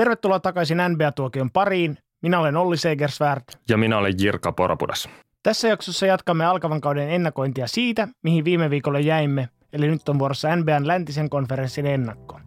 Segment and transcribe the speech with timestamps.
[0.00, 1.98] Tervetuloa takaisin NBA-tuokion pariin.
[2.22, 3.42] Minä olen Olli Segersvärd.
[3.68, 5.08] Ja minä olen Jirka Poropudas.
[5.42, 10.56] Tässä jaksossa jatkamme alkavan kauden ennakointia siitä, mihin viime viikolla jäimme, eli nyt on vuorossa
[10.56, 12.40] NBAn läntisen konferenssin ennakko.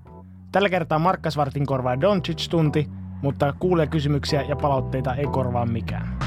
[0.52, 2.90] Tällä kertaa Markkasvartin korvaa Doncic-tunti,
[3.22, 6.18] mutta kuulee kysymyksiä ja palautteita ei korvaa mikään.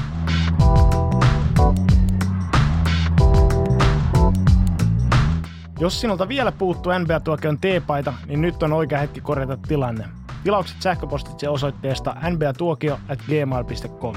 [5.79, 10.16] Jos sinulta vielä puuttuu NBA-tuokion teepaita, niin nyt on oikea hetki korjata tilanne.
[10.43, 14.15] Tilaukset sähköpostitse osoitteesta nbatuokio at gmail.com.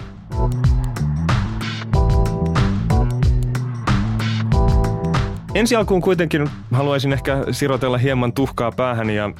[5.54, 9.30] Ensi alkuun kuitenkin haluaisin ehkä sirotella hieman tuhkaa päähän ja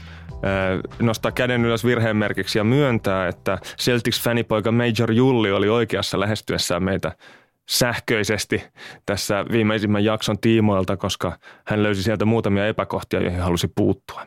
[0.99, 7.13] nostaa käden ylös virheen merkiksi ja myöntää, että Celtics-fanipoika Major Julli oli oikeassa lähestyessään meitä
[7.71, 8.65] sähköisesti
[9.07, 14.27] tässä viimeisimmän jakson tiimoilta, koska hän löysi sieltä muutamia epäkohtia, joihin halusi puuttua.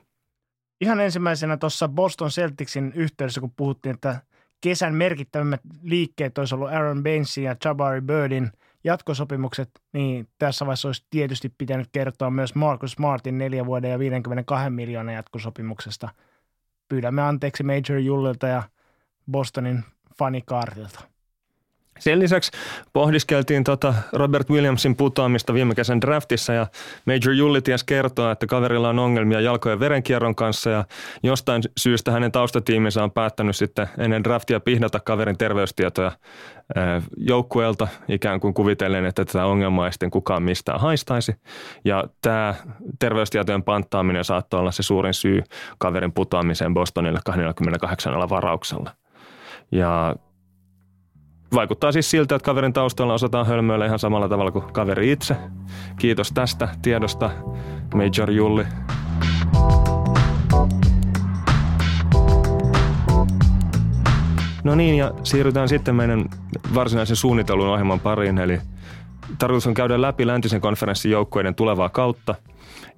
[0.83, 4.21] Ihan ensimmäisenä tuossa Boston Celticsin yhteydessä, kun puhuttiin, että
[4.61, 8.51] kesän merkittävimmät liikkeet olisi ollut Aaron Bainesin ja Jabari Birdin
[8.84, 14.70] jatkosopimukset, niin tässä vaiheessa olisi tietysti pitänyt kertoa myös Marcus Martin neljä vuoden ja 52
[14.70, 16.09] miljoonaa jatkosopimuksesta.
[16.90, 18.63] Pyydämme anteeksi Major Jullilta ja
[19.31, 19.84] Bostonin
[20.18, 21.12] fanikaartilta.
[21.99, 22.52] Sen lisäksi
[22.94, 26.68] pohdiskeltiin tota Robert Williamsin putoamista viime kesän draftissa ja
[27.05, 30.86] Major Julli ties kertoa, että kaverilla on ongelmia jalkojen verenkierron kanssa ja
[31.24, 36.12] jostain syystä hänen taustatiiminsä on päättänyt sitten ennen draftia pihdata kaverin terveystietoja
[37.18, 41.36] joukkueelta ikään kuin kuvitellen, että tätä ongelmaa ei sitten kukaan mistään haistaisi.
[41.86, 42.55] Ja tämä
[42.99, 45.44] terveystietojen panttaaminen saattoi olla se suurin syy
[45.77, 48.91] kaverin putoamiseen Bostonille 28 varauksella.
[49.71, 50.16] Ja
[51.54, 55.35] Vaikuttaa siis siltä, että kaverin taustalla osataan hölmöillä ihan samalla tavalla kuin kaveri itse.
[55.99, 57.32] Kiitos tästä tiedosta,
[57.93, 58.65] Major Julli.
[64.63, 66.25] No niin, ja siirrytään sitten meidän
[66.75, 68.59] varsinaisen suunnitellun ohjelman pariin, eli
[69.40, 72.35] tarkoitus on käydä läpi läntisen konferenssin joukkueiden tulevaa kautta.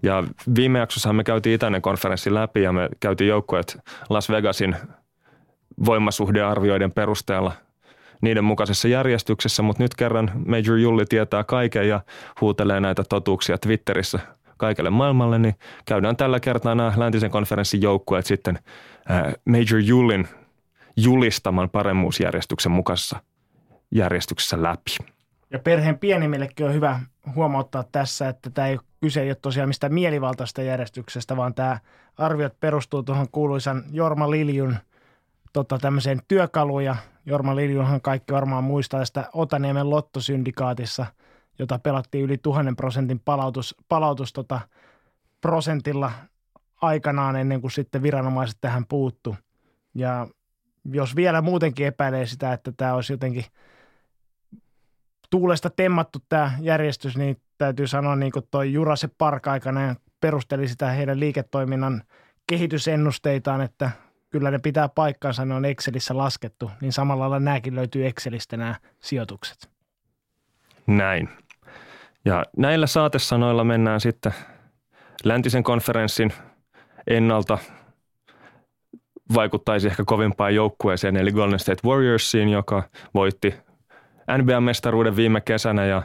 [0.04, 0.24] Ja
[0.56, 3.78] viime jaksossa me käytiin itäinen konferenssi läpi ja me käytiin joukkueet
[4.10, 4.76] Las Vegasin
[5.86, 7.52] voimasuhdearvioiden perusteella–
[8.22, 12.02] niiden mukaisessa järjestyksessä, mutta nyt kerran Major Julli tietää kaiken ja
[12.42, 14.20] huutelee näitä totuuksia Twitterissä
[14.58, 15.56] kaikelle maailmalle, niin
[15.86, 18.60] käydään tällä kertaa nämä läntisen konferenssin joukkueet sitten
[19.46, 20.28] Major Jullin
[20.98, 23.20] julistaman paremmuusjärjestyksen mukaisessa
[23.92, 24.98] järjestyksessä läpi.
[25.52, 27.00] Ja perheen pienimmillekin on hyvä
[27.36, 31.80] huomauttaa tässä, että tämä ei kyse ei ole tosiaan mistään mielivaltaista järjestyksestä, vaan tämä
[32.18, 34.76] arviot perustuu tuohon kuuluisan Jorma Liljun
[35.54, 41.06] tota, tämmöiseen työkaluja Jorma Liljunhan kaikki varmaan muistaa tästä Otaniemen lottosyndikaatissa,
[41.60, 44.60] jota pelattiin yli tuhannen prosentin palautus, palautus tota,
[45.42, 46.12] prosentilla
[46.82, 49.36] aikanaan ennen kuin sitten viranomaiset tähän puuttu.
[49.96, 50.28] Ja
[50.92, 53.46] jos vielä muutenkin epäilee sitä, että tämä olisi jotenkin
[55.30, 60.90] tuulesta temmattu tämä järjestys, niin täytyy sanoa niin kuin toi Jurase Park aikana perusteli sitä
[60.90, 62.04] heidän liiketoiminnan
[62.48, 63.92] kehitysennusteitaan, että
[64.36, 68.76] kyllä ne pitää paikkaansa, ne on Excelissä laskettu, niin samalla lailla nämäkin löytyy Excelistä nämä
[69.00, 69.70] sijoitukset.
[70.88, 71.30] Näin.
[72.26, 74.34] Ja näillä saatesanoilla mennään sitten
[75.24, 76.34] läntisen konferenssin
[77.08, 77.58] ennalta
[79.36, 83.56] vaikuttaisi ehkä kovimpaan joukkueeseen, eli Golden State Warriorsiin, joka voitti
[84.38, 86.02] NBA-mestaruuden viime kesänä ja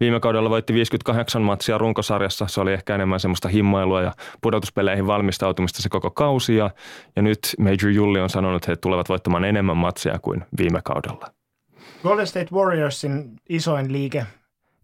[0.00, 2.46] Viime kaudella voitti 58 matsia runkosarjassa.
[2.46, 6.56] Se oli ehkä enemmän semmoista himmailua ja pudotuspeleihin valmistautumista se koko kausi.
[6.56, 6.70] Ja,
[7.16, 11.26] ja nyt Major Julli on sanonut, että he tulevat voittamaan enemmän matsia kuin viime kaudella.
[12.02, 14.26] Golden State Warriorsin isoin liike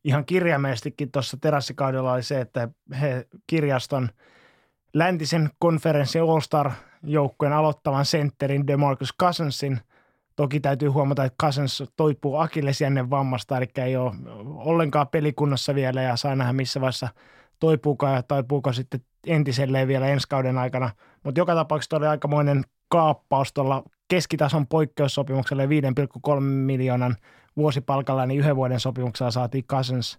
[0.04, 2.68] ihan kirjaimellisestikin tuossa terassikaudella oli se, että
[3.00, 4.08] he kirjaston
[4.94, 9.80] läntisen konferenssin All-Star-joukkueen aloittavan sentterin DeMarcus Cousinsin–
[10.36, 14.12] Toki täytyy huomata, että Cousins toipuu akillesjännen vammasta, eli ei ole
[14.54, 17.08] ollenkaan pelikunnassa vielä ja saa nähdä missä vaiheessa
[17.60, 20.90] toipuuko ja taipuuko sitten entiselleen vielä ensi kauden aikana.
[21.24, 27.16] Mutta joka tapauksessa oli aikamoinen kaappaus tuolla keskitason poikkeussopimuksella 5,3 miljoonan
[27.56, 30.18] vuosipalkalla, niin yhden vuoden sopimuksella saatiin Cousins.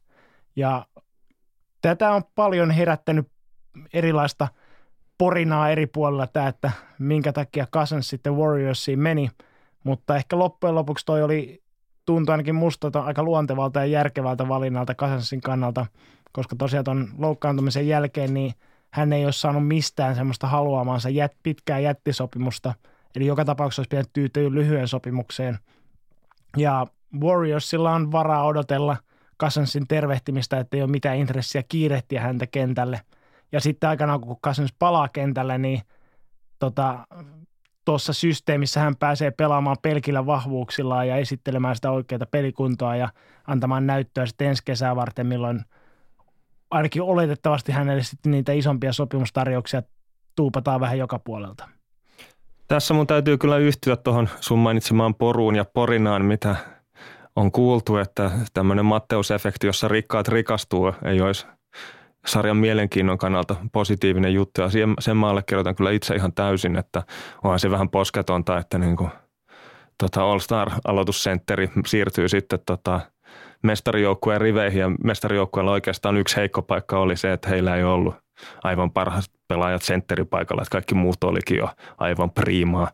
[0.56, 0.86] Ja
[1.82, 3.28] tätä on paljon herättänyt
[3.94, 4.48] erilaista
[5.18, 9.30] porinaa eri puolilla tämä, että minkä takia Cousins sitten Warriorsiin meni–
[9.88, 11.64] mutta ehkä loppujen lopuksi toi oli,
[12.06, 15.86] tuntui ainakin musta aika luontevalta ja järkevältä valinnalta Kasansin kannalta,
[16.32, 18.54] koska tosiaan tuon loukkaantumisen jälkeen niin
[18.92, 22.74] hän ei ole saanut mistään semmoista haluamansa jät, pitkää jättisopimusta.
[23.16, 25.60] Eli joka tapauksessa olisi pitänyt tyytyä lyhyen sopimukseen.
[26.58, 26.88] Ja
[27.20, 28.98] Warriorsilla on varaa odotella
[29.42, 33.02] Cousinsin tervehtimistä, että ei ole mitään intressiä kiirehtiä häntä kentälle.
[33.52, 35.82] Ja sitten aikanaan, kun Cousins palaa kentälle, niin
[36.60, 37.08] tota,
[37.88, 43.10] tuossa systeemissä hän pääsee pelaamaan pelkillä vahvuuksillaan ja esittelemään sitä oikeaa pelikuntoa ja
[43.48, 45.62] antamaan näyttöä sitten ensi kesää varten, milloin
[46.72, 49.84] ainakin oletettavasti hänelle sitten niitä isompia sopimustarjouksia
[50.36, 51.70] tuupataan vähän joka puolelta.
[52.68, 56.56] Tässä mun täytyy kyllä yhtyä tuohon sun mainitsemaan poruun ja porinaan, mitä
[57.36, 61.48] on kuultu, että tämmöinen Matteus-efekti, jossa rikkaat rikastuu, ei olisi
[62.28, 64.62] sarjan mielenkiinnon kannalta positiivinen juttu.
[64.62, 64.70] Ja
[65.00, 67.04] sen mä allekirjoitan kyllä itse ihan täysin, että
[67.44, 69.10] onhan se vähän posketonta, että niin kuin,
[69.98, 73.00] tota All-Star-aloitussentteri siirtyy sitten tota,
[73.64, 78.16] mestarijoukkueen riveihin ja mestarijoukkueella oikeastaan yksi heikko paikka oli se, että heillä ei ollut
[78.64, 82.90] aivan parhaat pelaajat sentteripaikalla, että kaikki muut olikin jo aivan priimaa.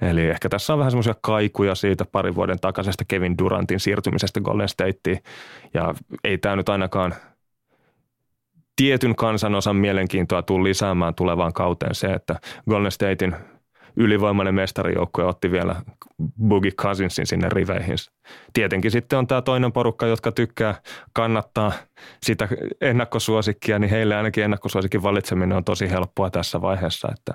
[0.00, 4.68] Eli ehkä tässä on vähän semmoisia kaikuja siitä parin vuoden takaisesta Kevin Durantin siirtymisestä Golden
[4.68, 5.18] Stateen.
[5.74, 5.94] Ja
[6.24, 7.14] ei tämä nyt ainakaan
[8.76, 12.36] tietyn kansanosan mielenkiintoa tule lisäämään tulevaan kauteen se, että
[12.70, 13.36] Golden Statein
[13.96, 15.76] ylivoimainen mestarijoukkue otti vielä
[16.48, 17.96] Boogie Cousinsin sinne riveihin.
[18.52, 20.74] Tietenkin sitten on tämä toinen porukka, jotka tykkää
[21.12, 21.72] kannattaa
[22.22, 22.48] sitä
[22.80, 27.34] ennakkosuosikkia, niin heille ainakin ennakkosuosikin valitseminen on tosi helppoa tässä vaiheessa, että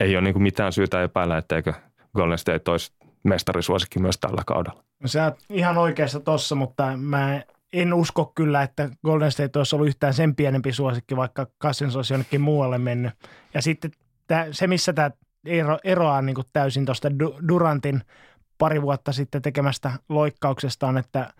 [0.00, 1.72] ei ole niin mitään syytä epäillä, etteikö
[2.16, 2.92] Golden State olisi
[3.24, 4.84] mestarisuosikki myös tällä kaudella.
[5.02, 7.42] No sä oot ihan oikeassa tossa, mutta mä
[7.76, 12.12] en usko kyllä, että Golden State olisi ollut yhtään sen pienempi suosikki, vaikka Cousins olisi
[12.12, 13.12] jonnekin muualle mennyt.
[13.54, 13.90] Ja sitten
[14.26, 15.10] tämä, se, missä tämä
[15.46, 17.08] ero, eroaa niin kuin täysin tuosta
[17.48, 18.02] Durantin
[18.58, 21.32] pari vuotta sitten tekemästä loikkauksesta on, että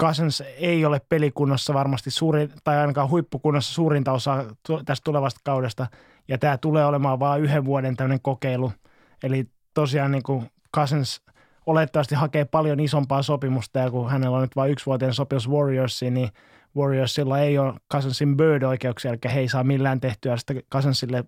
[0.00, 4.44] Cousins ei ole pelikunnossa varmasti suuri, tai ainakaan huippukunnossa suurinta osaa
[4.84, 5.86] tästä tulevasta kaudesta,
[6.28, 8.72] ja tämä tulee olemaan vain yhden vuoden tämmöinen kokeilu.
[9.22, 11.22] Eli tosiaan niin kuin Cousins
[11.66, 16.28] olettavasti hakee paljon isompaa sopimusta, ja kun hänellä on nyt vain yksivuotinen sopimus Warriorsiin, niin
[16.76, 21.24] Warriorsilla ei ole Cousinsin bird-oikeuksia, eli he ei saa millään tehtyä sitä Cousinsille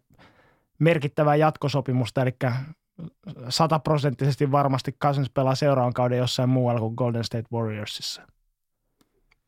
[0.79, 2.37] merkittävää jatkosopimusta, eli
[3.49, 8.23] sataprosenttisesti varmasti Cousins pelaa seuraavan kauden jossain muualla kuin Golden State Warriorsissa.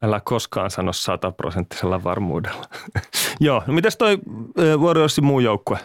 [0.02, 2.64] Älä koskaan sano sataprosenttisella varmuudella.
[3.40, 4.18] Joo, no mitäs toi
[4.78, 5.78] Warriorsin muu joukkue?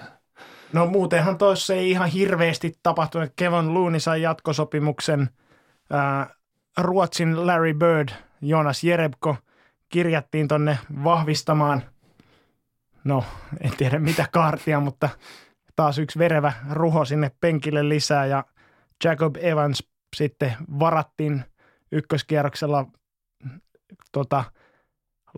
[0.76, 3.34] No muutenhan toissa ei ihan hirveästi tapahtunut.
[3.36, 5.30] Kevin Looney sai jatkosopimuksen.
[5.90, 6.36] Ää,
[6.78, 8.10] Ruotsin Larry Bird,
[8.42, 9.38] Jonas Jerebko
[9.90, 11.84] kirjattiin tonne vahvistamaan–
[13.06, 13.24] no
[13.62, 15.10] en tiedä mitä kaartia, mutta
[15.76, 18.44] taas yksi verevä ruho sinne penkille lisää ja
[19.04, 19.84] Jacob Evans
[20.16, 21.44] sitten varattiin
[21.92, 22.86] ykköskierroksella
[24.12, 24.44] tota,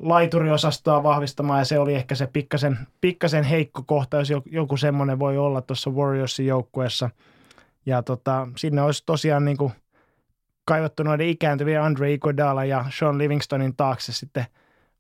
[0.02, 5.38] laituriosastoa vahvistamaan ja se oli ehkä se pikkasen, pikkasen heikko kohta, jos joku semmoinen voi
[5.38, 7.10] olla tuossa Warriorsin joukkueessa.
[7.86, 9.72] Ja tota, sinne olisi tosiaan niin kuin
[10.66, 14.46] kaivattu noiden ikääntyviä Andre Iguodala ja Sean Livingstonin taakse sitten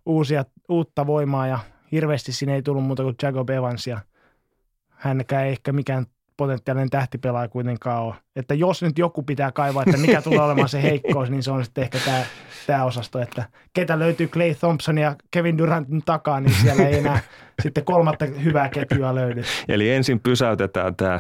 [0.05, 1.59] uusia, uutta voimaa ja
[1.91, 3.99] hirveästi siinä ei tullut muuta kuin Jacob Evans ja
[4.89, 6.05] hänkään ei ehkä mikään
[6.37, 8.15] potentiaalinen tähtipelaaja kuitenkaan ole.
[8.35, 11.65] Että jos nyt joku pitää kaivaa, että mikä tulee olemaan se heikkous, niin se on
[11.65, 12.23] sitten ehkä tämä,
[12.67, 13.43] tämä osasto, että
[13.73, 17.19] ketä löytyy Clay Thompson ja Kevin Durantin takaa, niin siellä ei enää
[17.63, 19.43] sitten kolmatta hyvää ketjua löydy.
[19.67, 21.19] Eli ensin pysäytetään tämä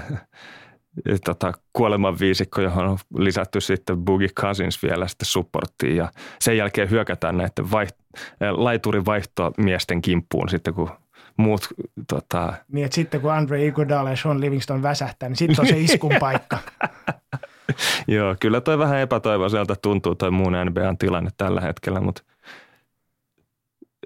[1.25, 6.11] tota, kuoleman viisikko, johon on lisätty sitten Boogie Cousins vielä sitten supporttiin ja
[6.41, 8.19] sen jälkeen hyökätään näiden vaiht-
[8.51, 10.89] laiturin vaihtomiesten kimppuun sitten, kun
[11.37, 11.67] muut...
[12.07, 12.53] Tota...
[12.71, 16.15] Niin, että sitten kun Andre Iguodala ja Sean Livingston väsähtää, niin sitten on se iskun
[16.19, 16.57] paikka.
[18.07, 22.23] Joo, kyllä toi vähän epätoivoiselta tuntuu toi muun NBAn tilanne tällä hetkellä, mutta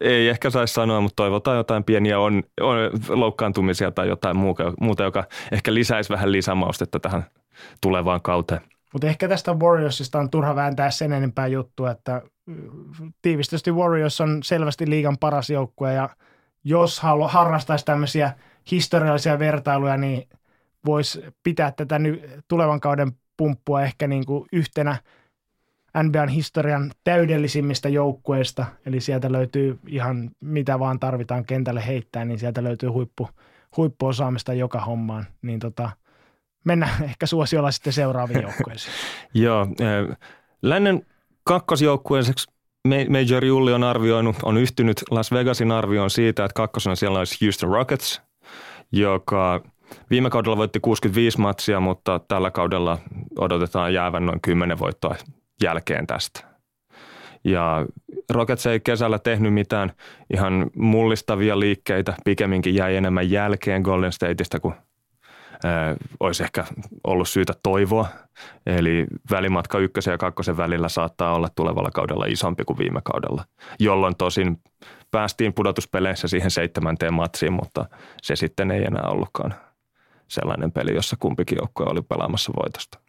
[0.01, 2.77] ei ehkä saisi sanoa, mutta toivotaan jotain pieniä on, on
[3.09, 7.25] loukkaantumisia tai jotain muuta, muuta, joka ehkä lisäisi vähän lisämaustetta tähän
[7.81, 8.61] tulevaan kauteen.
[8.93, 12.21] Mutta ehkä tästä Warriorsista on turha vääntää sen enempää juttua, että
[13.21, 16.09] tiivistysti Warriors on selvästi liigan paras joukkue ja
[16.63, 18.33] jos halu, harrastaisi tämmöisiä
[18.71, 20.29] historiallisia vertailuja, niin
[20.85, 24.97] voisi pitää tätä ny, tulevan kauden pumppua ehkä niin kuin yhtenä–
[26.03, 32.63] NBAn historian täydellisimmistä joukkueista, eli sieltä löytyy ihan mitä vaan tarvitaan kentälle heittää, niin sieltä
[32.63, 33.29] löytyy huippu,
[33.77, 35.89] huippuosaamista joka hommaan, niin tota,
[36.63, 38.93] mennään ehkä suosiolla sitten seuraaviin joukkueisiin.
[39.33, 40.17] Joo, eh,
[40.61, 41.05] lännen
[41.43, 42.50] kakkosjoukkueeseksi
[42.87, 47.69] Major Julli on arvioinut, on yhtynyt Las Vegasin arvioon siitä, että kakkosena siellä olisi Houston
[47.69, 48.21] Rockets,
[48.91, 49.63] joka
[50.09, 52.97] viime kaudella voitti 65 matsia, mutta tällä kaudella
[53.39, 55.15] odotetaan jäävän noin 10 voittoa
[55.63, 56.51] jälkeen tästä.
[57.43, 57.85] Ja
[58.29, 59.91] Rockets ei kesällä tehnyt mitään
[60.33, 64.75] ihan mullistavia liikkeitä, pikemminkin jäi enemmän jälkeen Golden Stateista kuin
[66.19, 66.65] olisi ehkä
[67.03, 68.07] ollut syytä toivoa.
[68.65, 73.45] Eli välimatka ykkösen ja kakkosen välillä saattaa olla tulevalla kaudella isompi kuin viime kaudella,
[73.79, 74.61] jolloin tosin
[75.11, 77.85] päästiin pudotuspeleissä siihen seitsemänteen matsiin, mutta
[78.21, 79.53] se sitten ei enää ollutkaan
[80.27, 82.99] sellainen peli, jossa kumpikin joukkue oli pelaamassa voitosta.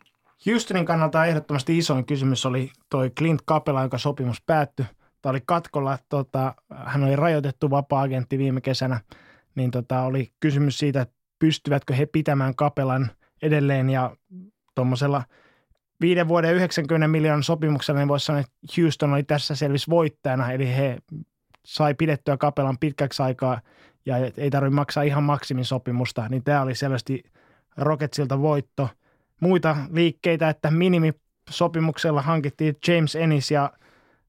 [0.47, 4.87] Houstonin kannalta ehdottomasti isoin kysymys oli toi Clint Capela, jonka sopimus päättyi.
[5.23, 9.01] Tämä oli katkolla, tota, hän oli rajoitettu vapaa-agentti viime kesänä,
[9.55, 13.11] niin tota, oli kysymys siitä, että pystyvätkö he pitämään Kapelan
[13.43, 14.17] edelleen ja
[14.75, 15.23] tuommoisella
[16.01, 20.77] viiden vuoden 90 miljoonan sopimuksella, niin voisi sanoa, että Houston oli tässä selvis voittajana, eli
[20.77, 20.99] he
[21.65, 23.61] sai pidettyä Kapelan pitkäksi aikaa
[24.07, 27.25] ja ei tarvitse maksaa ihan maksimisopimusta, niin tämä oli selvästi
[27.77, 28.89] Rocketsilta voitto.
[29.41, 33.73] Muita liikkeitä, että minimisopimuksella hankittiin James Ennis ja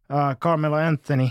[0.09, 1.29] uh, Carmelo Anthony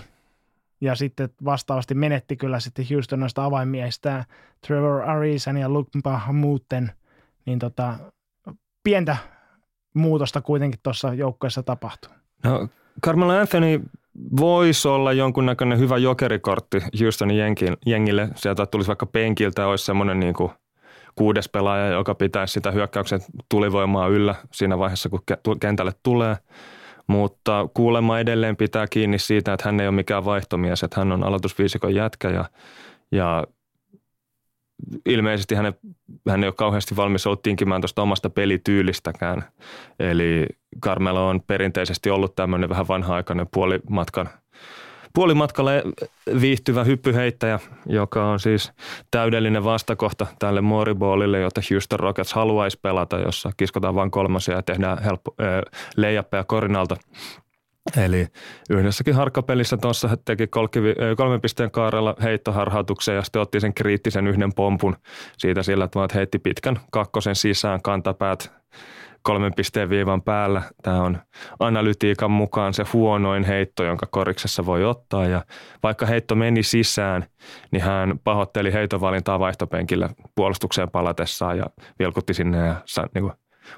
[0.94, 4.24] sitten vastaavasti menetti kyllä sitten Houston noista avaimiehistä
[4.66, 6.92] Trevor Arisan ja Luke Bahamuten,
[7.46, 7.94] niin tota,
[8.84, 9.16] pientä
[9.94, 12.12] muutosta kuitenkin tuossa joukkueessa tapahtuu.
[12.44, 12.68] No,
[13.04, 13.82] Carmelo Anthony
[14.40, 18.28] voisi olla jonkunnäköinen hyvä jokerikortti Houstonin jengin, jengille.
[18.34, 20.50] Sieltä tulisi vaikka penkiltä, olisi semmoinen niin kuin
[21.14, 25.20] kuudes pelaaja, joka pitäisi sitä hyökkäyksen tulivoimaa yllä siinä vaiheessa, kun
[25.60, 26.36] kentälle tulee.
[27.06, 31.25] Mutta kuulemma edelleen pitää kiinni siitä, että hän ei ole mikään vaihtomies, että hän on
[31.25, 32.44] aloitusviisikon jätkä ja,
[33.12, 33.44] ja
[35.06, 35.73] ilmeisesti hän,
[36.28, 39.44] hän ei ole kauheasti valmis ollut tinkimään tuosta omasta pelityylistäkään.
[39.99, 40.47] Eli
[40.82, 44.28] Carmelo on perinteisesti ollut tämmöinen vähän vanha-aikainen puolimatkan
[45.14, 45.83] puolimatkalle
[46.40, 48.73] viihtyvä hyppyheittäjä, joka on siis
[49.11, 55.02] täydellinen vastakohta tälle Moriballille, jota Houston Rockets haluaisi pelata, jossa kiskotaan vain kolmasia ja tehdään
[55.02, 55.35] helppo,
[55.97, 56.97] leijappeja korinalta.
[58.04, 58.26] Eli
[58.71, 60.47] yhdessäkin harkkapelissä tuossa teki
[61.16, 64.97] kolmen pisteen kaarella heittoharhautuksen ja sitten otti sen kriittisen yhden pompun
[65.38, 68.52] siitä sillä, että heitti pitkän kakkosen sisään kantapäät
[69.22, 70.62] kolmen pisteen viivan päällä.
[70.82, 71.18] Tämä on
[71.58, 75.26] analytiikan mukaan se huonoin heitto, jonka koriksessa voi ottaa.
[75.26, 75.44] Ja
[75.82, 77.24] vaikka heitto meni sisään,
[77.70, 81.64] niin hän pahoitteli heitovalintaa vaihtopenkillä puolustukseen palatessaan ja
[81.98, 82.74] vilkutti sinne ja
[83.14, 83.32] niin kuin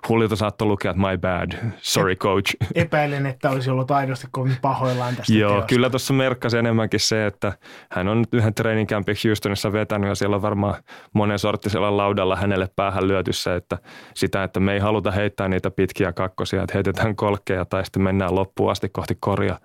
[0.08, 2.56] Hullilta saattoi lukea, että my bad, sorry coach.
[2.74, 5.66] Epäilen, että olisi ollut aidosti kovin pahoillaan tästä Joo, teosta.
[5.66, 7.52] kyllä tuossa merkkasi enemmänkin se, että
[7.90, 10.74] hän on nyt yhden training campin Houstonissa vetänyt ja siellä on varmaan
[11.12, 13.78] monen sorttisella laudalla hänelle päähän lyötyssä, että
[14.14, 18.34] sitä, että me ei haluta heittää niitä pitkiä kakkosia, että heitetään kolkkeja tai sitten mennään
[18.34, 19.60] loppuun asti kohti koria.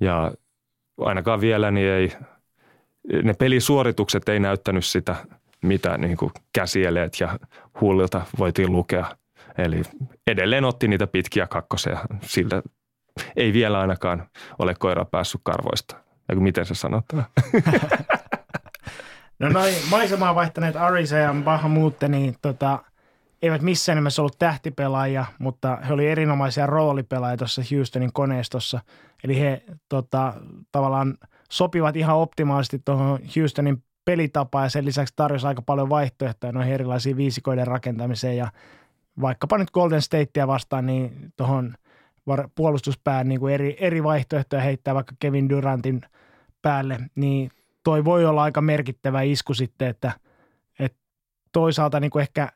[0.00, 0.32] Ja
[1.00, 2.12] ainakaan vielä niin ei,
[3.22, 5.16] ne pelisuoritukset ei näyttänyt sitä,
[5.62, 7.38] mitä niin kuin käsieleet ja
[7.80, 9.06] huulilta voitiin lukea–
[9.58, 9.82] Eli
[10.26, 11.98] edelleen otti niitä pitkiä kakkosia.
[12.20, 12.62] Siltä
[13.36, 14.28] ei vielä ainakaan
[14.58, 15.96] ole koira päässyt karvoista.
[16.28, 17.24] Ja miten se sanotaan?
[19.40, 22.78] no noin maisemaa vaihtaneet Arisa ja Bahamutte, niin tota,
[23.42, 28.80] eivät missään nimessä ollut tähtipelaajia, mutta he olivat erinomaisia roolipelaajia tuossa Houstonin koneistossa.
[29.24, 30.34] Eli he tota,
[30.72, 31.18] tavallaan
[31.50, 37.16] sopivat ihan optimaalisesti tuohon Houstonin pelitapaan ja sen lisäksi tarjosi aika paljon vaihtoehtoja noihin erilaisiin
[37.16, 38.48] viisikoiden rakentamiseen ja
[39.20, 41.74] vaikkapa nyt Golden Statea vastaan, niin tuohon
[42.54, 46.00] puolustuspään niin kuin eri, eri vaihtoehtoja heittää vaikka Kevin Durantin
[46.62, 47.50] päälle, niin
[47.84, 50.12] toi voi olla aika merkittävä isku sitten, että,
[50.78, 50.98] että
[51.52, 52.48] toisaalta niin kuin ehkä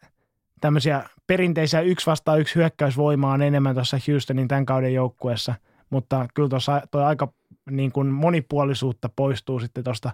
[0.60, 5.54] tämmöisiä perinteisiä yksi vastaan yksi hyökkäysvoimaa on enemmän tuossa Houstonin tämän kauden joukkueessa,
[5.90, 7.32] mutta kyllä tuossa toi aika
[7.70, 10.12] niin kuin monipuolisuutta poistuu sitten tuosta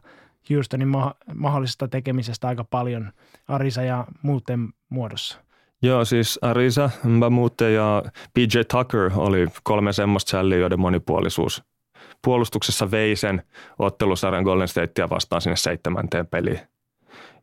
[0.50, 0.88] Houstonin
[1.34, 3.12] mahdollisesta tekemisestä aika paljon
[3.48, 5.51] Arisa ja muuten muodossa.
[5.82, 8.02] Joo, siis Arisa, Mbamute ja
[8.34, 11.62] PJ Tucker oli kolme semmoista sälliä, joiden monipuolisuus
[12.24, 13.42] puolustuksessa vei sen
[13.78, 16.60] ottelusarjan Golden Statea vastaan sinne seitsemänteen peliin.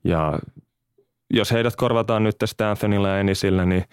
[0.03, 0.39] Ja
[1.29, 3.83] jos heidät korvataan nyt tästä Anthonylla ja Enisillä, niin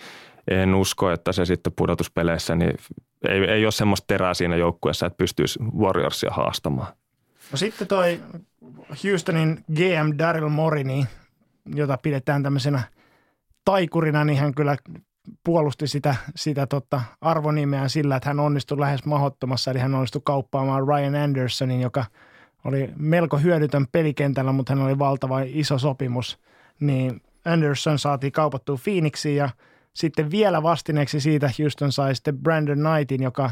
[0.50, 2.72] en usko, että se sitten pudotuspeleissä, niin
[3.28, 6.92] ei, ei ole semmoista terää siinä joukkueessa, että pystyisi Warriorsia haastamaan.
[7.52, 8.20] No sitten toi
[9.04, 11.06] Houstonin GM Daryl Morini,
[11.74, 12.82] jota pidetään tämmöisenä–
[13.66, 14.76] taikurina, niin hän kyllä
[15.44, 20.88] puolusti sitä, sitä tota arvonimeään sillä, että hän onnistui lähes mahdottomassa, eli hän onnistui kauppaamaan
[20.88, 22.04] Ryan Andersonin, joka
[22.64, 26.38] oli melko hyödytön pelikentällä, mutta hän oli valtava iso sopimus.
[26.80, 29.48] Niin Anderson saatiin kaupattua Phoenixiin ja
[29.94, 33.50] sitten vielä vastineeksi siitä Houston sai sitten Brandon Knightin, joka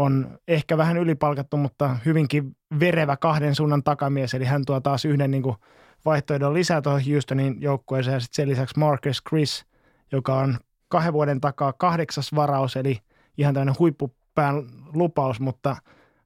[0.00, 5.30] on ehkä vähän ylipalkattu, mutta hyvinkin verevä kahden suunnan takamies, eli hän tuo taas yhden
[5.30, 5.56] niin kuin
[6.04, 9.64] vaihtoehdon lisää tuohon Houstonin joukkueeseen ja sitten sen lisäksi Marcus Chris,
[10.12, 12.98] joka on kahden vuoden takaa kahdeksas varaus, eli
[13.38, 14.62] ihan tämmöinen huippupään
[14.94, 15.76] lupaus, mutta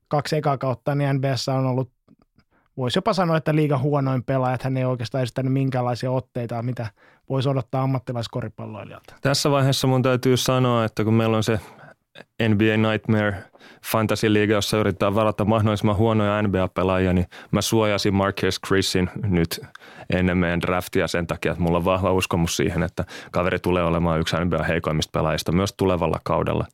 [0.08, 1.90] kaksi ekaa kautta niin NBS on ollut,
[2.76, 6.86] voisi jopa sanoa, että liiga huonoin pelaaja, hän ei oikeastaan esittänyt minkäänlaisia otteita, mitä
[7.28, 9.14] voisi odottaa ammattilaiskoripalloilijalta.
[9.20, 11.60] Tässä vaiheessa mun täytyy sanoa, että kun meillä on se
[12.48, 13.36] NBA Nightmare
[13.92, 19.60] Fantasy League, jossa yritetään varata mahdollisimman huonoja NBA-pelaajia, niin mä suojasin Marcus Chrisin nyt
[20.10, 24.20] ennen meidän draftia sen takia, että mulla on vahva uskomus siihen, että kaveri tulee olemaan
[24.20, 26.66] yksi NBA heikoimmista pelaajista myös tulevalla kaudella.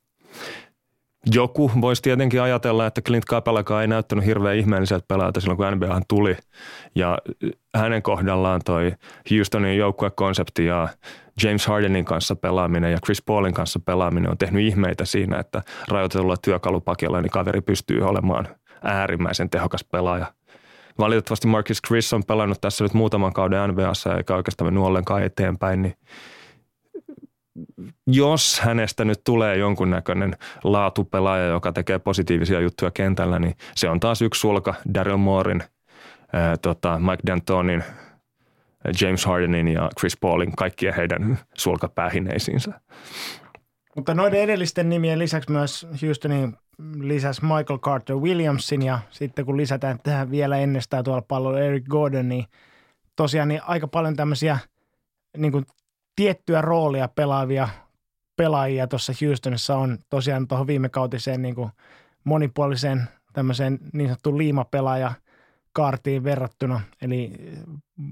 [1.26, 6.00] Joku voisi tietenkin ajatella, että Clint Capelakaan ei näyttänyt hirveän ihmeelliseltä pelaajalta silloin, kun NBA
[6.08, 6.36] tuli.
[6.94, 7.18] Ja
[7.74, 8.92] hänen kohdallaan toi
[9.30, 10.88] Houstonin joukkuekonsepti ja
[11.42, 16.36] James Hardenin kanssa pelaaminen ja Chris Paulin kanssa pelaaminen on tehnyt ihmeitä siinä, että rajoitetulla
[16.36, 18.48] työkalupakilla niin kaveri pystyy olemaan
[18.82, 20.26] äärimmäisen tehokas pelaaja.
[20.98, 25.82] Valitettavasti Marcus Chris on pelannut tässä nyt muutaman kauden NBAssa eikä oikeastaan mennyt ollenkaan eteenpäin,
[25.82, 25.94] niin
[28.06, 34.22] jos hänestä nyt tulee jonkunnäköinen laatupelaaja, joka tekee positiivisia juttuja kentällä, niin se on taas
[34.22, 35.62] yksi sulka Daryl Moorin,
[36.32, 37.82] ää, tota Mike D'Antonin,
[39.00, 42.80] James Hardenin ja Chris Paulin kaikkien heidän sulkapäähineisiinsä.
[43.96, 46.56] Mutta noiden edellisten nimien lisäksi myös Houstonin
[47.00, 52.28] lisäsi Michael Carter Williamsin ja sitten kun lisätään tähän vielä ennestään tuolla pallolla Eric Gordon,
[52.28, 52.44] niin
[53.16, 54.58] tosiaan niin aika paljon tämmöisiä
[55.36, 55.64] niin kuin
[56.16, 57.68] tiettyä roolia pelaavia
[58.36, 61.54] pelaajia tuossa Houstonissa on tosiaan tuohon viime kautiseen niin
[62.24, 63.02] monipuoliseen
[63.32, 65.12] tämmöiseen niin sanottuun liimapelaaja
[65.72, 66.80] kaartiin verrattuna.
[67.02, 67.32] Eli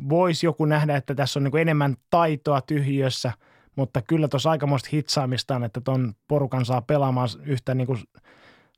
[0.08, 3.32] voisi joku nähdä, että tässä on niin kuin enemmän taitoa tyhjössä,
[3.76, 7.98] mutta kyllä tuossa aikamoista hitsaamista on, että tuon porukan saa pelaamaan yhtä niin kuin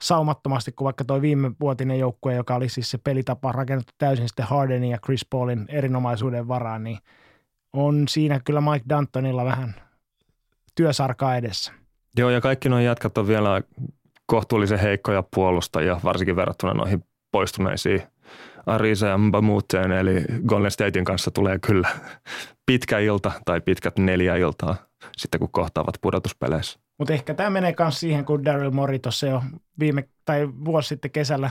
[0.02, 4.46] saumattomasti kuin vaikka tuo viime vuotinen joukkue, joka oli siis se pelitapa rakennettu täysin sitten
[4.46, 6.98] Hardenin ja Chris Paulin erinomaisuuden varaan, niin
[7.72, 9.74] on siinä kyllä Mike Dantonilla vähän
[10.74, 11.72] työsarkaa edessä.
[12.16, 13.62] Joo, ja kaikki nuo jätkät on vielä
[14.26, 18.02] kohtuullisen heikkoja puolustajia, varsinkin verrattuna noihin poistuneisiin
[18.66, 21.88] Arisa ja Mbamuteen, eli Golden Statein kanssa tulee kyllä
[22.66, 24.76] pitkä ilta tai pitkät neljä iltaa
[25.16, 26.80] sitten, kun kohtaavat pudotuspeleissä.
[26.98, 29.42] Mutta ehkä tämä menee myös siihen, kun Daryl Mori tuossa jo
[29.78, 31.50] viime tai vuosi sitten kesällä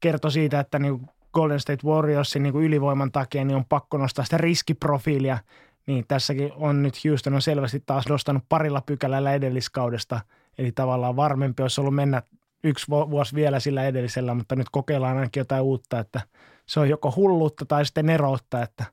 [0.00, 4.36] kertoi siitä, että niin Golden State Warriorsin niin ylivoiman takia niin on pakko nostaa sitä
[4.38, 5.38] riskiprofiilia.
[5.86, 10.20] Niin tässäkin on nyt Houston on selvästi taas nostanut parilla pykälällä edelliskaudesta.
[10.58, 12.22] Eli tavallaan varmempi olisi ollut mennä
[12.64, 16.20] yksi vuosi vielä sillä edellisellä, mutta nyt kokeillaan ainakin jotain uutta, että
[16.66, 18.84] se on joko hulluutta tai sitten eroutta, että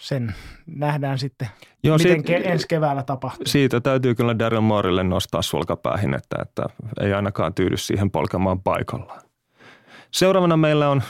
[0.00, 0.34] sen
[0.66, 1.48] nähdään sitten,
[1.82, 3.46] Joo, miten siitä, ke- ensi keväällä tapahtuu.
[3.46, 6.62] Siitä täytyy kyllä Daryl Moorille nostaa sulkapäähin, että, että
[7.00, 9.23] ei ainakaan tyydy siihen polkemaan paikallaan.
[10.14, 11.02] Seuraavana meillä on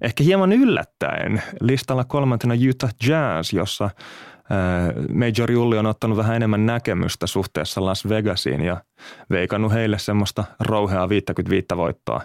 [0.00, 3.90] ehkä hieman yllättäen listalla kolmantena Utah Jazz, jossa äh,
[5.14, 8.82] Major Julli on ottanut vähän enemmän näkemystä suhteessa Las Vegasiin ja
[9.30, 12.20] veikannut heille semmoista rouheaa 55 voittoa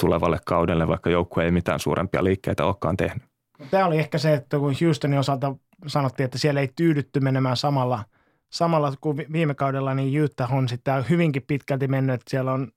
[0.00, 3.22] tulevalle kaudelle, vaikka joukkue ei mitään suurempia liikkeitä olekaan tehnyt.
[3.70, 8.04] Tämä oli ehkä se, että kun Houstonin osalta sanottiin, että siellä ei tyydytty menemään samalla,
[8.52, 12.68] samalla kuin viime kaudella, niin Utah on sitten hyvinkin pitkälti mennyt, että siellä on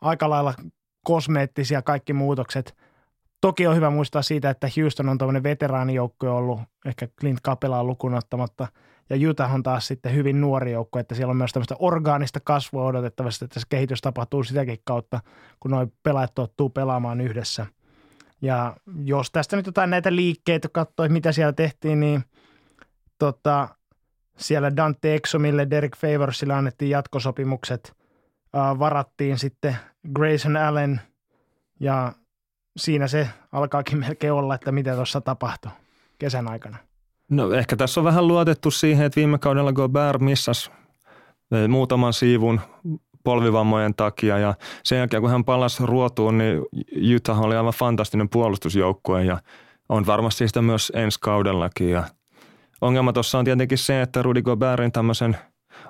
[0.00, 0.54] aika lailla
[1.04, 2.76] kosmeettisia kaikki muutokset.
[3.40, 8.14] Toki on hyvä muistaa siitä, että Houston on tämmöinen veteraanijoukkue ollut, ehkä Clint Capelaa lukuun
[8.14, 8.68] ottamatta,
[9.10, 12.84] ja Utah on taas sitten hyvin nuori joukko, että siellä on myös tämmöistä orgaanista kasvua
[12.84, 15.20] odotettavasti, että se kehitys tapahtuu sitäkin kautta,
[15.60, 17.66] kun nuo pelaajat tottuu pelaamaan yhdessä.
[18.42, 22.24] Ja jos tästä nyt jotain näitä liikkeitä katsoo, mitä siellä tehtiin, niin
[23.18, 23.68] tota,
[24.36, 27.92] siellä Dante Exomille, Derek Favorsille annettiin jatkosopimukset–
[28.78, 29.76] varattiin sitten
[30.12, 31.00] Grayson Allen
[31.80, 32.12] ja
[32.76, 35.72] siinä se alkaakin melkein olla, että mitä tuossa tapahtui
[36.18, 36.76] kesän aikana.
[37.30, 40.70] No ehkä tässä on vähän luotettu siihen, että viime kaudella Gobert missas
[41.68, 42.60] muutaman siivun
[43.24, 46.62] polvivammojen takia ja sen jälkeen kun hän palasi ruotuun, niin
[47.16, 49.38] Utah oli aivan fantastinen puolustusjoukkue ja
[49.88, 52.04] on varmasti sitä myös ensi kaudellakin ja
[52.80, 55.36] ongelma tuossa on tietenkin se, että Rudy Gobertin tämmöisen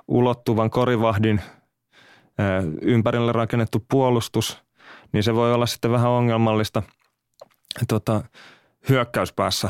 [0.07, 1.41] ulottuvan korivahdin–
[2.81, 4.63] ympärille rakennettu puolustus,
[5.11, 6.83] niin se voi olla sitten vähän ongelmallista
[7.87, 8.23] tota,
[8.89, 9.69] hyökkäyspäässä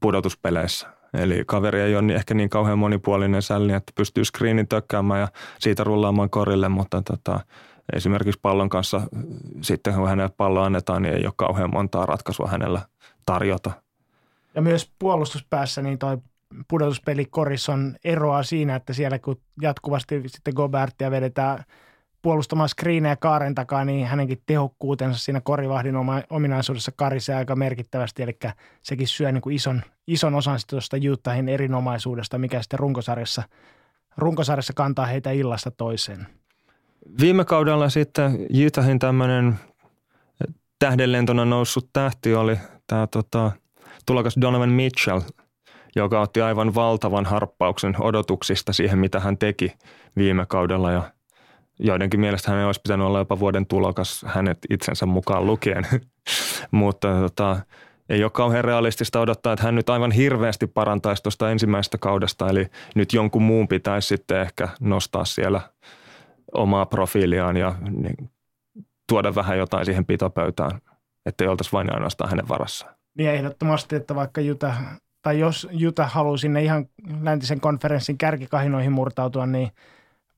[0.00, 0.96] pudotuspeleissä.
[1.14, 5.84] Eli kaveri ei ole ehkä niin kauhean monipuolinen sälli, että pystyy screenin tökkäämään ja siitä
[5.84, 7.40] rullaamaan korille, mutta tota,
[7.92, 9.00] esimerkiksi pallon kanssa
[9.60, 12.82] sitten kun hänelle pallo annetaan, niin ei ole kauhean montaa ratkaisua hänellä
[13.26, 13.70] tarjota.
[14.54, 16.18] Ja myös puolustuspäässä niin toi
[16.68, 21.64] pudotuspelikorissa on eroa siinä, että siellä kun jatkuvasti sitten Gobertia vedetään
[22.22, 25.94] puolustamaan screenejä kaaren takaa, niin hänenkin tehokkuutensa siinä korivahdin
[26.30, 28.38] ominaisuudessa karisee aika merkittävästi, eli
[28.82, 33.42] sekin syö niin kuin ison, ison osan tuosta Utahin erinomaisuudesta, mikä sitten runkosarjassa,
[34.16, 36.26] runkosarjassa kantaa heitä illasta toiseen.
[37.20, 39.54] Viime kaudella sitten Utahin tämmöinen
[40.78, 43.52] tähdenlentona noussut tähti oli tämä tota,
[44.06, 45.20] tulokas Donovan Mitchell–
[45.96, 49.72] joka otti aivan valtavan harppauksen odotuksista siihen, mitä hän teki
[50.16, 50.92] viime kaudella.
[50.92, 51.02] Ja
[51.78, 55.86] joidenkin mielestä hänen olisi pitänyt olla jopa vuoden tulokas hänet itsensä mukaan lukien.
[56.70, 57.60] Mutta tota,
[58.08, 62.48] ei ole kauhean realistista odottaa, että hän nyt aivan hirveästi parantaisi tuosta ensimmäisestä kaudesta.
[62.48, 65.60] Eli nyt jonkun muun pitäisi sitten ehkä nostaa siellä
[66.54, 68.30] omaa profiiliaan ja niin,
[69.08, 70.80] tuoda vähän jotain siihen pitopöytään,
[71.40, 72.94] ei oltaisi vain ainoastaan hänen varassaan.
[73.18, 74.74] Niin ehdottomasti, että vaikka Juta,
[75.26, 76.86] tai jos Juta haluaa sinne ihan
[77.20, 79.70] läntisen konferenssin kärkikahinoihin murtautua, niin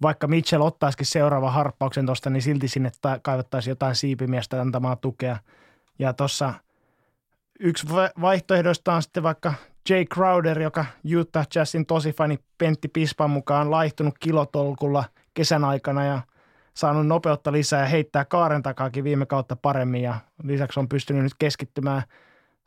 [0.03, 2.91] vaikka Mitchell ottaisikin seuraavan harppauksen tuosta, niin silti sinne
[3.23, 5.37] kaivattaisiin jotain siipimiestä antamaan tukea.
[5.99, 6.55] Ja tuossa
[7.61, 7.87] yksi
[8.21, 9.55] vaihtoehdoista on sitten vaikka
[9.89, 10.85] Jay Crowder, joka
[11.19, 16.21] Utah Jazzin tosifani Pentti Pispan mukaan laihtunut kilotolkulla kesän aikana ja
[16.75, 21.35] saanut nopeutta lisää ja heittää kaaren takaakin viime kautta paremmin ja lisäksi on pystynyt nyt
[21.39, 22.03] keskittymään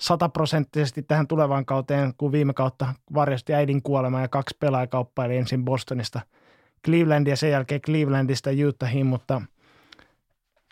[0.02, 5.66] sataprosenttisesti tähän tulevaan kauteen, kun viime kautta varjosti äidin kuolema ja kaksi pelaajakauppaa, eli ensin
[5.66, 6.22] Bostonista
[6.86, 9.42] Clevelandia ja sen jälkeen Clevelandista Utahiin, mutta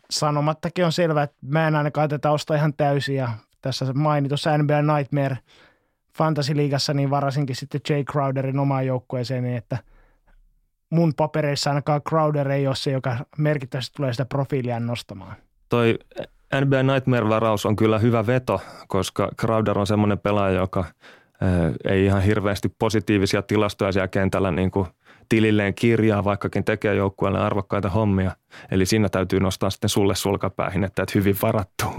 [0.10, 3.30] sanomattakin on selvää, että mä en ainakaan tätä osta ihan täysin ja
[3.62, 5.38] tässä mainitussa NBA Nightmare
[6.18, 9.78] Fantasy-liigassa niin varasinkin sitten Jay Crowderin omaan joukkueeseen, niin että
[10.90, 15.36] mun papereissa ainakaan Crowder ei ole se, joka merkittävästi tulee sitä profiilia nostamaan.
[15.70, 16.00] Toi
[16.62, 20.86] NBA Nightmare-varaus on kyllä hyvä veto, koska Crowder on semmoinen pelaaja, joka
[21.90, 24.88] ei ihan hirveästi positiivisia tilastoja siellä kentällä niin kuin
[25.30, 28.32] tililleen kirjaa, vaikkakin tekee joukkueelle arvokkaita hommia.
[28.72, 31.86] Eli siinä täytyy nostaa sitten sulle sulkapäähin, että et hyvin varattu.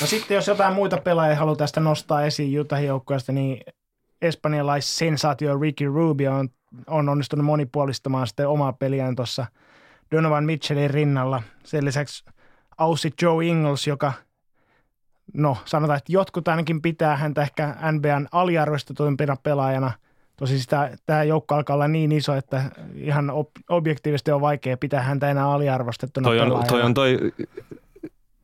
[0.00, 3.60] No sitten jos jotain muita pelaajia haluaa tästä nostaa esiin Utahin joukkueesta, niin
[4.22, 6.48] espanjalais-sensaatio Ricky Rubio on,
[6.86, 9.46] on onnistunut monipuolistamaan sitten omaa peliään tuossa
[10.10, 11.42] Donovan Mitchellin rinnalla.
[11.64, 12.24] Sen lisäksi
[12.78, 14.12] Aussie Joe Ingles, joka
[15.34, 19.92] no sanotaan, että jotkut ainakin pitää häntä ehkä NBAn aliarvostetuimpina pelaajana.
[20.36, 22.62] Tosi sitä, tämä joukko alkaa olla niin iso, että
[22.94, 26.68] ihan ob- objektiivisesti on vaikea pitää häntä enää aliarvostettuna toi on, pelaajana.
[26.68, 27.18] Toi on toi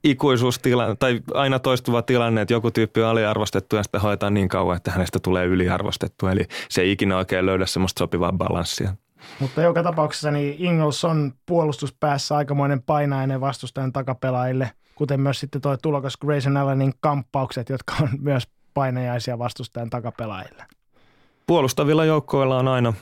[0.04, 4.76] ikuisuustilanne tai aina toistuva tilanne, että joku tyyppi on aliarvostettu ja sitten hoitaa niin kauan,
[4.76, 6.26] että hänestä tulee yliarvostettu.
[6.26, 8.94] Eli se ei ikinä oikein löydä semmoista sopivaa balanssia.
[9.38, 15.76] Mutta joka tapauksessa niin Ingles on puolustuspäässä aikamoinen painainen vastustajan takapelaajille, kuten myös sitten tuo
[15.76, 20.64] tulokas Grayson Allenin kamppaukset, jotka on myös painajaisia vastustajan takapelaajille.
[21.46, 22.92] Puolustavilla joukkoilla on aina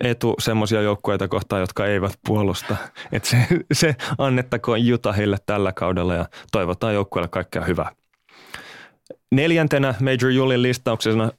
[0.00, 2.76] etu semmoisia joukkueita kohtaan, jotka eivät puolusta.
[3.12, 3.36] Et se,
[3.72, 7.92] se annettakoon Jutahille tällä kaudella ja toivotaan joukkueelle kaikkea hyvää.
[9.32, 11.30] Neljäntenä Major Julin listauksessa, äh,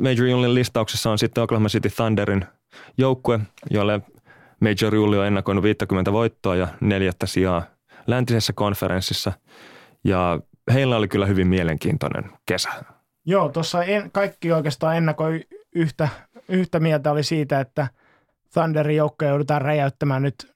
[0.00, 2.44] Major Julin listauksessa on sitten Oklahoma City Thunderin
[2.98, 4.00] joukkue, jolle
[4.60, 7.62] Major Julli on ennakoinut 50 voittoa ja neljättä sijaa
[8.06, 9.32] läntisessä konferenssissa.
[10.04, 10.40] Ja
[10.72, 12.68] heillä oli kyllä hyvin mielenkiintoinen kesä.
[13.26, 13.78] Joo, tuossa
[14.12, 15.44] kaikki oikeastaan ennakoi
[15.74, 16.08] yhtä
[16.48, 17.88] yhtä mieltä oli siitä, että
[18.52, 20.54] Thunderin joukkoja joudutaan räjäyttämään nyt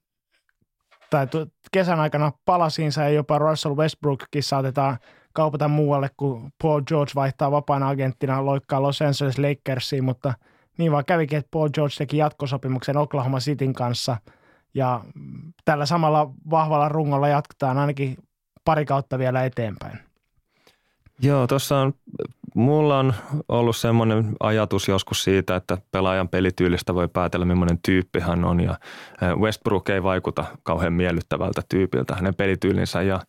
[1.11, 1.27] tai
[1.73, 4.99] kesän aikana palasiinsa ja jopa Russell Westbrookkin saatetaan
[5.33, 10.35] kaupata muualle, kun Paul George vaihtaa vapaana agenttina loikkaa Los Angeles Lakersiin, mutta
[10.79, 14.17] niin vaan kävikin, että Paul George teki jatkosopimuksen Oklahoma Cityn kanssa
[14.75, 15.01] ja
[15.65, 18.17] tällä samalla vahvalla rungolla jatketaan ainakin
[18.65, 19.99] pari kautta vielä eteenpäin.
[21.23, 21.93] Joo, tuossa on,
[22.55, 23.15] mulla on
[23.49, 28.61] ollut semmoinen ajatus joskus siitä, että pelaajan pelityylistä voi päätellä, millainen tyyppi hän on.
[28.61, 28.79] Ja
[29.41, 32.15] Westbrook ei vaikuta kauhean miellyttävältä tyypiltä.
[32.15, 33.21] Hänen pelityylinsä ja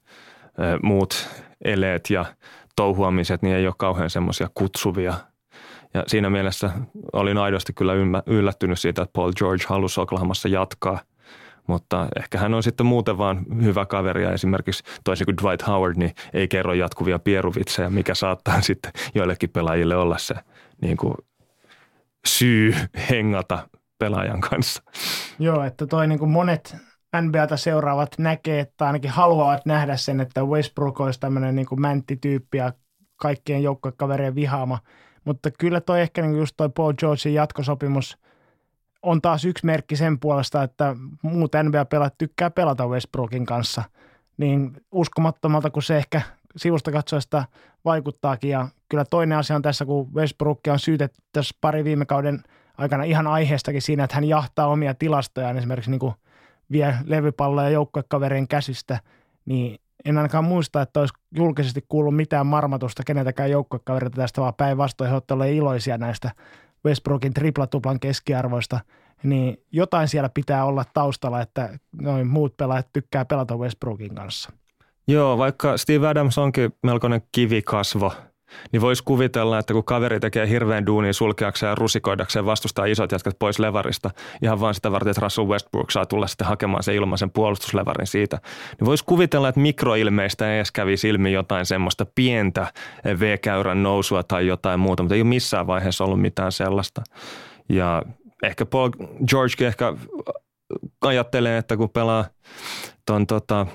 [0.83, 1.29] muut
[1.65, 2.25] eleet ja
[2.75, 5.13] touhuamiset niin ei ole kauhean semmoisia kutsuvia.
[5.93, 6.71] Ja siinä mielessä
[7.13, 7.93] olin aidosti kyllä
[8.25, 10.99] yllättynyt siitä, että Paul George halusi Oklahomassa jatkaa–
[11.69, 15.97] mutta ehkä hän on sitten muuten vaan hyvä kaveri ja esimerkiksi toisin kuin Dwight Howard,
[15.97, 20.35] niin ei kerro jatkuvia pieruvitsejä, mikä saattaa sitten joillekin pelaajille olla se
[20.81, 21.13] niin kuin
[22.27, 22.73] syy
[23.09, 24.83] hengata pelaajan kanssa.
[25.39, 26.75] Joo, että toi niin kuin monet
[27.21, 32.57] NBAta seuraavat näkee, että ainakin haluavat nähdä sen, että Westbrook olisi tämmöinen niin kuin mänttityyppi
[32.57, 32.73] ja
[33.15, 34.79] kaikkien joukkokaverien vihaama.
[35.25, 38.17] Mutta kyllä toi ehkä niin just toi Paul Georgein jatkosopimus–
[39.03, 43.83] on taas yksi merkki sen puolesta, että muut NBA-pelaat tykkää pelata Westbrookin kanssa.
[44.37, 46.21] Niin uskomattomalta kuin se ehkä
[46.57, 47.45] sivusta katsoesta
[47.85, 48.49] vaikuttaakin.
[48.49, 52.43] Ja kyllä toinen asia on tässä, kun Westbrook on syytetty tässä pari viime kauden
[52.77, 56.13] aikana ihan aiheestakin siinä, että hän jahtaa omia tilastojaan, esimerkiksi niin kuin
[56.71, 58.99] vie levypalloja joukkuekaverien käsistä,
[59.45, 65.09] niin en ainakaan muista, että olisi julkisesti kuullut mitään marmatusta keneltäkään joukkuekaverilta tästä, vaan päinvastoin
[65.09, 66.31] he ovat iloisia näistä
[66.85, 68.79] Westbrookin triplatuplan keskiarvoista,
[69.23, 74.51] niin jotain siellä pitää olla taustalla, että noin muut pelaajat tykkää pelata Westbrookin kanssa.
[75.07, 78.13] Joo, vaikka Steve Adams onkin melkoinen kivikasvo
[78.71, 83.39] niin voisi kuvitella, että kun kaveri tekee hirveän duunia sulkeakseen ja rusikoidakseen vastustaa isot jätkät
[83.39, 87.31] pois levarista, ihan vaan sitä varten, että Russell Westbrook saa tulla sitten hakemaan se ilmaisen
[87.31, 88.39] puolustuslevarin siitä,
[88.79, 92.73] niin voisi kuvitella, että mikroilmeistä ei edes kävi ilmi jotain semmoista pientä
[93.19, 97.01] V-käyrän nousua tai jotain muuta, mutta ei ole missään vaiheessa ollut mitään sellaista.
[97.69, 98.03] Ja
[98.43, 98.89] ehkä Paul
[99.27, 99.93] George ehkä
[101.01, 102.25] ajattelee, että kun pelaa
[103.05, 103.67] ton tota,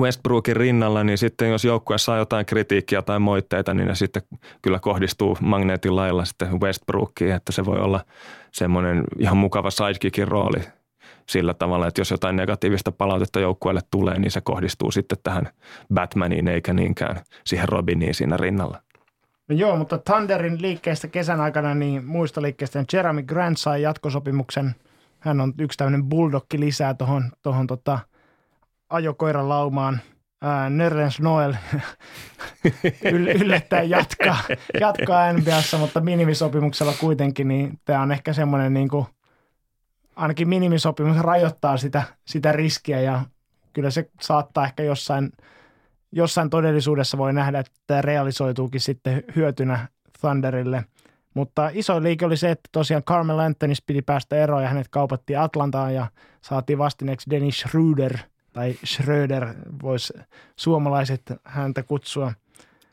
[0.00, 4.22] Westbrookin rinnalla, niin sitten jos joukkue saa jotain kritiikkiä tai moitteita, niin ne sitten
[4.62, 8.04] kyllä kohdistuu magneetin lailla sitten Westbrookiin, että se voi olla
[8.52, 10.60] semmoinen ihan mukava sidekickin rooli
[11.28, 15.48] sillä tavalla, että jos jotain negatiivista palautetta joukkueelle tulee, niin se kohdistuu sitten tähän
[15.94, 18.82] Batmaniin eikä niinkään siihen Robiniin siinä rinnalla.
[19.48, 24.74] No joo, mutta Thunderin liikkeestä kesän aikana, niin muista liikkeestä Jeremy Grant sai jatkosopimuksen.
[25.18, 27.98] Hän on yksi tämmöinen bulldogki lisää tuohon tohon tota,
[28.90, 30.00] ajokoiran laumaan.
[30.70, 31.54] Nerlens Noel
[33.40, 34.38] yllättäen jatkaa,
[34.80, 39.06] jatkaa NBAssa, mutta minimisopimuksella kuitenkin, niin tämä on ehkä semmoinen niin kuin,
[40.16, 43.24] ainakin minimisopimus rajoittaa sitä, sitä riskiä ja
[43.72, 45.32] kyllä se saattaa ehkä jossain,
[46.12, 49.88] jossain todellisuudessa voi nähdä, että tämä realisoituukin sitten hyötynä
[50.20, 50.84] Thunderille.
[51.34, 55.40] Mutta iso liike oli se, että tosiaan Carmel Anthonys piti päästä eroon ja hänet kaupattiin
[55.40, 56.06] Atlantaan ja
[56.40, 58.18] saatiin vastineeksi Dennis Schroeder–
[58.58, 60.12] tai Schröder voisi
[60.56, 62.32] suomalaiset häntä kutsua.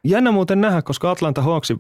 [0.04, 1.78] Jännä muuten nähdä, koska Atlanta Hawksi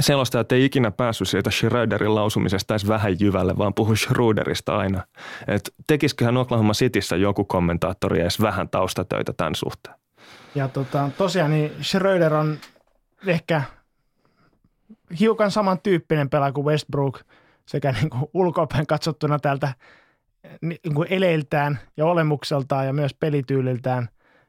[0.00, 5.02] selostajat ei ikinä päässyt siitä Schröderin lausumisesta edes vähän jyvälle, vaan puhui Schröderistä aina.
[5.48, 9.96] Et tekisiköhän Oklahoma Cityssä joku kommentaattori edes vähän taustatöitä tämän suhteen?
[10.54, 12.58] Ja tota, tosiaan niin Schröder on
[13.26, 13.62] ehkä
[15.20, 17.20] hiukan samantyyppinen pelaaja kuin Westbrook
[17.66, 19.74] sekä niin kuin ulkopäin katsottuna täältä
[21.08, 24.08] eleiltään ja olemukseltaan ja myös pelityyliltään,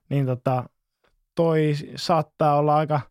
[0.10, 0.64] niin tota,
[1.36, 3.02] toi saattaa olla aika,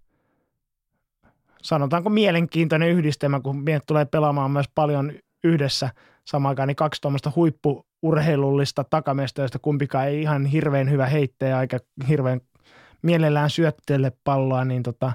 [1.63, 5.13] sanotaanko mielenkiintoinen yhdistelmä, kun miehet tulee pelaamaan myös paljon
[5.45, 5.91] yhdessä.
[6.25, 11.79] Samaan aikaan, niin kaksi tuommoista huippuurheilullista takamiestä, joista kumpikaan ei ihan hirveän hyvä heittäjä eikä
[12.09, 12.41] hirveän
[13.03, 15.13] mielellään syöttele palloa, niin tota,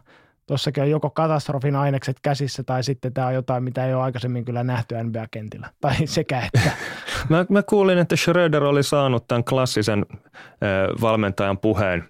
[0.51, 4.45] tuossakin on joko katastrofin ainekset käsissä tai sitten tämä on jotain, mitä ei ole aikaisemmin
[4.45, 5.69] kyllä nähty NBA-kentillä.
[5.81, 6.71] Tai sekä että.
[7.29, 12.03] mä, mä kuulin, että Schröder oli saanut tämän klassisen äh, valmentajan puheen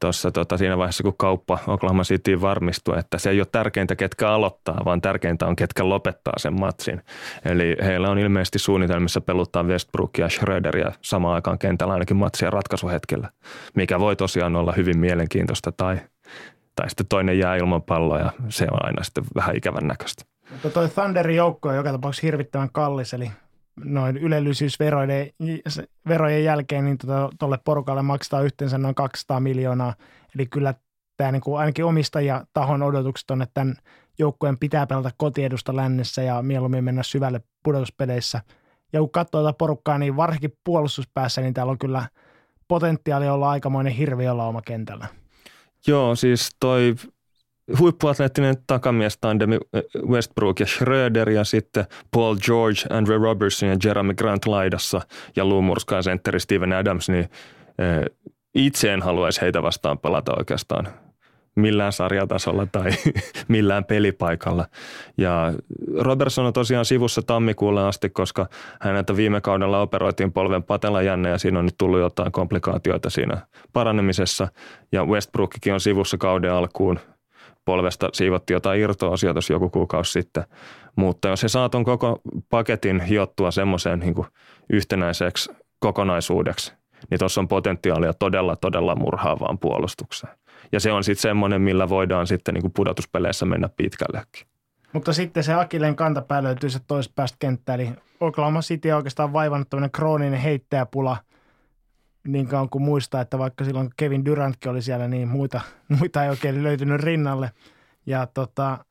[0.00, 4.30] tuossa tota, siinä vaiheessa, kun kauppa Oklahoma City varmistui, että se ei ole tärkeintä, ketkä
[4.30, 7.02] aloittaa, vaan tärkeintä on, ketkä lopettaa sen matsin.
[7.44, 13.30] Eli heillä on ilmeisesti suunnitelmissa peluttaa Westbrookia ja Schröderia samaan aikaan kentällä ainakin matsia ratkaisuhetkellä,
[13.74, 15.98] mikä voi tosiaan olla hyvin mielenkiintoista tai
[16.80, 20.24] tai sitten toinen jää ilman palloa ja se on aina sitten vähän ikävän näköistä.
[20.50, 23.30] Mutta toi Thunderin joukko on joka tapauksessa hirvittävän kallis, eli
[23.84, 25.30] noin ylellisyysverojen
[26.08, 29.94] verojen jälkeen niin tuolle tota, porukalle maksetaan yhteensä noin 200 miljoonaa.
[30.34, 30.74] Eli kyllä
[31.16, 33.74] tämä niin kuin ainakin omistajia tahon odotukset on, että tämän
[34.18, 38.40] joukkueen pitää pelata kotiedusta lännessä ja mieluummin mennä syvälle pudotuspeleissä.
[38.92, 42.04] Ja kun katsoo tätä porukkaa, niin varsinkin puolustuspäässä, niin täällä on kyllä
[42.68, 45.06] potentiaali olla aikamoinen hirviölauma kentällä.
[45.86, 46.94] Joo, siis toi
[47.78, 49.58] huippuatleettinen takamies tandemi
[50.08, 55.00] Westbrook ja Schröder ja sitten Paul George, Andrew Robertson ja Jeremy Grant laidassa
[55.36, 57.28] ja Lou Murskaa sentteri Steven Adams, niin
[58.54, 60.88] itse en haluaisi heitä vastaan pelata oikeastaan
[61.56, 62.90] millään sarjatasolla tai
[63.48, 64.66] millään pelipaikalla.
[65.18, 65.52] Ja
[65.98, 68.46] Robertson on tosiaan sivussa tammikuulle asti, koska
[68.80, 74.48] häneltä viime kaudella operoitiin polven patelajänne ja siinä on nyt tullut jotain komplikaatioita siinä parannemisessa.
[74.92, 77.00] Ja Westbrookikin on sivussa kauden alkuun.
[77.64, 80.44] Polvesta siivottiin jotain irtoa sijoitus joku kuukausi sitten.
[80.96, 84.14] Mutta jos he saa koko paketin hiottua semmoiseen niin
[84.70, 86.72] yhtenäiseksi kokonaisuudeksi,
[87.10, 90.32] niin tuossa on potentiaalia todella, todella murhaavaan puolustukseen.
[90.72, 94.46] Ja se on sitten semmoinen, millä voidaan sitten niin kuin pudotuspeleissä mennä pitkällekin.
[94.92, 97.74] Mutta sitten se Akilen kantapää löytyy se toisesta päästä kenttää.
[97.74, 101.16] Eli Oklahoma City on oikeastaan vaivannut tämmöinen krooninen heittäjäpula
[102.28, 105.60] niin kauan kuin muistaa, että vaikka silloin Kevin Durantkin oli siellä, niin muita,
[105.98, 107.50] muita ei oikein löytynyt rinnalle.
[108.06, 108.84] Ja tota,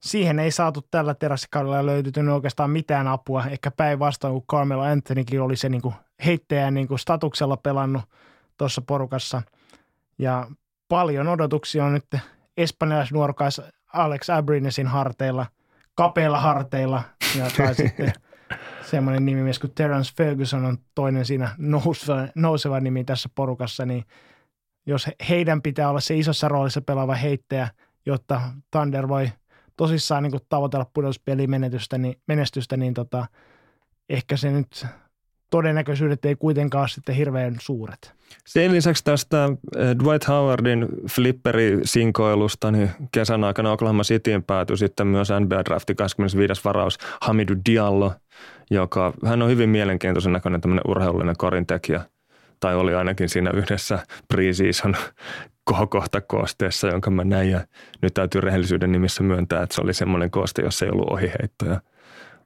[0.00, 3.44] siihen ei saatu tällä terassikaudella löytynyt oikeastaan mitään apua.
[3.50, 8.02] Ehkä päinvastoin, kun Carmelo Anthonykin oli se niin kuin heittäjän niin kuin statuksella pelannut
[8.58, 9.42] tuossa porukassa.
[10.18, 10.46] Ja
[10.92, 12.22] paljon odotuksia on nyt
[12.56, 13.60] espanjalaisnuorokais
[13.92, 15.46] Alex Abrinesin harteilla,
[15.94, 17.02] kapeilla harteilla.
[17.38, 18.12] Ja tai sitten
[18.82, 24.04] semmoinen nimimies kuin Terence Ferguson on toinen siinä nouseva, nouseva nimi tässä porukassa, niin
[24.86, 27.68] jos heidän pitää olla se isossa roolissa pelaava heittäjä,
[28.06, 29.32] jotta Thunder voi
[29.76, 33.26] tosissaan niin tavoitella pudotuspelimenetystä, niin, menestystä, niin tota,
[34.08, 34.86] ehkä se nyt
[35.52, 38.12] todennäköisyydet ei kuitenkaan sitten hirveän suuret.
[38.46, 39.44] Sen lisäksi tästä
[39.76, 46.64] eh, Dwight Howardin flipperi-sinkoilusta, niin kesän aikana Oklahoma Cityin päätyi sitten myös NBA Draftin 25.
[46.64, 48.12] varaus Hamidou Diallo,
[48.70, 52.00] joka hän on hyvin mielenkiintoisen näköinen tämmöinen urheilullinen korintekijä
[52.60, 54.96] tai oli ainakin siinä yhdessä preseason
[55.64, 57.60] kohokohta koosteessa, jonka mä näin ja
[58.02, 61.80] nyt täytyy rehellisyyden nimissä myöntää, että se oli semmoinen kooste, jossa ei ollut ohiheittoja.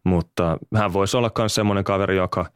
[0.05, 2.47] Mutta hän voisi olla myös semmoinen kaveri, joka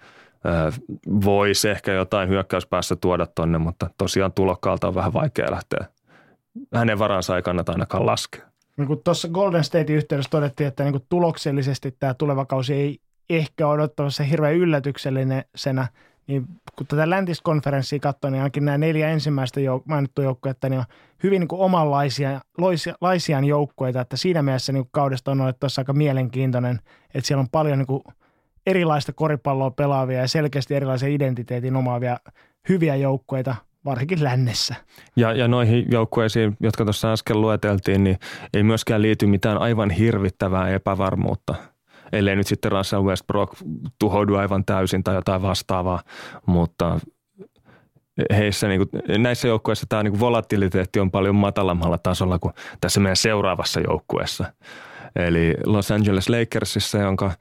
[1.24, 5.86] voisi ehkä jotain hyökkäyspäässä tuoda tonne, mutta tosiaan tulokkaalta on vähän vaikea lähteä.
[6.74, 8.44] Hänen varansa ei kannata ainakaan laskea.
[8.76, 12.98] Niin kuin tuossa Golden State yhteydessä todettiin, että niin kuin tuloksellisesti tämä tuleva kausi ei
[13.30, 15.88] ehkä odottavassa hirveän yllätyksellisenä,
[16.26, 20.84] niin kun tätä läntiskonferenssia katsoo, niin ainakin nämä neljä ensimmäistä jouk- mainittua joukkuetta niin on
[21.22, 22.40] hyvin niin kuin omanlaisia
[23.00, 26.80] laisiaan joukkueita, että siinä mielessä niin kaudesta on ollut tuossa aika mielenkiintoinen,
[27.14, 28.02] että siellä on paljon niin kuin
[28.66, 32.16] erilaista koripalloa pelaavia ja selkeästi erilaisen identiteetin omaavia
[32.68, 34.74] hyviä joukkueita, varsinkin lännessä.
[35.16, 38.18] Ja, ja noihin joukkueisiin, jotka tuossa äsken lueteltiin, niin
[38.54, 41.54] ei myöskään liity mitään aivan hirvittävää epävarmuutta–
[42.12, 43.56] ellei nyt sitten Russell Westbrook
[43.98, 46.02] tuhoudu aivan täysin tai jotain vastaavaa,
[46.46, 47.00] mutta
[48.36, 53.00] heissä niin kuin, näissä joukkueissa tämä niin kuin volatiliteetti on paljon matalammalla tasolla kuin tässä
[53.00, 54.52] meidän seuraavassa joukkueessa.
[55.16, 57.32] Eli Los Angeles Lakersissa, jonka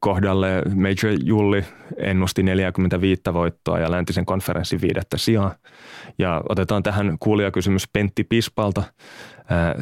[0.00, 1.64] kohdalle Major Julli
[1.96, 5.54] ennusti 45 voittoa ja läntisen konferenssin viidettä sijaa.
[6.18, 8.82] Ja otetaan tähän kuulijakysymys Pentti Pispalta.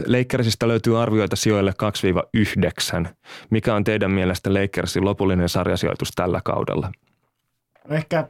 [0.06, 1.72] Lakersista löytyy arvioita sijoille
[3.06, 3.08] 2-9.
[3.50, 6.92] Mikä on teidän mielestä Lakersin lopullinen sarjasijoitus tällä kaudella?
[7.90, 8.28] Ehkä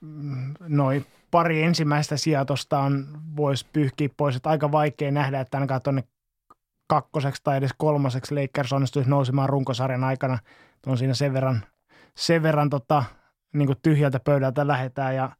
[0.00, 4.36] mm, noin pari ensimmäistä sijoitusta on, voisi pyyhkiä pois.
[4.36, 6.04] Että aika vaikea nähdä, että ainakaan tuonne
[6.90, 10.38] kakkoseksi tai edes kolmaseksi Lakers onnistuisi nousemaan runkosarjan aikana.
[10.86, 11.64] On siinä sen verran,
[12.16, 13.04] sen verran tota,
[13.54, 15.30] niin kuin tyhjältä pöydältä lähetään ja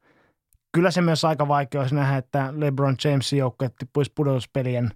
[0.72, 4.90] kyllä se myös aika vaikea olisi nähdä, että LeBron Jamesin joukkue tippuisi pudotuspelien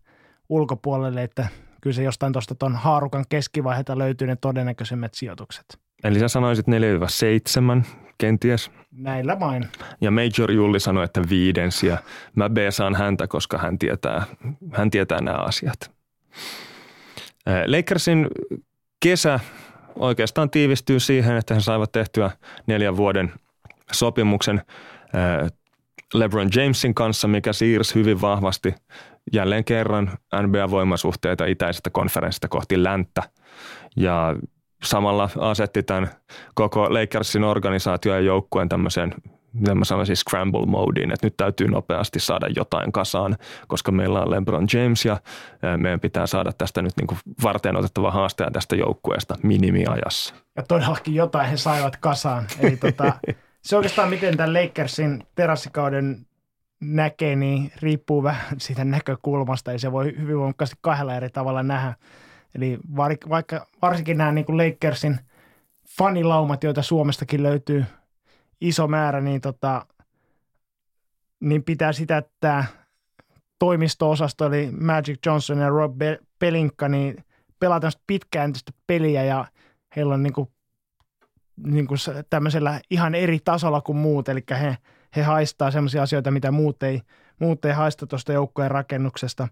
[0.49, 1.49] ulkopuolelle, että
[1.81, 5.65] kyllä se jostain tuosta tuon haarukan keskivaiheelta löytyy ne todennäköisemmät sijoitukset.
[6.05, 7.85] Eli sä sanoisit 4-7
[8.19, 8.71] kenties?
[8.93, 9.69] Näillä vain.
[10.01, 11.99] Ja Major Julli sanoi, että viidens ja
[12.35, 14.25] mä beesaan häntä, koska hän tietää,
[14.73, 15.94] hän tietää nämä asiat.
[17.67, 18.29] Lakersin
[19.01, 19.41] kesä
[19.95, 22.31] oikeastaan tiivistyy siihen, että he saivat tehtyä
[22.67, 23.33] neljän vuoden
[23.93, 24.63] sopimuksen
[26.15, 28.75] LeBron Jamesin kanssa, mikä siirsi hyvin vahvasti
[29.33, 30.11] jälleen kerran
[30.43, 33.23] NBA-voimasuhteita itäisestä konferenssista kohti länttä.
[33.97, 34.37] Ja
[34.85, 36.11] samalla asetti tämän
[36.55, 39.15] koko Lakersin organisaatio ja joukkueen tämmöiseen
[39.55, 43.37] mitä mä sanoisin, scramble modeen, että nyt täytyy nopeasti saada jotain kasaan,
[43.69, 45.21] koska meillä on LeBron James ja
[45.77, 50.35] meidän pitää saada tästä nyt niin kuin varten otettava haastaja tästä joukkueesta minimiajassa.
[50.57, 52.47] Ja todellakin jotain he saivat kasaan.
[52.61, 53.13] Eli tota,
[53.63, 56.27] se oikeastaan miten tämän Lakersin terassikauden
[56.81, 61.95] näkee, niin riippuu vähän siitä näkökulmasta ja se voi hyvin voimakkaasti kahdella eri tavalla nähdä.
[62.55, 62.79] Eli
[63.29, 65.21] vaikka varsinkin nämä niin kuin Lakersin
[65.99, 67.85] fanilaumat, joita Suomestakin löytyy–
[68.65, 69.87] iso määrä, niin, tota,
[71.41, 72.65] niin pitää sitä, että
[73.59, 76.01] toimisto-osasto, eli Magic Johnson ja Rob
[76.39, 77.25] Pelinka, niin
[77.61, 79.45] pelaa tämmöistä pitkääntöistä peliä ja
[79.97, 80.49] heillä on niin kuin,
[81.57, 81.99] niin kuin
[82.31, 84.77] tämmöisellä ihan eri tasolla kuin muut, eli he,
[85.17, 87.03] he haistaa semmoisia asioita, mitä muut ei,
[87.41, 89.49] muut ei haista tuosta joukkojen rakennuksesta.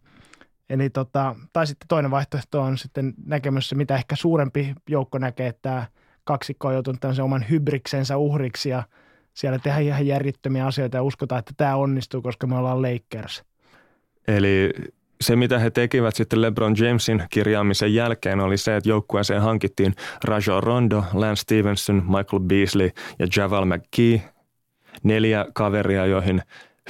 [0.70, 5.62] Eli tota, tai sitten toinen vaihtoehto on sitten näkemys, mitä ehkä suurempi joukko näkee, että
[5.62, 5.86] tämä
[6.24, 8.82] kaksikko on joutunut tämmöisen oman hybriksensä uhriksi ja
[9.34, 13.44] siellä tehdään ihan järjettömiä asioita ja uskotaan, että tämä onnistuu, koska me ollaan Lakers.
[14.28, 14.70] Eli
[15.20, 20.62] se, mitä he tekivät sitten LeBron Jamesin kirjaamisen jälkeen, oli se, että joukkueeseen hankittiin Rajon
[20.62, 24.22] Rondo, Lance Stevenson, Michael Beasley ja Javal McKee.
[25.02, 26.42] Neljä kaveria, joihin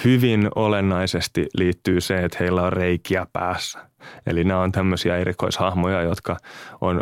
[0.05, 3.79] hyvin olennaisesti liittyy se, että heillä on reikiä päässä.
[4.27, 6.37] Eli nämä on tämmöisiä erikoishahmoja, jotka
[6.81, 7.01] on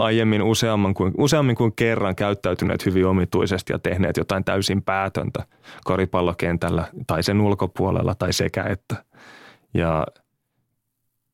[0.00, 5.44] aiemmin useamman kuin, useammin kuin kerran käyttäytyneet hyvin omituisesti ja tehneet jotain täysin päätöntä
[5.84, 9.04] koripallokentällä tai sen ulkopuolella tai sekä että.
[9.74, 10.06] Ja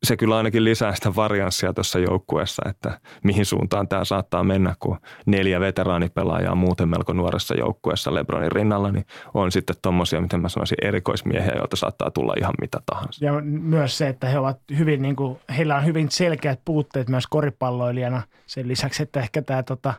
[0.07, 4.99] se kyllä ainakin lisää sitä varianssia tuossa joukkueessa, että mihin suuntaan tämä saattaa mennä, kun
[5.27, 10.79] neljä veteraanipelaajaa muuten melko nuoressa joukkueessa Lebronin rinnalla, niin on sitten tuommoisia, miten mä sanoisin,
[10.83, 13.25] erikoismiehiä, joilta saattaa tulla ihan mitä tahansa.
[13.25, 17.27] Ja myös se, että he ovat hyvin, niin kuin, heillä on hyvin selkeät puutteet myös
[17.27, 19.95] koripalloilijana sen lisäksi, että ehkä tämä tota,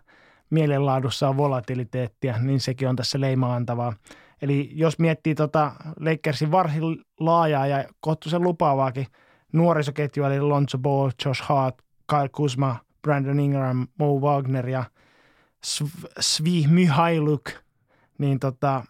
[0.50, 3.94] mielenlaadussa on volatiliteettia, niin sekin on tässä leimaantavaa.
[4.42, 6.84] Eli jos miettii tota Lakersin varsin
[7.20, 9.08] laajaa ja kohtuullisen lupaavaakin–
[9.54, 11.76] nuorisoketju, eli Lonzo Ball, Josh Hart,
[12.10, 14.84] Kyle Kuzma, Brandon Ingram, Mo Wagner ja
[16.20, 17.50] Svi Mihailuk,
[18.18, 18.84] niin tota,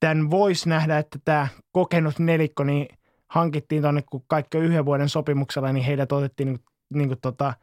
[0.00, 2.88] tämän voisi nähdä, että tämä kokenut nelikko niin
[3.28, 6.60] hankittiin tuonne, kun kaikki on yhden vuoden sopimuksella, niin heidät otettiin niin,
[6.94, 7.54] niin kuin tota,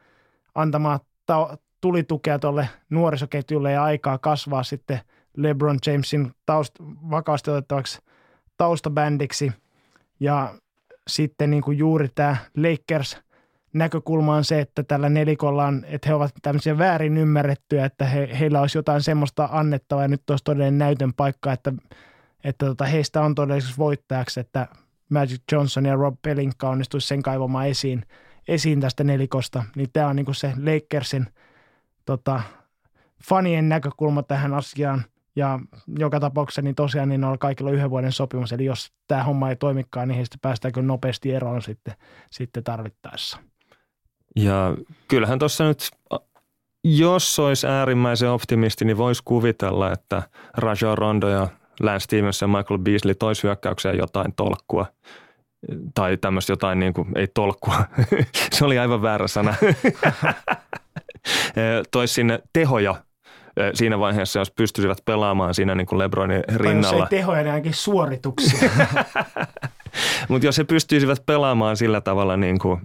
[0.56, 5.00] antamaan ta- tulitukea tuolle nuorisoketjulle ja aikaa kasvaa sitten
[5.38, 6.76] LeBron Jamesin taust,
[7.10, 8.00] vakaasti otettavaksi
[8.58, 9.52] taustabändiksi.
[10.20, 10.54] Ja
[11.08, 13.18] sitten niin kuin juuri tämä Lakers
[13.74, 18.30] näkökulma on se, että tällä nelikolla on, että he ovat tämmöisiä väärin ymmärrettyjä, että he,
[18.40, 21.74] heillä olisi jotain semmoista annettavaa ja nyt olisi todellinen näytön paikka, että,
[22.44, 24.68] että tota, heistä on todellisuus voittajaksi, että
[25.10, 28.06] Magic Johnson ja Rob Pelinka onnistuisi sen kaivamaan esiin,
[28.48, 29.64] esiin tästä nelikosta.
[29.76, 31.28] Niin tämä on niin kuin se Lakersin
[32.06, 32.42] tota,
[33.24, 35.04] fanien näkökulma tähän asiaan–
[35.38, 35.60] ja
[36.00, 39.56] joka tapauksessa niin tosiaan niin on kaikilla yhden vuoden sopimus, eli jos tämä homma ei
[39.56, 41.94] toimikaan, niin heistä päästään kyllä nopeasti eroon sitten,
[42.32, 43.38] sitten tarvittaessa.
[44.36, 44.78] Ja
[45.08, 45.92] kyllähän tuossa nyt,
[46.84, 50.24] jos olisi äärimmäisen optimisti, niin voisi kuvitella, että
[50.58, 51.48] Raja Rondo ja
[51.80, 54.86] Lance Stevens ja Michael Beasley toisi hyökkäykseen jotain tolkkua.
[55.96, 57.84] Tai tämmöistä jotain, niin kuin, ei tolkkua,
[58.54, 59.56] se oli aivan väärä sana.
[61.92, 62.96] toisi sinne tehoja
[63.74, 66.90] siinä vaiheessa, jos pystyisivät pelaamaan siinä niin kuin Lebronin rinnalla.
[66.90, 68.70] Tai jos ei tehoja, niin ainakin suorituksia.
[70.30, 72.82] Mutta jos he pystyisivät pelaamaan sillä tavalla niin kuin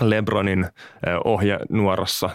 [0.00, 0.66] Lebronin
[1.24, 2.30] ohja nuorassa,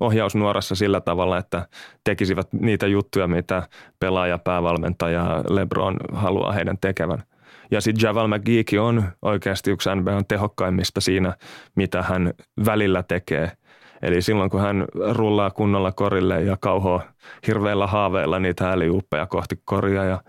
[0.00, 1.68] ohjausnuorassa sillä tavalla, että
[2.04, 3.62] tekisivät niitä juttuja, mitä
[3.98, 7.22] pelaaja, päävalmentaja Lebron haluaa heidän tekevän.
[7.70, 11.36] Ja sitten Javal McGeekin on oikeasti yksi NBAn tehokkaimmista siinä,
[11.74, 12.34] mitä hän
[12.66, 13.52] välillä tekee–
[14.02, 17.02] Eli silloin kun hän rullaa kunnolla korille ja kauhoa
[17.46, 20.22] hirveillä haaveilla niitä ääliuppeja kohti koria ja,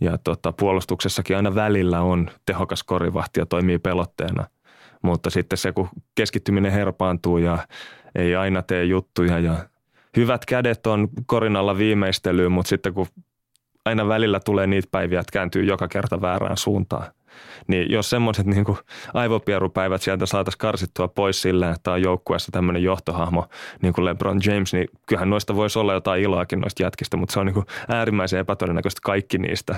[0.00, 4.46] ja tota, puolustuksessakin aina välillä on tehokas korivahti ja toimii pelotteena.
[5.02, 7.58] Mutta sitten se, kun keskittyminen herpaantuu ja
[8.14, 9.56] ei aina tee juttuja ja
[10.16, 13.06] hyvät kädet on korinalla viimeistelyyn, mutta sitten kun
[13.84, 17.06] aina välillä tulee niitä päiviä, että kääntyy joka kerta väärään suuntaan–
[17.66, 18.64] niin jos semmoiset niin
[19.14, 23.48] aivopierupäivät sieltä saataisiin karsittua pois sillä, että on joukkueessa tämmöinen johtohahmo
[23.82, 27.40] niin kuin LeBron James, niin kyllähän noista voisi olla jotain iloakin noista jätkistä, mutta se
[27.40, 29.76] on niin kuin äärimmäisen epätodennäköistä kaikki niistä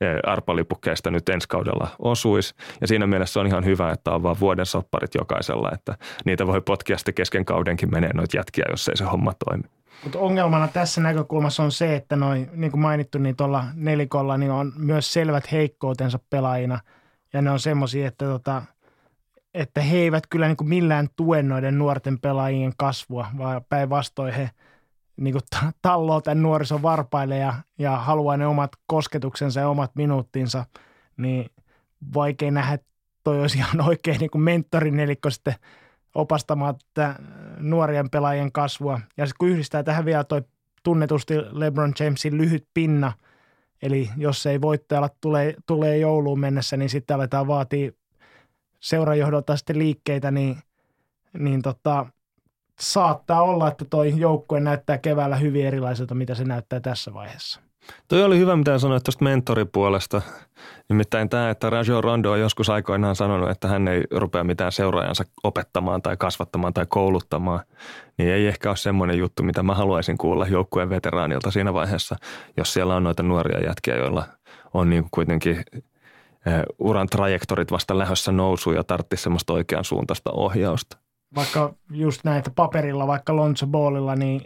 [0.00, 2.54] eh, arpalipukkeista nyt ensi kaudella osuisi.
[2.80, 6.60] Ja siinä mielessä on ihan hyvä, että on vaan vuoden sopparit jokaisella, että niitä voi
[6.60, 9.64] potkia sitten kesken kaudenkin menee noita jätkiä, jos ei se homma toimi.
[10.02, 14.50] Mutta ongelmana tässä näkökulmassa on se, että noin, niin kuin mainittu, niin tuolla nelikolla niin
[14.50, 16.80] on myös selvät heikkoutensa pelaajina.
[17.32, 18.62] Ja ne on semmoisia, että, tota,
[19.54, 24.50] että he eivät kyllä niin kuin millään tue noiden nuorten pelaajien kasvua, vaan päinvastoin he
[25.16, 30.64] niin kuin talloo tämän nuorison varpaille ja, ja haluaa ne omat kosketuksensa ja omat minuuttinsa,
[31.16, 31.50] niin
[32.14, 32.86] vaikea nähdä, että
[33.24, 35.54] toi olisi ihan oikein niin mentorinelikko sitten–
[36.14, 37.14] opastamaan tätä
[37.58, 39.00] nuorien pelaajien kasvua.
[39.16, 40.42] Ja sitten kun yhdistää tähän vielä toi
[40.82, 43.12] tunnetusti LeBron Jamesin lyhyt pinna,
[43.82, 47.92] eli jos ei voittajalla tule, tulee jouluun mennessä, niin sitten aletaan vaatia
[48.80, 50.58] seurajohdolta sitten liikkeitä, niin,
[51.38, 52.06] niin tota,
[52.80, 57.60] saattaa olla, että toi joukkue näyttää keväällä hyvin erilaiselta, mitä se näyttää tässä vaiheessa.
[58.08, 60.22] Toi oli hyvä, mitä sanoit tuosta mentoripuolesta.
[60.88, 65.24] Nimittäin tämä, että Rajo Rondo on joskus aikoinaan sanonut, että hän ei rupea mitään seuraajansa
[65.44, 67.60] opettamaan tai kasvattamaan tai kouluttamaan,
[68.18, 72.16] niin ei ehkä ole semmoinen juttu, mitä mä haluaisin kuulla joukkueen veteraanilta siinä vaiheessa,
[72.56, 74.24] jos siellä on noita nuoria jätkiä, joilla
[74.74, 75.56] on niin kuitenkin
[76.46, 80.96] eh, uran trajektorit vasta lähössä nousuun ja tartti semmoista oikean suuntaista ohjausta.
[81.34, 84.40] Vaikka just näitä paperilla, vaikka Lonzo Ballilla, niin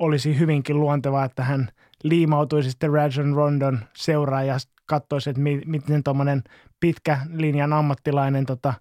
[0.00, 1.68] olisi hyvinkin luontevaa, että hän–
[2.02, 6.42] liimautuisi sitten Rajon Rondon seuraan ja katsoisi, että miten tuommoinen
[6.80, 8.74] pitkä linjan ammattilainen tota,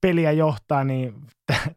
[0.00, 1.14] peliä johtaa, niin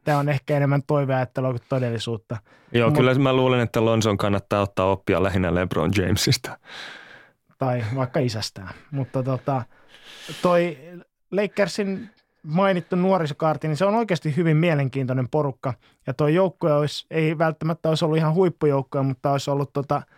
[0.03, 2.37] tämä on ehkä enemmän toiveajattelua kuin todellisuutta.
[2.71, 6.57] Joo, Mut, kyllä mä luulen, että Lonson kannattaa ottaa oppia lähinnä LeBron Jamesista.
[7.57, 8.73] Tai vaikka isästään.
[8.91, 9.63] Mutta tota,
[10.41, 10.77] toi
[11.31, 12.09] Lakersin
[12.45, 15.73] mainittu nuorisokaarti, niin se on oikeasti hyvin mielenkiintoinen porukka.
[16.07, 20.01] Ja tuo joukkue olisi, ei välttämättä olisi ollut ihan huippujoukkue, mutta olisi ollut tota–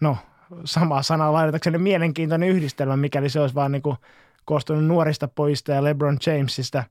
[0.00, 0.16] no
[0.64, 3.96] sama sana laitetakseni mielenkiintoinen yhdistelmä, mikäli se olisi vaan niin kuin
[4.44, 6.84] koostunut nuorista pojista ja LeBron Jamesista.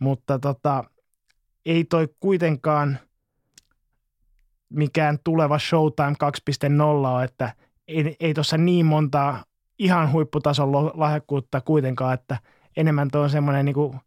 [0.00, 0.84] Mutta tota,
[1.66, 2.98] ei toi kuitenkaan
[4.68, 6.14] mikään tuleva Showtime
[6.70, 7.52] 2.0 ole, että
[7.88, 9.44] ei, ei tuossa niin montaa
[9.78, 12.38] ihan huipputason lahjakkuutta kuitenkaan, että
[12.76, 14.00] enemmän tuo on semmoinen niin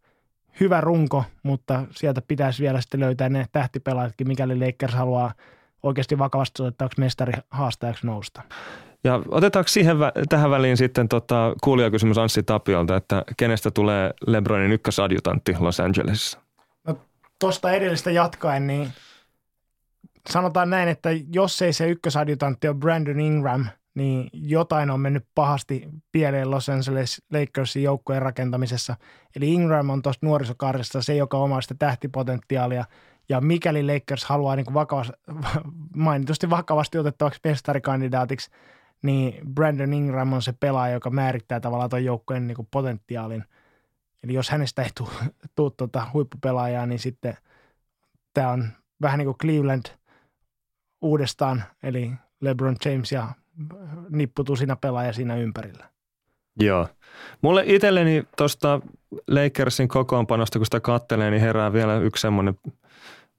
[0.60, 5.34] hyvä runko, mutta sieltä pitäisi vielä sitten löytää ne tähtipelaajatkin, mikäli Lakers haluaa–
[5.84, 8.42] oikeasti vakavasti otettavaksi mestari haastajaksi nousta.
[9.04, 9.98] Ja otetaanko siihen,
[10.30, 16.40] tähän väliin sitten tota, kuulijakysymys Anssi Tapiolta, että kenestä tulee LeBronin ykkösadjutantti Los Angelesissa?
[16.88, 17.00] No
[17.40, 18.90] tuosta edellistä jatkaen, niin
[20.30, 23.66] sanotaan näin, että jos ei se ykkösadjutantti ole Brandon Ingram,
[23.98, 28.96] niin jotain on mennyt pahasti pieleen Los Angeles Lakersin joukkueen rakentamisessa.
[29.36, 32.86] Eli Ingram on tuosta nuorisokarjasta se, joka omaa sitä tähtipotentiaalia.
[33.30, 35.14] Ja mikäli Lakers haluaa niin vakavasti,
[35.96, 38.52] mainitusti vakavasti otettavaksi mestarikandidaatiksi,
[39.02, 43.44] niin Brandon Ingram on se pelaaja, joka määrittää tavallaan tuon joukkueen niin potentiaalin.
[44.24, 45.10] Eli jos hänestä ei tule
[45.78, 47.38] tuota huippupelaajaa, niin sitten
[48.34, 48.68] tämä on
[49.02, 49.86] vähän niin kuin Cleveland
[51.02, 53.28] uudestaan, eli LeBron James ja
[54.10, 55.90] nipputusina pelaaja siinä ympärillä.
[56.60, 56.88] Joo.
[57.42, 58.82] Mulle itselleni tuosta
[59.28, 62.56] Lakersin kokoonpanosta, kun sitä kattelee, niin herää vielä yksi semmoinen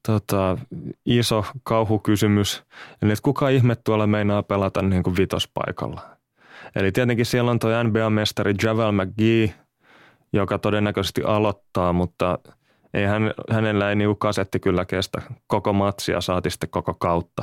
[0.06, 0.58] tota,
[1.06, 2.62] iso kauhukysymys.
[3.02, 6.00] Eli että kuka ihme tuolla meinaa pelata niin kuin vitospaikalla.
[6.76, 9.54] Eli tietenkin siellä on tuo NBA-mestari Javel McGee,
[10.32, 12.38] joka todennäköisesti aloittaa, mutta–
[12.94, 17.42] ei hän, hänellä ei niinku kasetti kyllä kestä koko matsia, saati sitten koko kautta.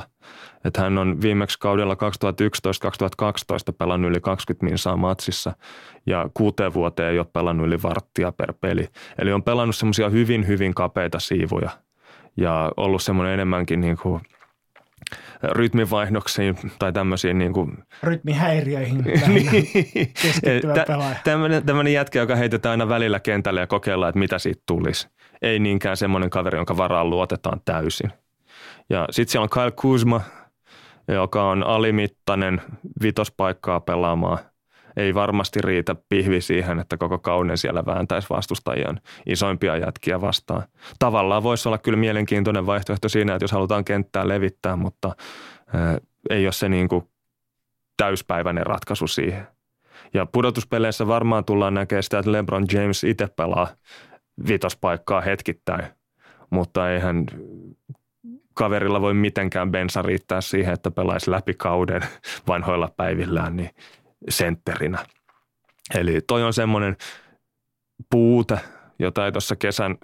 [0.64, 1.96] Et hän on viimeksi kaudella 2011-2012
[3.78, 5.52] pelannut yli 20 minsaa matsissa
[6.06, 8.88] ja kuuteen vuoteen ei ole pelannut yli varttia per peli.
[9.18, 11.70] Eli on pelannut semmoisia hyvin, hyvin kapeita siivuja
[12.36, 14.20] ja ollut semmoinen enemmänkin niin kuin
[15.42, 17.78] rytmivaihdoksiin tai tämmöisiin niin kuin...
[18.02, 19.04] Rytmihäiriöihin
[20.22, 21.16] keskittyvä pelaaja.
[21.66, 25.08] Tämmöinen jätkä, joka heitetään aina välillä kentälle ja kokeillaan, että mitä siitä tulisi.
[25.42, 28.12] Ei niinkään semmoinen kaveri, jonka varaan luotetaan täysin.
[28.90, 30.20] Ja sitten siellä on Kyle Kuzma,
[31.08, 32.62] joka on alimittainen
[33.02, 34.38] vitospaikkaa pelaamaan.
[34.96, 40.62] Ei varmasti riitä pihvi siihen, että koko kauden siellä vääntäisi vastustajien isoimpia jätkiä vastaan.
[40.98, 45.16] Tavallaan voisi olla kyllä mielenkiintoinen vaihtoehto siinä, että jos halutaan kenttää levittää, mutta
[46.30, 47.08] ei ole se niin kuin
[47.96, 49.46] täyspäiväinen ratkaisu siihen.
[50.14, 53.68] Ja pudotuspeleissä varmaan tullaan näkemään sitä, että LeBron James itse pelaa
[54.48, 55.86] vitospaikkaa hetkittäin,
[56.50, 57.26] mutta eihän
[58.54, 62.02] kaverilla voi mitenkään bensa riittää siihen, että pelaisi läpi kauden
[62.48, 63.70] vanhoilla päivillään niin
[64.28, 65.06] sentterinä.
[65.94, 66.96] Eli toi on semmoinen
[68.10, 68.60] puute,
[68.98, 69.96] jota ei tuossa kesän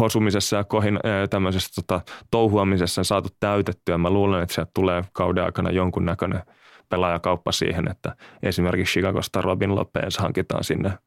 [0.00, 1.00] hosumisessa ja kohin,
[1.30, 2.00] tämmöisessä tota,
[2.30, 3.98] touhuamisessa saatu täytettyä.
[3.98, 6.42] Mä luulen, että sieltä tulee kauden aikana jonkunnäköinen
[6.88, 10.98] pelaajakauppa siihen, että esimerkiksi Chicagosta Robin Lopez hankitaan sinne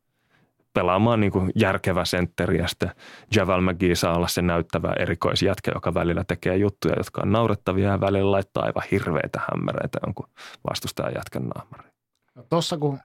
[0.78, 2.92] pelaamaan niin kuin järkevä sentteri ja sitten
[3.36, 8.02] Javal McGee saa olla se näyttävä erikoisjätkä, joka välillä tekee juttuja, jotka on naurettavia ja
[8.02, 10.28] välillä laittaa aivan hirveitä hämmäreitä jonkun
[10.70, 11.94] vastustajan jätkän naamariin.
[12.36, 13.00] No Tuossa kun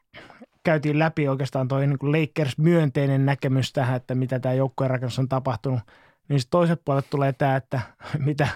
[0.64, 5.28] käytiin läpi oikeastaan toi niin Lakers myönteinen näkemys tähän, että mitä tämä joukkueen rakennus on
[5.28, 5.80] tapahtunut,
[6.28, 7.80] niin toiset puolet tulee tämä, että
[8.26, 8.48] mitä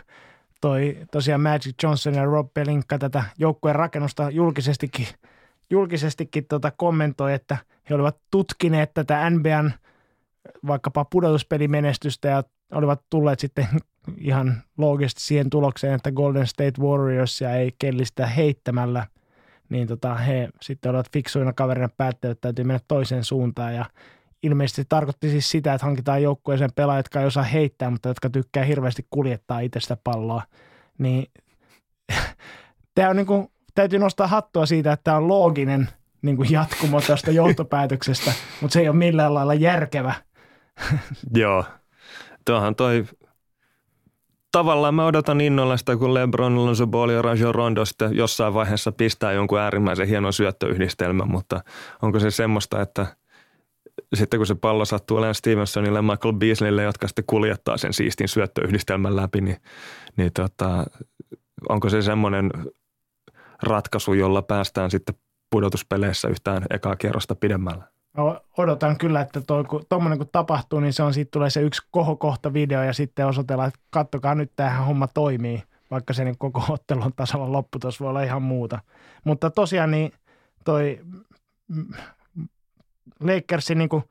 [0.60, 5.06] toi tosiaan Magic Johnson ja Rob Pelinka tätä joukkueen rakennusta julkisestikin,
[5.70, 7.56] julkisestikin tota kommentoi, että
[7.90, 9.72] he olivat tutkineet tätä NBAn
[10.66, 13.68] vaikkapa pudotuspelimenestystä ja olivat tulleet sitten
[14.18, 19.06] ihan loogisesti siihen tulokseen, että Golden State Warriorsia ei kellistä heittämällä–
[19.68, 23.84] niin tota, he sitten olivat fiksuina kaverina päättäneet, että täytyy mennä toiseen suuntaan ja
[24.42, 28.30] ilmeisesti se tarkoitti siis sitä, että hankitaan joukkueeseen pelaajat, jotka ei osaa heittää, mutta jotka
[28.30, 30.42] tykkää hirveästi kuljettaa itsestä palloa.
[30.98, 31.26] Niin
[32.94, 35.89] tämä on niin kuin, täytyy nostaa hattua siitä, että tämä on looginen
[36.22, 40.14] niin kuin jatkumo tästä johtopäätöksestä, mutta se ei ole millään lailla järkevä.
[41.35, 41.64] Joo.
[42.45, 43.05] Tuohan toi
[44.53, 48.93] tavallaan mä odotan innolla sitä, kun LeBron, Lonzo Ball ja Rajon Rondo sitten jossain vaiheessa
[48.93, 51.61] pistää jonkun äärimmäisen hienon syöttöyhdistelmän, mutta
[52.03, 53.07] onko se semmoista, että
[54.14, 58.29] sitten kun se pallo sattuu olemaan Stevensonille ja Michael Beasleylle, jotka sitten kuljettaa sen siistin
[58.29, 59.57] syöttöyhdistelmän läpi, niin,
[60.16, 60.85] niin tota,
[61.68, 62.51] onko se semmoinen
[63.66, 65.14] ratkaisu, jolla päästään sitten
[65.50, 67.84] pudotuspeleissä yhtään ekaa kierrosta pidemmällä?
[68.56, 69.40] odotan kyllä, että
[69.88, 73.68] tuommoinen kun tapahtuu, niin se on siitä tulee se yksi kohokohta video ja sitten osoitellaan,
[73.68, 78.22] että kattokaa nyt tämähän homma toimii, vaikka se niin koko ottelun tasolla lopputus voi olla
[78.22, 78.78] ihan muuta.
[79.24, 80.12] Mutta tosiaan niin
[80.64, 81.00] toi
[83.20, 84.04] Lakersin niin kuin,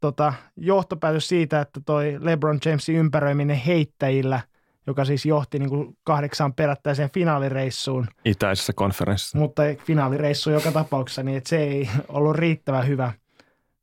[0.00, 4.40] tota, johtopäätös siitä, että toi LeBron Jamesin ympäröiminen heittäjillä–
[4.86, 8.06] joka siis johti niin kuin kahdeksaan perättäiseen finaalireissuun.
[8.24, 9.38] Itäisessä konferenssissa.
[9.38, 13.12] Mutta finaalireissu joka tapauksessa, niin että se ei ollut riittävän hyvä,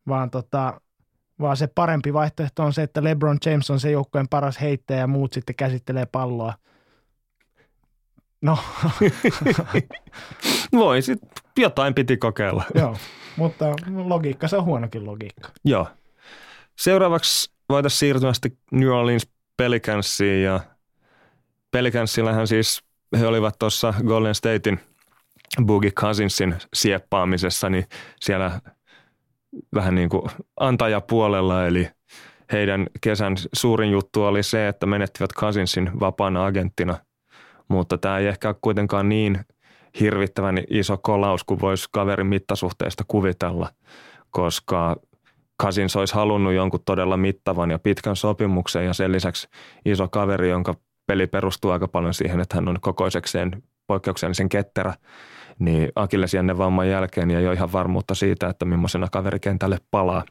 [0.08, 0.82] vaan, tota,
[1.40, 5.08] vaan se parempi vaihtoehto on se, että LeBron James on se joukkueen paras heittäjä ja
[5.08, 6.54] muut sitten käsittelee palloa.
[8.42, 8.58] No.
[10.72, 11.20] Voi, sit
[11.58, 12.64] jotain piti kokeilla.
[12.76, 12.96] Joo,
[13.36, 13.66] mutta
[14.04, 15.50] logiikka, se on huonokin logiikka.
[15.66, 15.88] Joo.
[16.76, 19.28] Seuraavaksi voitaisiin siirtyä sitten New Orleans
[19.58, 20.60] Pelicansiin ja
[21.72, 22.84] Pelicansillähän siis
[23.20, 24.80] he olivat tuossa Golden Statein
[25.66, 27.86] Boogie Cousinsin sieppaamisessa, niin
[28.22, 28.62] siellä
[29.76, 30.24] vähän niin kuin
[30.60, 31.90] antajapuolella, eli,
[32.52, 36.98] heidän kesän suurin juttu oli se, että menettivät Cousinsin vapaana agenttina,
[37.68, 39.40] mutta tämä ei ehkä ole kuitenkaan niin
[40.00, 43.70] hirvittävän iso kolaus kuin voisi kaverin mittasuhteesta kuvitella,
[44.30, 44.96] koska
[45.62, 49.48] Cousins olisi halunnut jonkun todella mittavan ja pitkän sopimuksen ja sen lisäksi
[49.86, 50.76] iso kaveri, jonka
[51.10, 54.94] peli perustuu aika paljon siihen, että hän on kokoisekseen poikkeuksellisen ketterä,
[55.60, 60.24] niin Akillesjänne vamman jälkeen ei ole ihan varmuutta siitä, että millaisena kaveri kentälle palaa.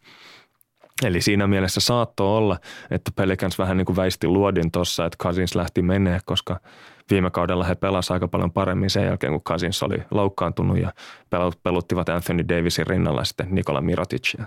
[1.05, 2.59] Eli siinä mielessä saattoi olla,
[2.91, 6.61] että Pelicans vähän niin kuin väisti luodin tuossa, että Cousins lähti menee, koska
[7.11, 10.93] viime kaudella he pelasivat aika paljon paremmin sen jälkeen, kun Cousins oli loukkaantunut ja
[11.63, 14.45] peluttivat Anthony Davisin rinnalla sitten Nikola Miroticia.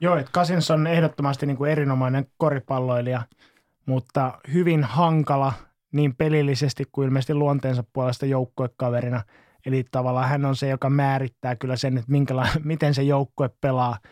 [0.00, 3.22] Joo, että Cousins on ehdottomasti niin kuin erinomainen koripalloilija,
[3.86, 5.52] mutta hyvin hankala
[5.92, 9.22] niin pelillisesti kuin ilmeisesti luonteensa puolesta joukkuekaverina.
[9.66, 12.12] Eli tavallaan hän on se, joka määrittää kyllä sen, että
[12.64, 13.98] miten se joukkue pelaa–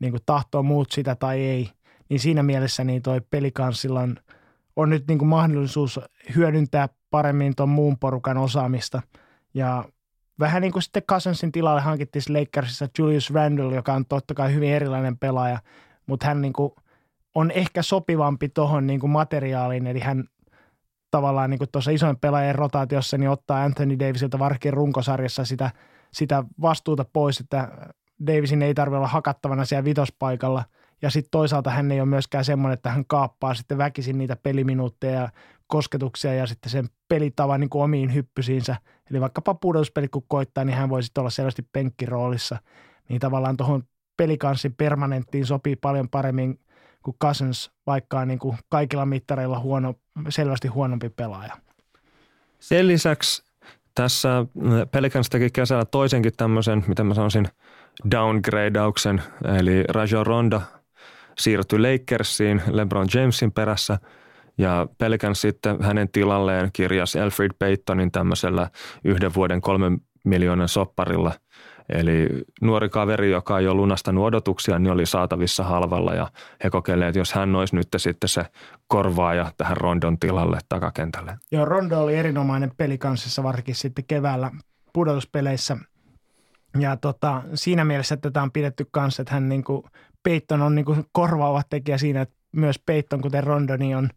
[0.00, 1.70] niin kuin tahtoo muut sitä tai ei,
[2.08, 4.16] niin siinä mielessä niin toi pelikanssilla on,
[4.76, 6.00] on nyt niin kuin mahdollisuus
[6.36, 9.02] hyödyntää paremmin tuon muun porukan osaamista.
[9.54, 9.84] Ja
[10.40, 14.70] vähän niin kuin sitten Cousinsin tilalle hankittiin Lakersissa Julius Randle, joka on totta kai hyvin
[14.70, 15.58] erilainen pelaaja,
[16.06, 16.72] mutta hän niin kuin
[17.34, 20.24] on ehkä sopivampi tuohon niin materiaaliin, eli hän
[21.10, 25.70] tavallaan niin tuossa isoin pelaajien rotaatiossa niin ottaa Anthony Davisilta varsinkin runkosarjassa sitä,
[26.12, 27.68] sitä vastuuta pois, että
[28.26, 30.64] Davisin ei tarvitse olla hakattavana siellä vitospaikalla.
[31.02, 35.20] Ja sitten toisaalta hän ei ole myöskään semmoinen, että hän kaappaa sitten väkisin niitä peliminuutteja
[35.20, 35.28] ja
[35.66, 38.76] kosketuksia ja sitten sen pelitavan niin omiin hyppysiinsä.
[39.10, 42.58] Eli vaikkapa pudotuspelit kun koittaa, niin hän voi sitten olla selvästi penkkiroolissa.
[43.08, 43.82] Niin tavallaan tuohon
[44.16, 46.60] pelikanssin permanenttiin sopii paljon paremmin
[47.02, 49.94] kuin Cousins, vaikka on niin kuin kaikilla mittareilla huono,
[50.28, 51.56] selvästi huonompi pelaaja.
[52.60, 53.42] Sen lisäksi
[53.94, 54.46] tässä
[54.90, 57.48] Pelicans teki kesällä toisenkin tämmöisen, mitä mä sanoisin–
[58.10, 59.22] downgradeauksen,
[59.58, 60.60] eli Rajon Ronda
[61.38, 63.98] siirtyi Lakersiin LeBron Jamesin perässä
[64.58, 68.70] ja Pelican sitten hänen tilalleen kirjasi Alfred Paytonin tämmöisellä
[69.04, 71.32] yhden vuoden kolmen miljoonan sopparilla.
[71.88, 72.28] Eli
[72.60, 76.30] nuori kaveri, joka ei ole lunastanut odotuksia, niin oli saatavissa halvalla ja
[76.64, 78.44] he kokeilevat, että jos hän olisi nyt sitten se
[78.86, 81.38] korvaaja tähän Rondon tilalle takakentälle.
[81.52, 84.50] Joo, Rondo oli erinomainen pelikanssissa varsinkin sitten keväällä
[84.92, 85.76] pudotuspeleissä–
[86.78, 89.82] ja tota, siinä mielessä tätä on pidetty kanssa, että hän niin kuin,
[90.22, 94.10] Peyton on niin kuin korvaava tekijä siinä, että myös Peyton, kuten Rondoni, on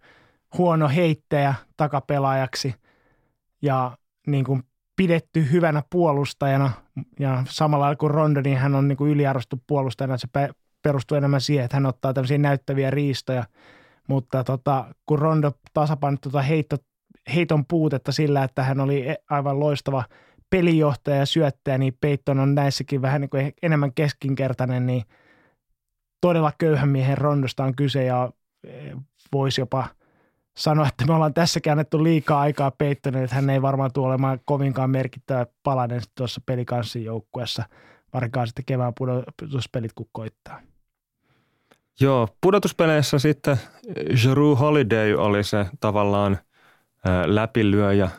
[0.58, 2.76] huono heittäjä takapelaajaksi
[3.62, 3.98] ja
[4.28, 4.64] niin kuin
[4.96, 6.72] pidetty hyvänä puolustajana
[7.20, 10.28] ja samalla kuin Rondoni, niin hän on niin kuin yliarvostettu puolustajana, se
[10.82, 13.44] perustuu enemmän siihen, että hän ottaa tämmöisiä näyttäviä riistoja,
[14.08, 16.78] mutta tota, kun Rondo tasapainotti tota heitto,
[17.36, 20.04] heiton puutetta sillä, että hän oli e-, aivan loistava–
[20.52, 25.04] pelijohtaja ja syöttäjä, niin Peyton on näissäkin vähän niin kuin enemmän keskinkertainen, niin
[26.22, 28.32] todella köyhän miehen rondosta on kyse ja
[28.68, 28.92] e,
[29.34, 29.88] voisi jopa
[30.58, 34.40] sanoa, että me ollaan tässäkin annettu liikaa aikaa Peytonille, että hän ei varmaan tule olemaan
[34.46, 37.64] kovinkaan merkittävä palanen tuossa pelikanssin joukkueessa,
[38.14, 40.60] varsinkaan sitten kevään pudotuspelit kun koittaa.
[42.00, 43.58] Joo, pudotuspeleissä sitten
[44.26, 46.38] Jeru Holiday oli se tavallaan
[47.26, 48.10] läpilyöjä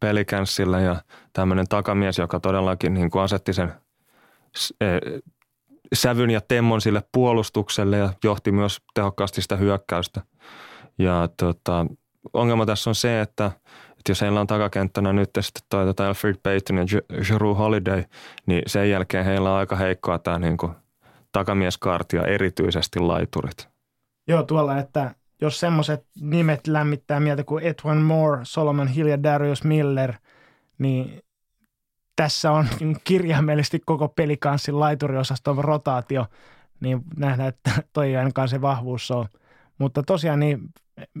[0.00, 0.96] Pelicansilla ja
[1.32, 3.72] tämmöinen takamies, joka todellakin niin kuin asetti sen
[5.94, 10.22] sävyn ja temmon sille puolustukselle ja johti myös tehokkaasti sitä hyökkäystä.
[10.98, 11.86] Ja tota,
[12.32, 13.46] ongelma tässä on se, että,
[13.90, 16.84] että jos heillä on takakenttänä nyt sitten toi tota Alfred Payton ja
[17.30, 18.04] Jeru Holiday,
[18.46, 20.72] niin sen jälkeen heillä on aika heikkoa tämä niin kuin
[21.32, 23.68] takamieskaarti ja erityisesti laiturit.
[24.28, 29.64] Joo, tuolla, että jos semmoiset nimet lämmittää mieltä kuin Edwin Moore, Solomon Hill ja Darius
[29.64, 30.12] Miller,
[30.78, 31.22] niin
[32.16, 32.66] tässä on
[33.04, 36.26] kirjaimellisesti koko pelikanssin laituriosaston rotaatio,
[36.80, 39.26] niin nähdään, että toi ei ainakaan se vahvuus on.
[39.78, 40.60] Mutta tosiaan niin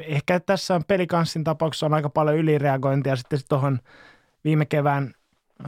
[0.00, 3.78] ehkä tässä on pelikanssin tapauksessa on aika paljon ylireagointia sitten tuohon
[4.44, 5.14] viime kevään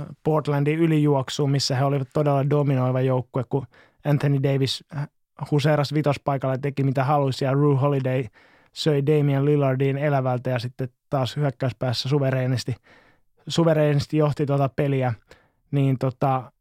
[0.01, 3.67] äh, Portlandin ylijuoksuun, missä he olivat todella dominoiva joukkue, kun
[4.05, 5.09] Anthony Davis äh,
[5.51, 8.25] huseeras vitospaikalla teki mitä halusi ja Rue Holiday
[8.73, 12.77] söi Damian Lillardin elävältä ja sitten taas hyökkäyspäässä suvereenisti,
[13.49, 15.15] suvereenisti johti tuota peliä,
[15.71, 16.53] niin tota,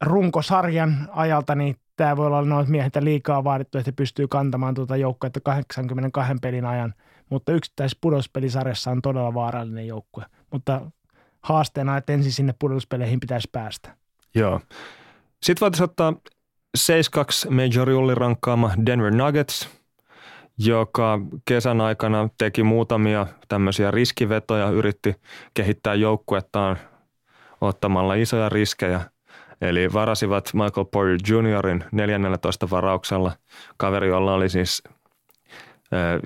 [0.00, 4.96] runkosarjan ajalta niin tämä voi olla noin miehet liikaa vaadittu, että he pystyy kantamaan tuota
[4.96, 6.94] joukkuetta 82 pelin ajan,
[7.30, 10.90] mutta yksittäisessä pudotuspelisarjassa on todella vaarallinen joukkue, mutta
[11.42, 13.96] haasteena, että ensin sinne pudotuspeleihin pitäisi päästä.
[14.34, 14.60] Joo.
[15.42, 16.14] Sitten voitaisiin ottaa
[16.78, 19.68] 7-2 Major Julli rankkaama Denver Nuggets,
[20.58, 25.14] joka kesän aikana teki muutamia tämmöisiä riskivetoja, yritti
[25.54, 26.78] kehittää joukkuettaan
[27.60, 29.00] ottamalla isoja riskejä.
[29.62, 33.32] Eli varasivat Michael Porter Juniorin 14 varauksella.
[33.76, 34.82] Kaveri, jolla oli siis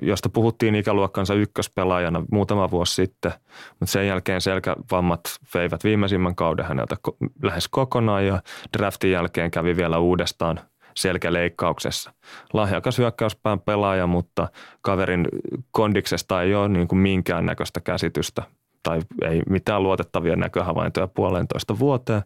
[0.01, 3.31] josta puhuttiin ikäluokkansa ykköspelaajana muutama vuosi sitten,
[3.79, 5.21] mutta sen jälkeen selkävammat
[5.53, 6.95] veivät viimeisimmän kauden häneltä
[7.43, 8.41] lähes kokonaan ja
[8.77, 10.59] draftin jälkeen kävi vielä uudestaan
[10.95, 12.13] selkäleikkauksessa.
[12.53, 14.47] Lahjakas hyökkäyspään pelaaja, mutta
[14.81, 15.27] kaverin
[15.71, 18.43] kondiksesta ei ole niin kuin minkäännäköistä käsitystä
[18.83, 22.21] tai ei mitään luotettavia näköhavaintoja puolentoista vuoteen.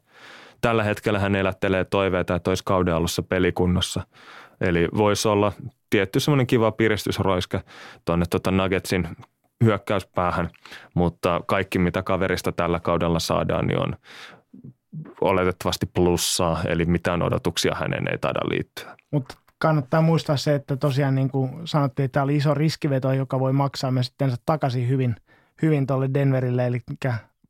[0.61, 4.03] Tällä hetkellä hän elättelee toiveita, että olisi kauden alussa pelikunnossa.
[4.61, 5.51] Eli voisi olla
[5.89, 7.61] tietty semmoinen kiva piristysroiske
[8.05, 9.07] tuonne tuota Nuggetsin
[9.63, 10.49] hyökkäyspäähän,
[10.93, 13.95] mutta kaikki mitä kaverista tällä kaudella saadaan, niin on
[15.21, 18.97] oletettavasti plussaa, eli mitään odotuksia hänen ei taida liittyä.
[19.11, 23.39] Mutta kannattaa muistaa se, että tosiaan niin kuin sanottiin, että tämä oli iso riskiveto, joka
[23.39, 25.15] voi maksaa myös sitten takaisin hyvin,
[25.61, 26.79] hyvin tuolle Denverille, eli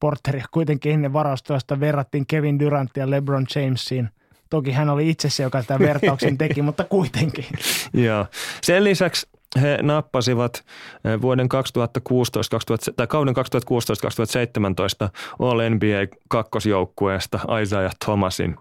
[0.02, 4.10] Porteria kuitenkin ennen varastoista verrattiin Kevin Durantia LeBron Jamesiin–
[4.52, 7.46] Toki hän oli itse se, joka tämän vertauksen teki, mutta kuitenkin.
[7.94, 8.26] Joo.
[8.62, 9.28] Sen lisäksi
[9.62, 10.64] he nappasivat
[11.06, 18.56] eh, vuoden 2016, 2000, tai kauden 2016-2017 All NBA kakkosjoukkueesta Isaiah Thomasin,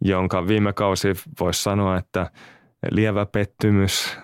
[0.00, 1.08] jonka viime kausi
[1.40, 2.30] voisi sanoa, että
[2.90, 4.18] lievä pettymys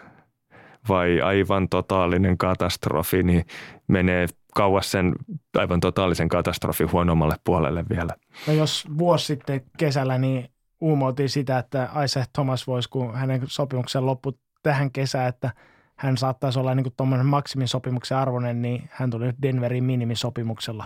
[0.89, 3.47] vai aivan totaalinen katastrofi, niin
[3.89, 4.27] menee
[4.57, 5.13] kauas sen
[5.59, 8.15] aivan totaalisen katastrofin huonommalle puolelle vielä.
[8.47, 10.51] No jos vuosi sitten kesällä, niin
[10.81, 15.51] uumoitiin sitä, että Isaac Thomas voisi, kun hänen sopimuksen loppu tähän kesään, että
[15.97, 20.85] hän saattaisi olla niin tuommoinen maksimisopimuksen arvoinen, niin hän tuli Denverin minimisopimuksella.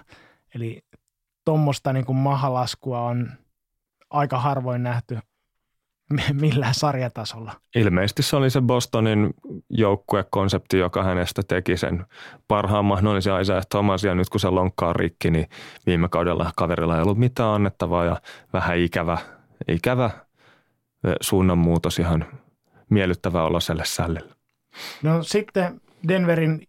[0.55, 0.85] Eli
[1.45, 3.31] tuommoista niin mahalaskua on
[4.11, 5.19] aika harvoin nähty
[6.33, 7.53] millään sarjatasolla.
[7.75, 9.35] Ilmeisesti se oli se Bostonin
[9.71, 12.07] joukkuekonsepti, joka hänestä teki sen
[12.49, 14.05] parhaan mahdollisen Isaiah Thomas.
[14.05, 15.47] Ja nyt kun se lonkkaa rikki, niin
[15.87, 18.21] viime kaudella kaverilla ei ollut mitään annettavaa ja
[18.53, 19.19] vähän ikävä
[19.69, 20.11] ikävä
[21.21, 22.25] suunnanmuutos ihan
[22.91, 24.35] miellyttävä oloselle sällille.
[25.03, 26.69] No sitten Denverin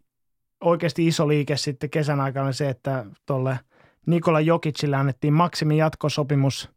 [0.61, 3.59] oikeasti iso liike sitten kesän aikana se, että tuolle
[4.05, 6.69] Nikola Jokicille annettiin maksimi jatkosopimus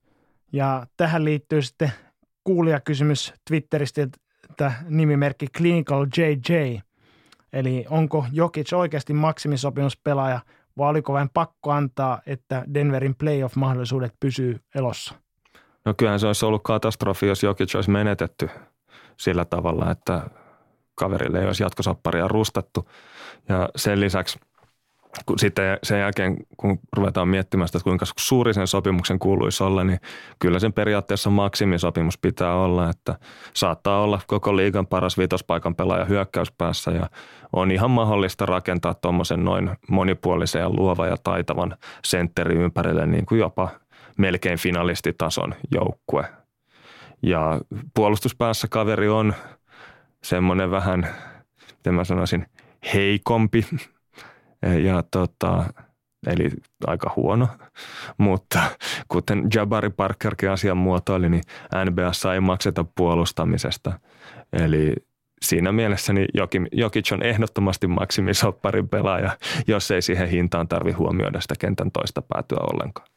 [0.52, 1.92] ja tähän liittyy sitten
[2.44, 4.02] kuulijakysymys Twitteristä,
[4.50, 6.78] että nimimerkki Clinical JJ.
[7.52, 10.40] Eli onko Jokic oikeasti maksimisopimuspelaaja
[10.78, 15.14] vai oliko vain pakko antaa, että Denverin playoff-mahdollisuudet pysyy elossa?
[15.84, 18.50] No kyllähän se olisi ollut katastrofi, jos Jokic olisi menetetty
[19.16, 20.22] sillä tavalla, että
[20.94, 22.88] kaverille ei olisi jatkosopparia rustattu.
[23.48, 24.38] Ja sen lisäksi
[25.36, 30.00] sitten sen jälkeen, kun ruvetaan miettimään sitä, että kuinka suuri sen sopimuksen kuuluisi olla, niin
[30.38, 33.18] kyllä sen periaatteessa maksimisopimus pitää olla, että
[33.54, 37.10] saattaa olla koko liigan paras viitospaikan pelaaja hyökkäyspäässä ja
[37.52, 43.38] on ihan mahdollista rakentaa tuommoisen noin monipuolisen ja luova ja taitavan sentteri ympärille niin kuin
[43.38, 43.68] jopa–
[44.18, 46.24] melkein finalistitason joukkue.
[47.22, 47.60] Ja
[47.94, 49.34] puolustuspäässä kaveri on
[50.24, 51.08] semmoinen vähän,
[51.76, 52.46] miten mä sanoisin,
[52.94, 53.66] heikompi
[54.84, 55.64] ja tota,
[56.26, 56.50] eli
[56.86, 57.48] aika huono,
[58.18, 58.60] mutta
[59.08, 61.42] kuten Jabari Parkerkin asian muotoili, niin
[61.90, 64.00] NBAssa ei makseta puolustamisesta.
[64.52, 64.94] Eli
[65.42, 66.28] siinä mielessä niin
[66.72, 72.58] Jokic on ehdottomasti maksimisopparin pelaaja, jos ei siihen hintaan tarvi huomioida sitä kentän toista päätyä
[72.72, 73.08] ollenkaan.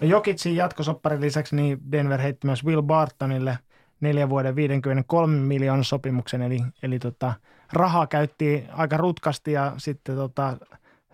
[0.00, 3.58] No Jokitsin jatkosopparin lisäksi niin Denver heitti myös Will Bartonille
[4.00, 7.34] neljän vuoden 53 miljoonan sopimuksen, eli, eli tota,
[7.72, 10.56] rahaa käytti aika rutkasti ja sitten tota,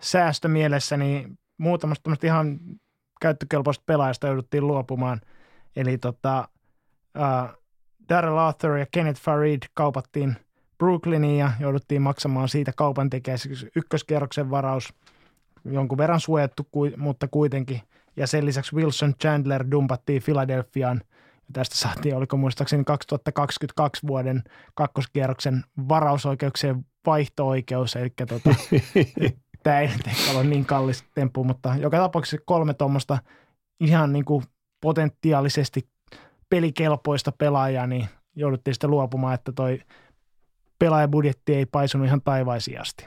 [0.00, 2.58] säästömielessä niin muutamasta ihan
[3.20, 5.20] käyttökelpoista pelaajasta jouduttiin luopumaan.
[5.76, 6.48] Eli tota,
[7.18, 7.60] uh,
[8.08, 10.36] Daryl Arthur ja Kenneth Farid kaupattiin
[10.78, 14.94] Brooklyniin ja jouduttiin maksamaan siitä kaupan tekijäksi ykköskierroksen varaus.
[15.64, 17.80] Jonkun verran suojattu, mutta kuitenkin–
[18.16, 21.00] ja sen lisäksi Wilson Chandler dumpattiin Philadelphiaan.
[21.36, 24.42] Ja tästä saatiin, oliko muistaakseni 2022 vuoden
[24.74, 28.50] kakkoskierroksen varausoikeuksien vaihto-oikeus, eli tota,
[29.62, 33.18] tämä ei ehkä ole niin kallis temppu, mutta joka tapauksessa kolme tuommoista
[33.80, 34.44] ihan niin kuin
[34.80, 35.88] potentiaalisesti
[36.48, 39.80] pelikelpoista pelaajaa, niin jouduttiin sitten luopumaan, että toi
[40.78, 43.06] pelaajabudjetti ei paisunut ihan taivaisiin asti.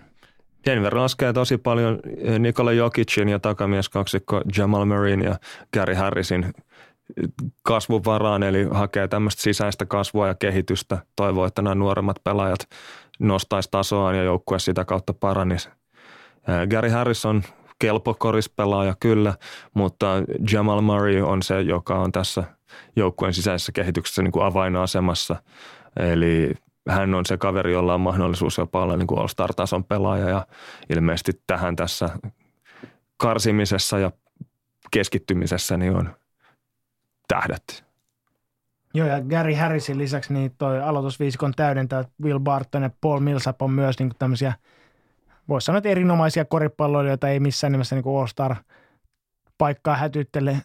[0.66, 5.36] Denver laskee tosi paljon eh, Nikola Jokicin ja takamieskaksikko Jamal Murrayn ja
[5.74, 6.54] Gary Harrisin
[7.64, 10.98] kasvun varaan, eli hakee tämmöistä sisäistä kasvua ja kehitystä.
[11.16, 12.60] Toivoo, että nämä nuoremmat pelaajat
[13.20, 15.70] nostaisi tasoaan ja joukkue sitä kautta paranisi.
[16.48, 17.44] Eh, Gary Harris on
[17.80, 19.34] kelpo korispelaaja kyllä,
[19.74, 20.08] mutta
[20.52, 22.44] Jamal Murray on se, joka on tässä
[22.96, 25.36] joukkueen sisäisessä kehityksessä niin kuin avainasemassa.
[26.00, 26.54] Eli
[26.90, 30.48] hän on se kaveri, jolla on mahdollisuus jopa olla niin All-Star-tason pelaaja ja
[30.90, 32.10] ilmeisesti tähän tässä
[33.18, 34.12] karsimisessa ja
[34.92, 36.16] keskittymisessä niin on
[37.28, 37.86] tähdät.
[38.94, 43.72] Joo, ja Gary Harrisin lisäksi niin toi aloitusviisikon täydentää Will Barton ja Paul Millsap on
[43.72, 44.54] myös niin tämmöisiä,
[45.50, 48.56] voisi sanoa, että erinomaisia koripalloilijoita, ei missään nimessä niin All-Star
[49.58, 50.62] paikkaa hätyttele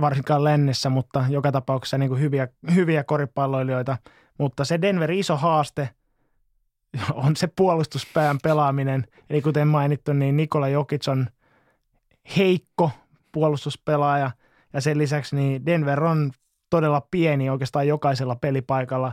[0.00, 3.96] varsinkaan lännessä, mutta joka tapauksessa niin hyviä, hyviä koripalloilijoita.
[4.38, 5.88] Mutta se Denver iso haaste
[7.14, 9.06] on se puolustuspään pelaaminen.
[9.30, 11.26] Eli kuten mainittu, niin Nikola Jokic on
[12.36, 12.90] heikko
[13.32, 14.30] puolustuspelaaja
[14.72, 16.32] ja sen lisäksi niin Denver on
[16.70, 19.12] todella pieni oikeastaan jokaisella pelipaikalla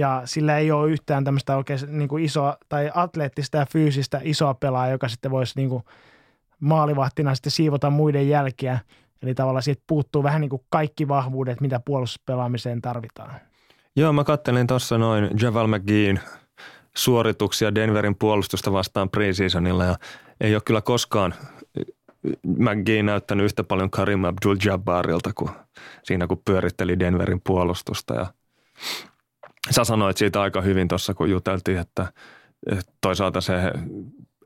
[0.00, 4.54] ja sillä ei ole yhtään tämmöistä oikein niin kuin isoa tai atleettista ja fyysistä isoa
[4.54, 5.82] pelaajaa, joka sitten voisi niin kuin
[6.60, 8.78] maalivahtina sitten siivota muiden jälkiä.
[9.22, 13.34] Eli tavallaan siitä puuttuu vähän niin kuin kaikki vahvuudet, mitä puolustuspelaamiseen tarvitaan.
[13.96, 16.20] Joo, mä kattelin tuossa noin Javal McGeein
[16.96, 19.96] suorituksia Denverin puolustusta vastaan preseasonilla ja
[20.40, 21.34] ei ole kyllä koskaan
[22.46, 25.50] McGee näyttänyt yhtä paljon Karim Abdul-Jabbarilta kuin
[26.02, 28.14] siinä, kun pyöritteli Denverin puolustusta.
[28.14, 28.26] Ja
[29.70, 32.12] sä sanoit siitä aika hyvin tuossa, kun juteltiin, että
[33.00, 33.54] toisaalta se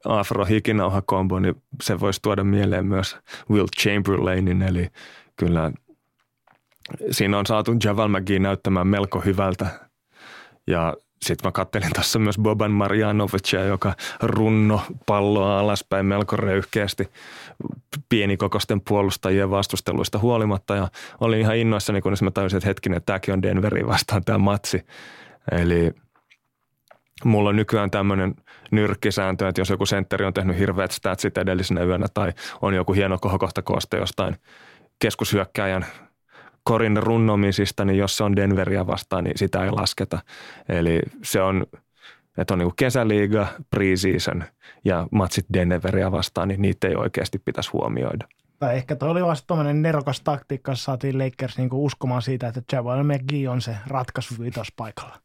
[0.04, 3.16] afro hikinauha kombo, niin se voisi tuoda mieleen myös
[3.50, 4.88] Will Chamberlainin, eli
[5.36, 5.72] kyllä
[7.10, 9.66] siinä on saatu Javal McGee näyttämään melko hyvältä.
[10.66, 17.08] Ja sitten mä kattelin tässä myös Boban Marjanovicia, joka runno palloa alaspäin melko röyhkeästi
[18.08, 20.76] pienikokosten puolustajien vastusteluista huolimatta.
[20.76, 20.88] Ja
[21.20, 24.86] olin ihan innoissani, kun mä tajusin, että hetkinen, tämäkin on Denveri vastaan tämä matsi.
[25.52, 25.92] Eli
[27.24, 28.34] mulla on nykyään tämmöinen
[28.70, 33.18] nyrkkisääntö, että jos joku sentteri on tehnyt hirveät statsit edellisenä yönä tai on joku hieno
[33.18, 34.36] kohokohta kooste jostain
[34.98, 35.86] keskushyökkäjän
[36.64, 40.18] korin runnomisista, niin jos se on Denveria vastaan, niin sitä ei lasketa.
[40.68, 41.66] Eli se on,
[42.38, 44.44] että on niin kesäliiga, preseason
[44.84, 48.28] ja matsit Denveria vastaan, niin niitä ei oikeasti pitäisi huomioida.
[48.58, 53.02] Tai ehkä toi oli vasta tuommoinen nerokas taktiikka, saatiin Lakers niin uskomaan siitä, että Javal
[53.02, 54.34] McGee on se ratkaisu
[54.76, 55.16] paikalla.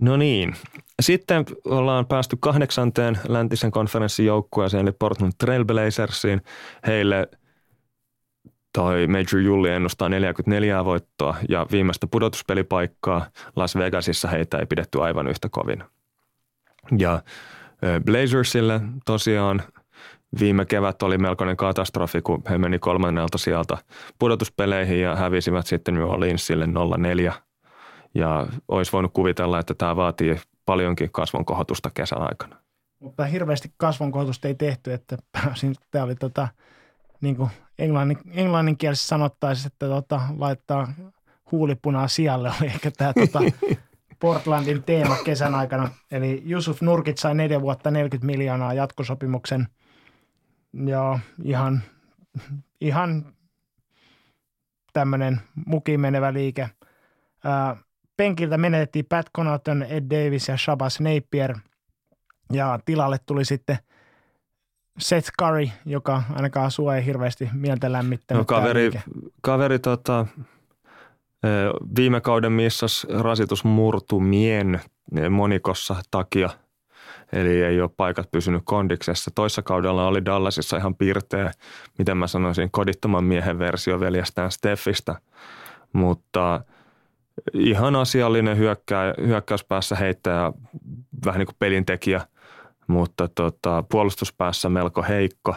[0.00, 0.54] No niin.
[1.00, 6.42] Sitten ollaan päästy kahdeksanteen läntisen konferenssin joukkueeseen, eli Portland Trailblazersiin.
[6.86, 7.28] Heille–
[8.74, 15.26] toi Major Julli ennustaa 44 voittoa ja viimeistä pudotuspelipaikkaa Las Vegasissa heitä ei pidetty aivan
[15.26, 15.84] yhtä kovin.
[16.98, 17.22] Ja
[18.04, 19.62] Blazersille tosiaan
[20.40, 23.78] viime kevät oli melkoinen katastrofi, kun he meni kolmannelta sieltä
[24.18, 27.32] pudotuspeleihin ja hävisivät sitten New Orleansille 0-4.
[28.14, 32.56] Ja olisi voinut kuvitella, että tämä vaatii paljonkin kasvon kohotusta kesän aikana.
[33.00, 35.16] Mutta hirveästi kasvon kohotusta ei tehty, että
[35.90, 36.48] tämä oli tota–
[37.20, 40.92] niin kuin englannin, englanninkielessä sanottaisiin, että tota, laittaa
[41.52, 43.40] huulipunaa sijalle, oli ehkä tämä tota,
[44.20, 45.90] Portlandin teema kesän aikana.
[46.10, 49.68] Eli Yusuf Nurkit sai neljä vuotta 40 miljoonaa jatkosopimuksen.
[50.86, 51.82] Ja ihan,
[52.80, 53.34] ihan
[54.92, 56.70] tämmöinen mukiin menevä liike.
[57.44, 57.76] Ää,
[58.16, 61.58] penkiltä menetettiin Pat Connaughton, Ed Davis ja Shabazz Napier.
[62.52, 63.78] Ja tilalle tuli sitten–
[64.98, 68.40] Seth Curry, joka ainakaan sua ei hirveästi mieltä lämmittänyt.
[68.40, 68.90] No, kaveri,
[69.40, 70.26] kaveri tota,
[71.96, 74.80] viime kauden missas rasitusmurtumien
[75.30, 76.50] monikossa takia,
[77.32, 79.30] eli ei ole paikat pysynyt kondiksessa.
[79.34, 81.52] Toissa kaudella oli Dallasissa ihan pirteä,
[81.98, 85.14] miten mä sanoisin, kodittoman miehen versio veljestään Steffistä,
[85.92, 86.60] mutta
[87.52, 90.52] ihan asiallinen hyökkä, hyökkäyspäässä heittäjä,
[91.24, 92.20] vähän niin kuin pelintekijä–
[92.86, 95.54] mutta tota, puolustuspäässä melko heikko.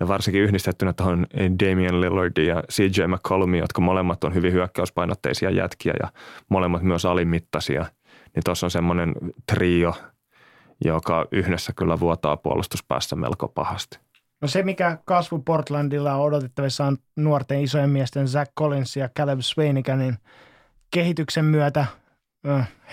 [0.00, 1.26] Ja varsinkin yhdistettynä tuohon
[1.64, 6.08] Damian Lillardin ja CJ McCollumin, jotka molemmat on hyvin hyökkäyspainotteisia jätkiä ja
[6.48, 7.86] molemmat myös alimittaisia.
[8.34, 9.14] Niin tuossa on semmoinen
[9.52, 9.94] trio,
[10.84, 13.98] joka yhdessä kyllä vuotaa puolustuspäässä melko pahasti.
[14.40, 19.40] No se, mikä kasvu Portlandilla on odotettavissa on nuorten isojen miesten Zach Collins ja Caleb
[19.40, 20.18] Swaniganin
[20.90, 21.86] kehityksen myötä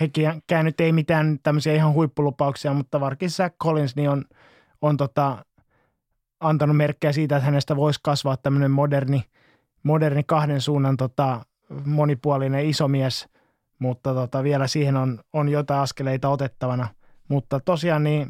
[0.00, 4.24] hekin käynyt ei mitään tämmöisiä ihan huippulupauksia, mutta varsinkin Zach Collins niin on,
[4.82, 5.44] on tota,
[6.40, 9.22] antanut merkkejä siitä, että hänestä voisi kasvaa tämmöinen moderni,
[9.82, 11.40] moderni kahden suunnan tota,
[11.84, 13.28] monipuolinen isomies,
[13.78, 16.88] mutta tota, vielä siihen on, on jotain askeleita otettavana.
[17.28, 18.28] Mutta tosiaan niin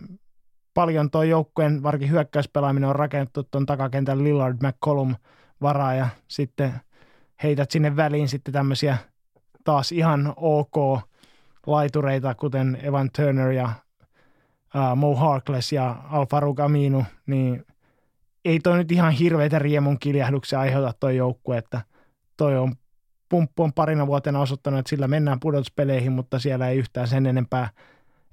[0.74, 5.14] paljon tuo joukkueen varsinkin hyökkäyspelaaminen on rakennettu tuon takakentän Lillard McCollum
[5.62, 6.74] varaa ja sitten
[7.42, 8.98] heität sinne väliin sitten tämmöisiä
[9.64, 11.00] taas ihan ok
[11.66, 13.70] laitureita, kuten Evan Turner ja
[14.74, 17.66] uh, Mo Harkless ja Alfaru Aminu, niin
[18.44, 21.80] ei toi nyt ihan hirveitä riemun kiljahduksia aiheuta toi joukkue, että
[22.36, 22.74] toi on
[23.28, 27.68] pumppu on parina vuotena osoittanut, että sillä mennään pudotuspeleihin, mutta siellä ei yhtään sen enempää,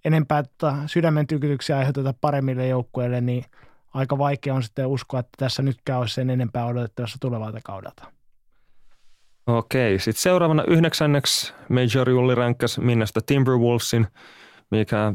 [0.05, 3.45] enempää tota sydämen tykytyksiä aiheuteta paremmille joukkueille, niin
[3.93, 8.20] aika vaikea on sitten uskoa, että tässä nytkään olisi sen enempää odotettavassa tulevalta kaudelta.
[9.47, 14.07] Okei, sitten seuraavana yhdeksänneksi Major Julli ränkkäsi Minnestä Timberwolvesin,
[14.71, 15.13] mikä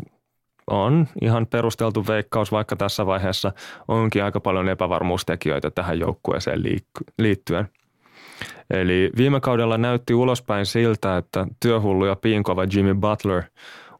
[0.66, 3.52] on ihan perusteltu veikkaus, vaikka tässä vaiheessa
[3.88, 6.62] onkin aika paljon epävarmuustekijöitä tähän joukkueeseen
[7.18, 7.68] liittyen.
[8.70, 13.42] Eli viime kaudella näytti ulospäin siltä, että työhullu ja piinkova Jimmy Butler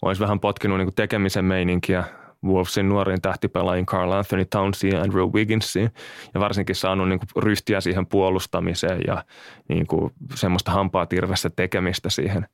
[0.02, 2.04] olisi vähän potkinut niin tekemisen meininkiä
[2.46, 5.90] Wolvesin nuoriin tähtipelaajiin Carl Anthony Townsiin ja Andrew Wigginsiin
[6.34, 9.24] ja varsinkin saanut niin kuin ryhtiä siihen puolustamiseen ja
[9.68, 12.46] niin kuin semmoista hampaa tirvessä tekemistä siihen.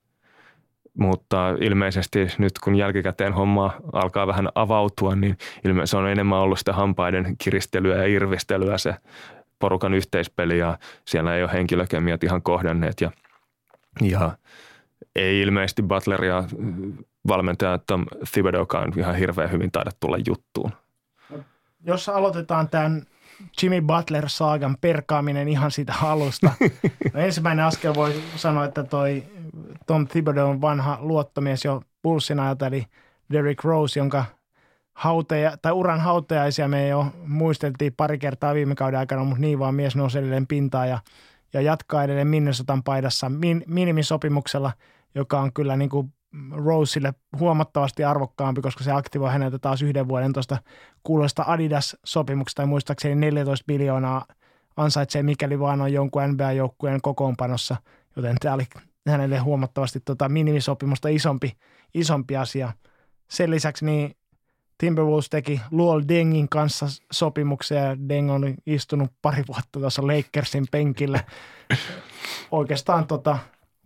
[0.99, 6.59] Mutta ilmeisesti nyt kun jälkikäteen homma alkaa vähän avautua, niin ilmeisesti se on enemmän ollut
[6.59, 8.95] sitä hampaiden kiristelyä ja irvistelyä se
[9.59, 13.11] porukan yhteispeli ja siellä ei ole henkilökemiat ihan kohdanneet ja,
[14.01, 14.37] ja
[15.17, 16.45] ei ilmeisesti Butleria
[17.29, 20.71] valmentaja Tom Thibodeaukaan ihan hirveän hyvin taida tulla juttuun.
[21.85, 23.03] Jos aloitetaan tämän
[23.63, 26.51] Jimmy Butler-saagan perkaaminen ihan siitä alusta.
[27.15, 29.25] No ensimmäinen askel voi sanoa, että toi
[29.87, 32.87] Tom Thibodeau on vanha luottomies jo pulssin ajalta, eli
[33.33, 34.25] Derrick Rose, jonka
[34.95, 39.75] hauteja, tai uran hautajaisia me jo muisteltiin pari kertaa viime kauden aikana, mutta niin vaan
[39.75, 40.99] mies nousi edelleen pintaan ja,
[41.53, 44.73] ja jatkaa edelleen Minnesotan paidassa min, minimisopimuksella,
[45.15, 46.13] joka on kyllä niin kuin
[46.51, 50.59] Roselle huomattavasti arvokkaampi, koska se aktivoi häneltä taas yhden vuoden tuosta
[51.03, 54.25] kuulosta Adidas-sopimuksesta, tai muistaakseni 14 miljoonaa
[54.77, 57.77] ansaitsee, mikäli vaan on jonkun NBA-joukkueen kokoonpanossa,
[58.17, 58.67] joten tämä oli
[59.07, 61.57] hänelle huomattavasti tota minimisopimusta isompi,
[61.95, 62.73] isompi asia.
[63.31, 64.17] Sen lisäksi niin
[64.79, 71.21] Timberwolves teki Luol Dengin kanssa sopimuksia ja Deng on istunut pari vuotta tuossa Lakersin penkillä.
[72.51, 73.39] Oikeastaan tota,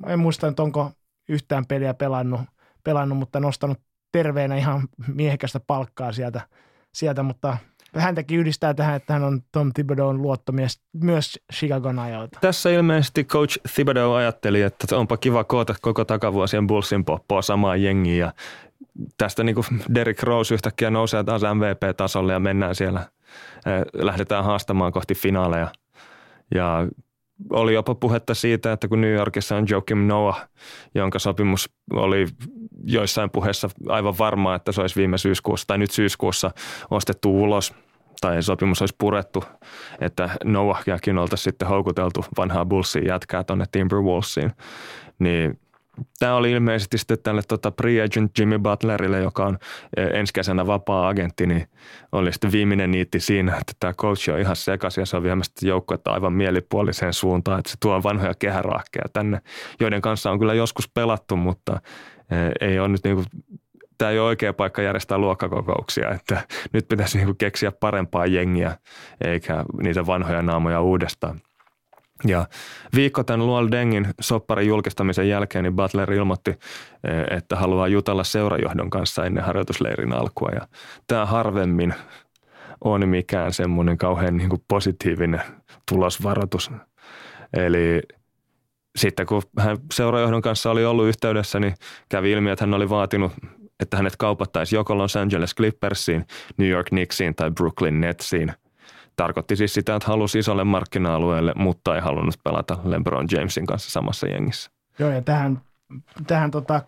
[0.06, 0.92] en muista, että onko
[1.28, 2.40] yhtään peliä pelannut,
[2.84, 3.78] pelannut mutta nostanut
[4.12, 6.40] terveenä ihan miehekästä palkkaa sieltä,
[6.94, 7.56] sieltä mutta
[7.96, 12.38] häntäkin yhdistää tähän, että hän on Tom Thibodeau'n luottomies myös Chicagon ajalta.
[12.40, 18.18] Tässä ilmeisesti coach Thibodeau ajatteli, että onpa kiva koota koko takavuosien Bullsin poppoa samaan jengiin
[18.18, 18.32] ja
[19.18, 23.00] tästä niin kuin Derrick Rose yhtäkkiä nousee taas MVP-tasolle ja mennään siellä,
[23.66, 25.68] eh, lähdetään haastamaan kohti finaaleja.
[26.54, 26.86] Ja
[27.50, 30.48] oli jopa puhetta siitä, että kun New Yorkissa on Joakim Noah,
[30.94, 32.26] jonka sopimus oli
[32.84, 36.50] joissain puheissa aivan varmaa, että se olisi viime syyskuussa tai nyt syyskuussa
[36.90, 37.74] ostettu ulos
[38.20, 39.44] tai sopimus olisi purettu,
[40.00, 44.52] että Noahiakin oltaisiin sitten houkuteltu vanhaa Bullsin jätkää tuonne Timberwolvesiin,
[45.18, 45.58] niin
[46.18, 49.58] Tämä oli ilmeisesti sitten tälle tota pre-agent Jimmy Butlerille, joka on
[49.96, 51.68] e, ensi kesänä vapaa-agentti, niin
[52.12, 55.66] oli sitten viimeinen niitti siinä, että tämä coach on ihan sekaisin ja se on viemässä
[55.68, 59.40] joukkuetta aivan mielipuoliseen suuntaan, että se tuo vanhoja kehäraakkeja tänne,
[59.80, 61.80] joiden kanssa on kyllä joskus pelattu, mutta
[62.30, 63.26] e, ei ole nyt niin kuin
[63.98, 68.76] tämä ei ole oikea paikka järjestää luokkakokouksia, että nyt pitäisi niin keksiä parempaa jengiä
[69.24, 71.40] eikä niitä vanhoja naamoja uudestaan.
[72.24, 72.46] Ja
[72.94, 78.90] viikko tämän Luol Dengin sopparin julkistamisen jälkeen niin Butler ilmoitti, e, että haluaa jutella seurajohdon
[78.90, 80.50] kanssa ennen harjoitusleirin alkua.
[80.54, 80.68] Ja
[81.06, 81.94] tämä harvemmin
[82.84, 85.42] on mikään semmoinen kauhean niin kuin positiivinen
[85.88, 86.70] tulosvaroitus.
[87.52, 88.02] Eli
[88.96, 91.74] sitten kun hän seurajohdon kanssa oli ollut yhteydessä, niin
[92.08, 93.32] kävi ilmi, että hän oli vaatinut,
[93.80, 98.52] että hänet kaupattaisiin joko Los Angeles Clippersiin, New York Knicksiin tai Brooklyn Netsiin–
[99.16, 104.26] Tarkoitti siis sitä, että halusi isolle markkina-alueelle, mutta ei halunnut pelata LeBron Jamesin kanssa samassa
[104.26, 104.70] jengissä.
[104.98, 105.60] Joo, ja tähän,
[106.26, 106.82] tähän tota,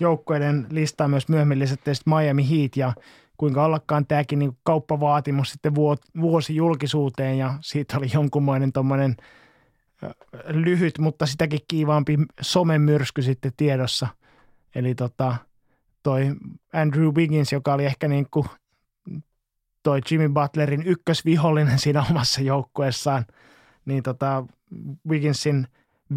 [0.00, 2.92] joukkueiden listaan myös myöhemmin lisättiin Miami Heat ja
[3.36, 5.74] kuinka ollakaan tämäkin niin kauppavaatimus sitten
[6.20, 9.16] vuosi julkisuuteen ja siitä oli jonkunmoinen tuommoinen
[10.48, 14.08] lyhyt, mutta sitäkin kiivaampi somemyrsky sitten tiedossa.
[14.74, 15.36] Eli tota,
[16.02, 16.34] toi
[16.72, 18.46] Andrew Wiggins, joka oli ehkä niin kuin
[19.82, 23.26] toi Jimmy Butlerin ykkösvihollinen siinä omassa joukkueessaan,
[23.84, 24.44] niin tota
[25.08, 25.66] Wigginsin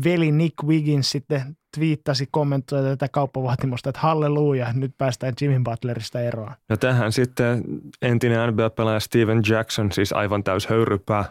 [0.03, 6.51] veli Nick Wiggins sitten twiittasi, kommentoi tätä kauppavaatimusta, että halleluja, nyt päästään Jimmy Butlerista eroon.
[6.69, 7.63] No tähän sitten
[8.01, 11.25] entinen NBA-pelaaja Steven Jackson, siis aivan täys höyrypää,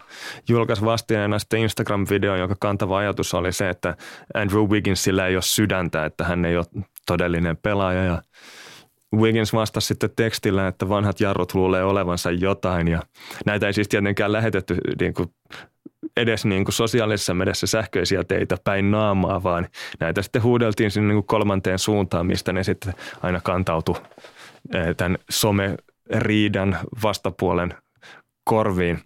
[0.49, 3.97] julkaisi vastineena sitten Instagram-videon, jonka kantava ajatus oli se, että
[4.35, 6.67] Andrew Wigginsillä ei ole sydäntä, että hän ei ole
[7.07, 8.23] todellinen pelaaja ja
[9.17, 13.03] Wiggins vastasi sitten tekstillä, että vanhat jarrut luulee olevansa jotain ja
[13.47, 15.29] näitä ei siis tietenkään lähetetty niin kuin
[16.17, 19.69] edes niin kuin sosiaalisessa medessä sähköisiä teitä päin naamaa, vaan
[20.01, 23.97] näitä sitten huudeltiin sinne niin kuin kolmanteen suuntaan, mistä ne sitten aina kantautui
[24.75, 27.75] eh, tämän some-riidan vastapuolen
[28.45, 29.01] korviin.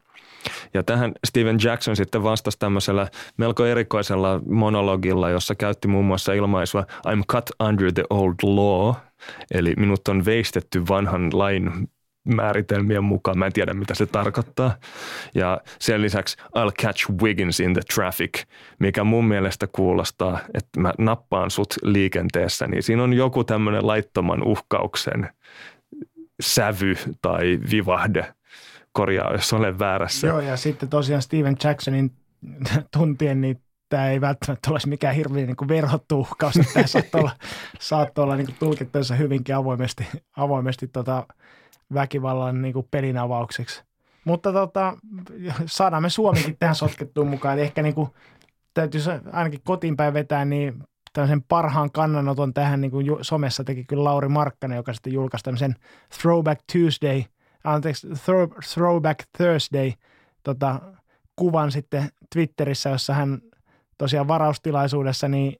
[0.74, 6.84] Ja tähän Steven Jackson sitten vastasi tämmöisellä melko erikoisella monologilla, jossa käytti muun muassa ilmaisua
[7.08, 8.94] I'm cut under the old law–
[9.50, 11.88] Eli minut on veistetty vanhan lain
[12.24, 13.38] määritelmien mukaan.
[13.38, 14.76] Mä en tiedä, mitä se tarkoittaa.
[15.34, 18.42] Ja sen lisäksi I'll catch Wiggins in the traffic,
[18.78, 24.42] mikä mun mielestä kuulostaa, että mä nappaan sut liikenteessä, niin siinä on joku tämmöinen laittoman
[24.42, 25.30] uhkauksen
[26.40, 28.34] sävy tai vivahde.
[28.96, 30.26] Korjaa, jos olen väärässä.
[30.26, 32.12] Joo, ja sitten tosiaan Steven Jacksonin
[32.96, 36.54] tuntien, niin tämä ei välttämättä ole mikään hirveän niin verhottu uhkaus.
[36.74, 37.30] Tämä saattaa olla,
[37.80, 41.26] saattaa olla niin tulkittavissa hyvinkin avoimesti, avoimesti tota
[41.94, 43.82] väkivallan niin pelin avaukseksi.
[44.24, 44.96] Mutta tota,
[45.66, 47.54] saadaan me Suomikin tähän sotkettuun mukaan.
[47.54, 48.10] Eli ehkä niin kuin,
[48.74, 50.82] täytyisi ainakin kotiin päin vetää, niin
[51.12, 55.74] tämmöisen parhaan kannanoton tähän niin kuin somessa teki kyllä Lauri Markkanen, joka sitten julkaisi tämmöisen
[56.20, 57.24] Throwback Tuesday,
[57.66, 58.08] anteeksi,
[58.74, 59.92] Throwback Thursday
[60.42, 60.80] tota,
[61.36, 63.40] kuvan sitten Twitterissä, jossa hän
[63.98, 65.56] tosiaan varaustilaisuudessa niin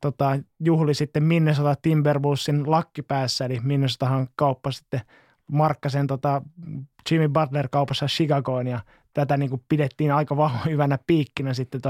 [0.00, 5.00] tota, juhli sitten Minnesota Timberwolvesin lakkipäässä, eli Minnesotahan kauppa sitten
[5.46, 6.42] Markkasen tota,
[7.10, 8.80] Jimmy Butler kaupassa Chicagoon ja
[9.14, 11.80] tätä niin kuin pidettiin aika vahva hyvänä piikkinä sitten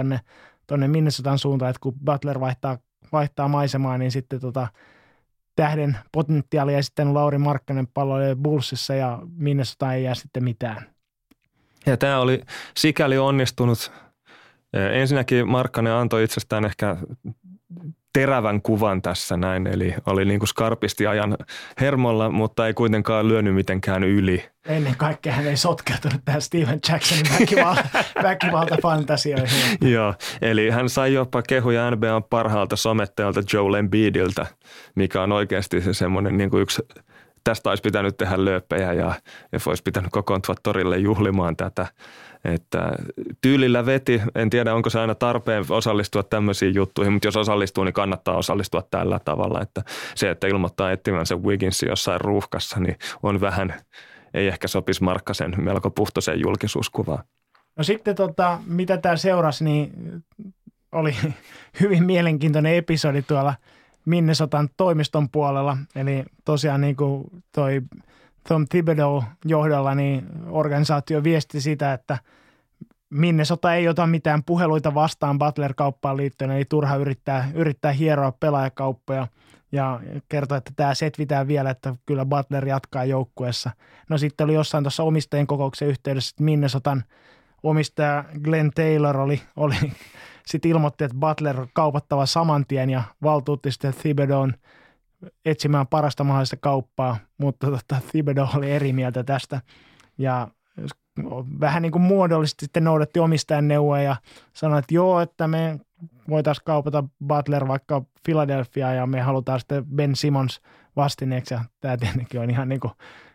[0.66, 2.78] tonne Minnesotan suuntaan, että kun Butler vaihtaa,
[3.12, 4.68] vaihtaa maisemaa, niin sitten tota,
[5.56, 10.86] tähden potentiaalia sitten Lauri Markkanen palloilee Bullsissa ja Minnesota ei jää sitten mitään.
[11.86, 12.42] Ja tämä oli
[12.76, 13.92] sikäli onnistunut.
[14.92, 16.96] Ensinnäkin Markkanen antoi itsestään ehkä
[18.12, 21.36] terävän kuvan tässä näin, eli oli niin kuin skarpisti ajan
[21.80, 24.44] hermolla, mutta ei kuitenkaan lyönyt mitenkään yli.
[24.66, 27.84] Ennen kaikkea hän ei sotkeutunut tähän Steven Jacksonin väkivalta,
[28.22, 29.78] väkivaltafantasioihin.
[29.80, 34.46] Joo, eli hän sai jopa kehuja NBAn parhaalta somettajalta Joel Embiidiltä,
[34.94, 36.82] mikä on oikeasti se semmoinen niin kuin yksi
[37.44, 39.14] tästä olisi pitänyt tehdä lööppejä ja,
[39.52, 41.86] ja olisi pitänyt kokoontua torille juhlimaan tätä.
[42.44, 42.92] Että
[43.40, 47.92] tyylillä veti, en tiedä onko se aina tarpeen osallistua tämmöisiin juttuihin, mutta jos osallistuu, niin
[47.92, 49.82] kannattaa osallistua tällä tavalla, että
[50.14, 53.74] se, että ilmoittaa etsimänsä Wigginsin jossain ruuhkassa, niin on vähän,
[54.34, 57.24] ei ehkä sopisi Markkasen melko puhtoiseen julkisuuskuvaan.
[57.76, 59.92] No sitten tota, mitä tämä seurasi, niin
[60.92, 61.16] oli
[61.80, 63.54] hyvin mielenkiintoinen episodi tuolla
[64.04, 65.76] Minnesotan toimiston puolella.
[65.96, 67.24] Eli tosiaan niin kuin
[67.54, 67.82] toi
[68.48, 72.18] Tom Thibodeau johdolla, niin organisaatio viesti sitä, että
[73.10, 79.26] Minnesota ei ota mitään puheluita vastaan Butler-kauppaan liittyen, eli turha yrittää, yrittää hieroa pelaajakauppoja
[79.72, 83.70] ja kertoo, että tämä setvitään vielä, että kyllä Butler jatkaa joukkueessa.
[84.08, 87.04] No sitten oli jossain tuossa omistajien kokouksen yhteydessä, että Minnesotan
[87.62, 89.74] omistaja Glenn Taylor oli, oli
[90.46, 94.54] sitten ilmoitti, että Butler kaupattava saman tien ja valtuutti sitten Thibodeau'n
[95.44, 99.60] etsimään parasta mahdollista kauppaa, mutta tota, Thibodeau oli eri mieltä tästä.
[100.18, 100.48] Ja
[101.60, 104.16] vähän niin kuin muodollisesti sitten noudatti omistajan neuvoja ja
[104.52, 105.80] sanoi, että joo, että me
[106.28, 110.60] voitaisiin kaupata Butler vaikka Philadelphia ja me halutaan sitten Ben Simmons
[110.96, 111.54] vastineeksi.
[111.54, 112.92] Ja tämä tietenkin on ihan niin kuin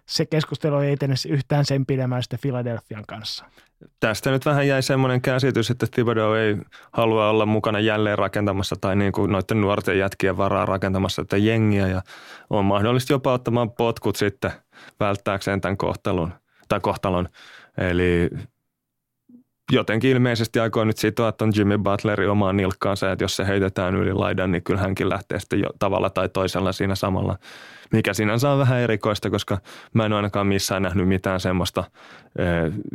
[0.07, 3.45] se keskustelu ei etene yhtään sen pidemmän sitten Philadelphian kanssa.
[3.99, 6.57] Tästä nyt vähän jäi semmoinen käsitys, että Thibodeau ei
[6.93, 11.87] halua olla mukana jälleen rakentamassa tai niin kuin noiden nuorten jätkien varaa rakentamassa tätä jengiä
[11.87, 12.01] ja
[12.49, 14.51] on mahdollista jopa ottamaan potkut sitten
[14.99, 16.33] välttääkseen tämän kohtalon.
[16.67, 17.29] Tai kohtalon.
[17.77, 18.29] Eli
[19.71, 24.13] jotenkin ilmeisesti aikoo nyt sitoa tuon Jimmy Butlerin omaan nilkkaansa, että jos se heitetään yli
[24.13, 27.37] laidan, niin kyllä hänkin lähtee sitten jo tavalla tai toisella siinä samalla.
[27.93, 29.57] Mikä sinänsä on vähän erikoista, koska
[29.93, 31.83] mä en ainakaan missään nähnyt mitään semmoista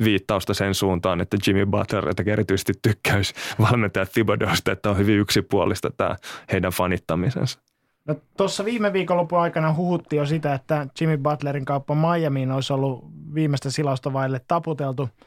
[0.04, 5.90] viittausta sen suuntaan, että Jimmy Butler että erityisesti tykkäys valmentaja Thibodeausta, että on hyvin yksipuolista
[5.90, 6.16] tämä
[6.52, 7.58] heidän fanittamisensa.
[8.04, 13.04] No tuossa viime viikonlopun aikana huhuttiin jo sitä, että Jimmy Butlerin kauppa Miamiin olisi ollut
[13.34, 15.08] viimeistä silausta vaille taputeltu–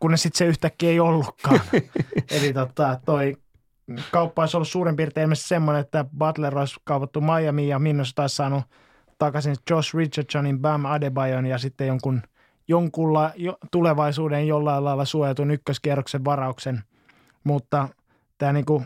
[0.00, 1.60] kunnes sitten se yhtäkkiä ei ollutkaan.
[2.36, 3.36] Eli tota, toi
[4.10, 8.36] kauppa olisi ollut suurin piirtein ilmeisesti semmoinen, että Butler olisi kaupattu Miami ja Minnesota olisi
[8.36, 8.64] saanut
[9.18, 12.22] takaisin Josh Richardsonin, Bam Adebayon ja sitten jonkun,
[12.68, 16.82] jonkunla, jo, tulevaisuuden jollain lailla suojatun ykköskierroksen varauksen.
[17.44, 17.88] Mutta
[18.38, 18.82] tämä niinku,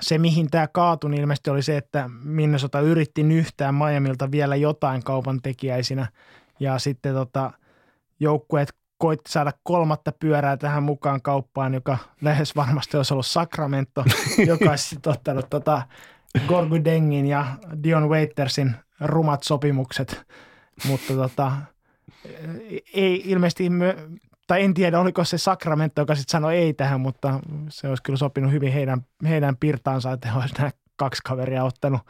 [0.00, 5.02] se, mihin tämä kaatui, niin ilmeisesti oli se, että Minnesota yritti nyhtää Miamilta vielä jotain
[5.02, 6.06] kaupan tekijäisinä
[6.60, 7.52] ja sitten tota,
[8.20, 14.04] joukkueet koitti saada kolmatta pyörää tähän mukaan kauppaan, joka lähes varmasti olisi ollut Sacramento,
[14.46, 15.82] joka olisi ottanut tota
[16.48, 17.46] Gorgu Dengin ja
[17.82, 20.22] Dion Waitersin rumat sopimukset.
[20.86, 21.52] Mutta tota,
[22.94, 23.70] ei ilmeisesti,
[24.46, 28.16] tai en tiedä oliko se Sacramento, joka sitten sanoi ei tähän, mutta se olisi kyllä
[28.16, 32.00] sopinut hyvin heidän, heidän pirtaansa, että he olisivat nämä kaksi kaveria ottanut,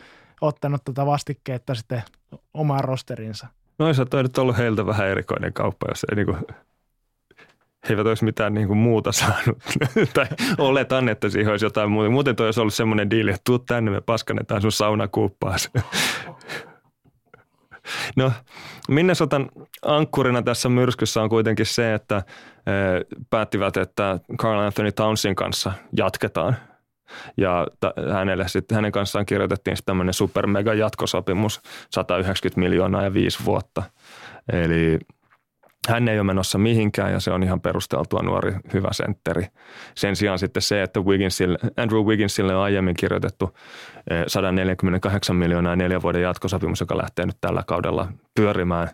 [0.41, 2.03] ottanut tota vastikkeetta sitten
[2.55, 3.47] omaan rosterinsa.
[3.79, 6.37] No se on nyt ollut heiltä vähän erikoinen kauppa, jos ei niinku
[7.89, 9.59] he eivät olisi mitään niin kuin muuta saanut.
[10.15, 10.27] tai
[10.59, 12.11] oletan, että siihen olisi jotain muuta.
[12.11, 15.71] Muuten toi olisi ollut semmoinen diili, että tuu tänne, me paskannetaan sun saunakuuppaas.
[18.17, 18.33] No
[18.89, 19.49] Minnesotan
[19.83, 22.23] ankkurina tässä myrskyssä on kuitenkin se, että
[23.31, 26.57] päättivät, että Carl Anthony Townsin kanssa jatketaan.
[27.37, 27.67] Ja
[28.13, 31.61] hänelle sit, hänen kanssaan kirjoitettiin sitten tämmöinen super mega jatkosopimus,
[31.91, 33.83] 190 miljoonaa ja viisi vuotta.
[34.53, 34.99] Eli
[35.89, 39.47] hän ei ole menossa mihinkään ja se on ihan perusteltua nuori hyvä sentteri.
[39.95, 43.57] Sen sijaan sitten se, että Wigginsille, Andrew Wigginsille on aiemmin kirjoitettu
[44.27, 48.89] 148 eh, miljoonaa neljän vuoden jatkosopimus, joka lähtee nyt tällä kaudella pyörimään,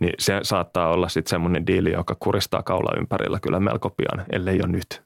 [0.00, 4.58] niin se saattaa olla sitten semmoinen diili, joka kuristaa kaula ympärillä kyllä melko pian, ellei
[4.58, 5.02] jo nyt.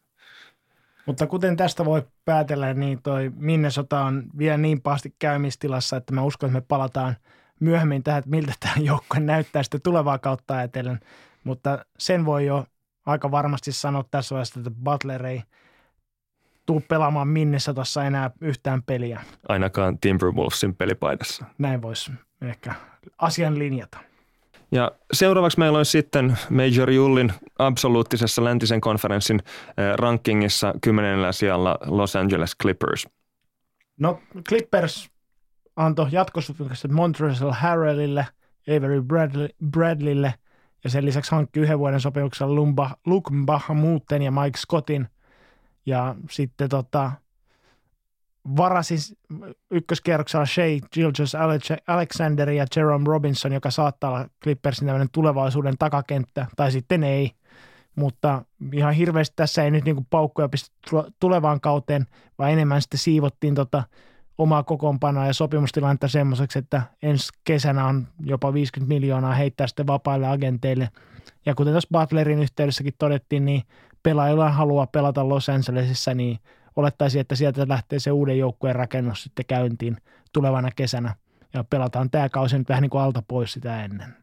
[1.06, 6.22] Mutta kuten tästä voi päätellä, niin toi Minnesota on vielä niin pahasti käymistilassa, että mä
[6.22, 7.16] uskon, että me palataan–
[7.60, 11.00] myöhemmin tähän, että miltä tämä joukkue näyttää sitten tulevaa kautta ajatellen.
[11.44, 12.66] Mutta sen voi jo
[13.06, 15.42] aika varmasti sanoa tässä vaiheessa, että Butler ei
[16.68, 19.20] tuu pelaamaan minnessä tuossa enää yhtään peliä.
[19.48, 21.44] Ainakaan Timberwolvesin pelipaidassa.
[21.58, 22.12] Näin voisi
[22.42, 22.74] ehkä
[23.18, 23.98] asian linjata.
[24.72, 32.16] Ja seuraavaksi meillä on sitten Major Jullin absoluuttisessa läntisen konferenssin eh, rankingissa kymmenellä sijalla Los
[32.16, 33.08] Angeles Clippers.
[34.00, 35.10] No Clippers
[35.76, 38.26] antoi jatkosopimukset Montreal Harrellille,
[38.76, 40.34] Avery Bradley, Bradleylle
[40.84, 43.30] ja sen lisäksi hankki yhden vuoden sopimuksella Lumba, Luke
[43.74, 45.08] Muuten ja Mike Scottin.
[45.88, 47.12] Ja sitten tota,
[48.56, 48.96] varasi
[49.70, 51.32] ykköskierroksella Shea Gilgis
[51.86, 57.32] Alexander ja Jerome Robinson, joka saattaa olla Clippersin tulevaisuuden takakenttä, tai sitten ei.
[57.94, 58.42] Mutta
[58.72, 60.76] ihan hirveästi tässä ei nyt niinku paukkoja pistä
[61.20, 62.06] tulevaan kauteen,
[62.38, 63.82] vaan enemmän sitten siivottiin tota
[64.38, 70.26] omaa kokoonpanoa ja sopimustilannetta semmoiseksi, että ensi kesänä on jopa 50 miljoonaa heittää sitten vapaille
[70.26, 70.88] agenteille.
[71.46, 73.62] Ja kuten tuossa Butlerin yhteydessäkin todettiin, niin
[74.08, 76.38] pelaajilla haluaa pelata Los Angelesissa, niin
[76.76, 79.96] olettaisiin, että sieltä lähtee se uuden joukkueen rakennus sitten käyntiin
[80.32, 81.14] tulevana kesänä.
[81.54, 84.14] Ja pelataan tämä kausi nyt vähän niin kuin alta pois sitä ennen.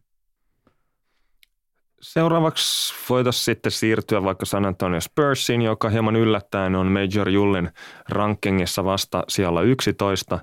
[2.02, 7.70] Seuraavaksi voitaisiin sitten siirtyä vaikka San Antonio Spursiin, joka hieman yllättäen on Major Jullin
[8.10, 10.40] rankingissa vasta siellä 11.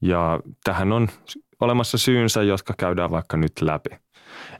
[0.00, 1.08] Ja tähän on
[1.60, 3.90] olemassa syynsä, jotka käydään vaikka nyt läpi.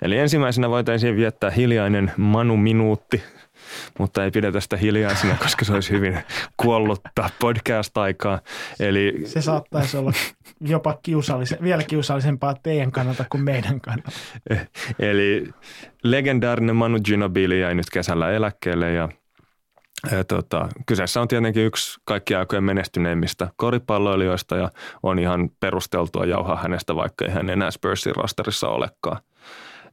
[0.02, 3.22] Eli ensimmäisenä voitaisiin viettää hiljainen Manu-minuutti
[3.98, 6.18] mutta ei pidetä sitä hiljaisena, koska se olisi hyvin
[6.56, 8.40] kuollutta podcast-aikaa.
[8.80, 9.22] Eli...
[9.24, 10.12] Se saattaisi olla
[10.60, 14.10] jopa kiusallisen, vielä kiusallisempaa teidän kannalta kuin meidän kannalta.
[14.98, 15.48] Eli
[16.02, 19.08] legendaarinen Manu Ginobili jäi nyt kesällä eläkkeelle ja
[20.10, 24.70] ja tota, kyseessä on tietenkin yksi kaikki aikojen menestyneimmistä koripalloilijoista ja
[25.02, 29.18] on ihan perusteltua jauhaa hänestä, vaikka ei hän enää Spursin rosterissa olekaan.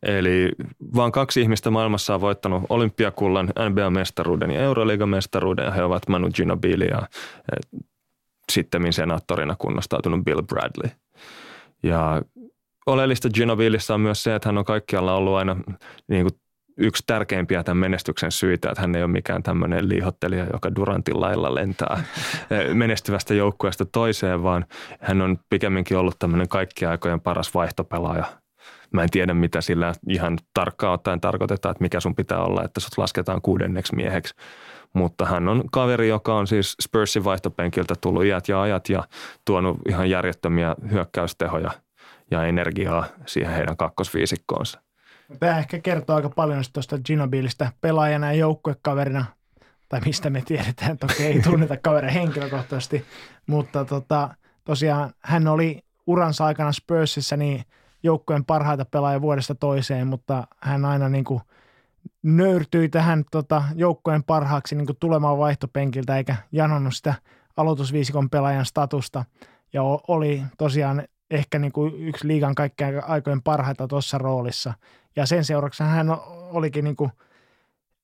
[0.04, 0.52] Eli
[0.96, 6.88] vain kaksi ihmistä maailmassa on voittanut olympiakullan, NBA-mestaruuden ja Euroliigan-mestaruuden ja he ovat Manu Ginobili
[6.88, 7.02] ja
[8.52, 10.92] sitten senaattorina kunnostautunut Bill Bradley.
[11.84, 12.22] Ja
[12.86, 15.56] oleellista Ginobilissä on myös se, että hän on kaikkialla ollut aina
[16.08, 16.40] niin kuin
[16.78, 21.56] yksi tärkeimpiä tämän menestyksen syitä, että hän ei ole mikään tämmöinen liihottelija, joka Durantin lailla
[21.56, 22.04] lentää
[22.74, 24.66] menestyvästä joukkueesta toiseen, vaan
[25.00, 28.26] hän on pikemminkin ollut tämmöinen kaikkien aikojen paras vaihtopelaaja–
[28.92, 32.80] Mä en tiedä, mitä sillä ihan tarkkaan ottaen tarkoitetaan, että mikä sun pitää olla, että
[32.80, 34.36] sut lasketaan kuudenneksi mieheksi.
[34.94, 39.04] Mutta hän on kaveri, joka on siis Spursin vaihtopenkiltä tullut iät ja ajat ja
[39.46, 41.72] tuonut ihan järjettömiä hyökkäystehoja
[42.32, 44.82] ja energiaa siihen heidän kakkosviisikkoonsa.
[45.40, 49.26] Tämä ehkä kertoo aika paljon tuosta Ginobilista pelaajana ja joukkuekaverina,
[49.90, 53.06] tai mistä me tiedetään, toki ei tunneta kaveria henkilökohtaisesti,
[53.48, 54.30] mutta tota,
[54.64, 57.64] tosiaan hän oli uransa aikana Spursissa niin–
[58.04, 61.42] joukkojen parhaita pelaajia vuodesta toiseen, mutta hän aina niin kuin
[62.24, 67.14] nöyrtyi tähän tota, joukkojen parhaaksi niin kuin tulemaan vaihtopenkiltä eikä janonnut sitä
[67.58, 69.26] aloitusviisikon pelaajan statusta
[69.74, 74.74] ja oli tosiaan ehkä niin kuin yksi liigan kaikkien aikojen parhaita tuossa roolissa.
[75.16, 76.08] Ja sen seurauksena hän
[76.52, 77.12] olikin niin kuin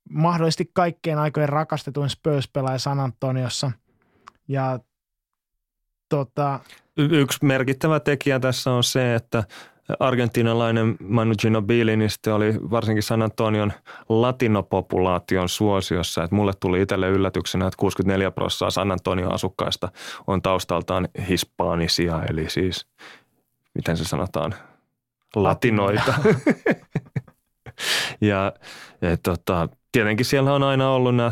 [0.09, 3.71] mahdollisesti kaikkien aikojen rakastetuin Spurs-pelaaja San Antoniossa.
[4.47, 4.79] Ja
[6.09, 6.59] tota...
[6.97, 9.43] Yksi merkittävä tekijä tässä on se, että
[9.99, 13.73] argentinalainen Manu Ginobili, niin sitten oli varsinkin San Antonion
[14.09, 16.23] latinopopulaation suosiossa.
[16.23, 19.89] Että mulle tuli itselle yllätyksenä, että 64 prosenttia San Antonion asukkaista
[20.27, 22.87] on taustaltaan hispaanisia, eli siis,
[23.73, 24.55] miten se sanotaan,
[25.35, 26.13] latinoita.
[28.21, 28.53] ja
[29.01, 31.31] et, tota, tietenkin siellä on aina ollut nämä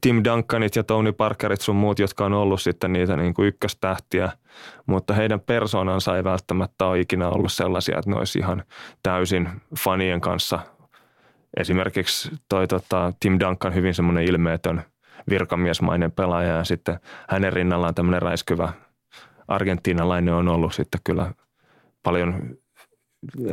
[0.00, 4.32] Tim Duncanit ja Tony Parkerit sun muut, jotka on ollut sitten niitä niin kuin ykköstähtiä,
[4.86, 8.62] mutta heidän persoonansa ei välttämättä ole ikinä ollut sellaisia, että ne olisi ihan
[9.02, 9.48] täysin
[9.78, 10.58] fanien kanssa.
[11.56, 14.82] Esimerkiksi toi tota, Tim Duncan hyvin semmoinen ilmeetön
[15.30, 18.72] virkamiesmainen pelaaja ja sitten hänen rinnallaan tämmöinen räiskyvä
[19.48, 21.32] argentiinalainen on ollut sitten kyllä
[22.02, 22.56] paljon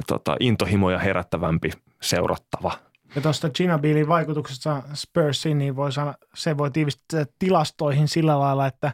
[0.08, 2.72] tota, intohimoja herättävämpi seurattava.
[3.16, 8.94] Ja tuosta Ginobilin vaikutuksesta Spursiin, niin voi sanoa, se voi tiivistää tilastoihin sillä lailla, että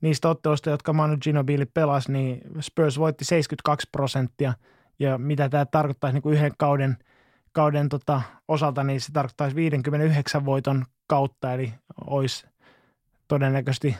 [0.00, 4.54] niistä otteluista, jotka Manu Ginobili pelasi, niin Spurs voitti 72 prosenttia.
[4.98, 6.96] Ja mitä tämä tarkoittaisi niin kuin yhden kauden,
[7.52, 11.74] kauden tota, osalta, niin se tarkoittaisi 59 voiton kautta, eli
[12.06, 12.46] olisi
[13.28, 13.96] todennäköisesti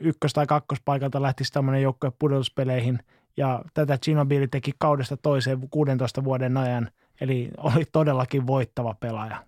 [0.00, 2.98] ykkös- tai kakkospaikalta lähtisi tämmöinen joukkue pudotuspeleihin.
[3.36, 6.90] Ja tätä Ginobili teki kaudesta toiseen 16 vuoden ajan,
[7.20, 9.44] eli oli todellakin voittava pelaaja.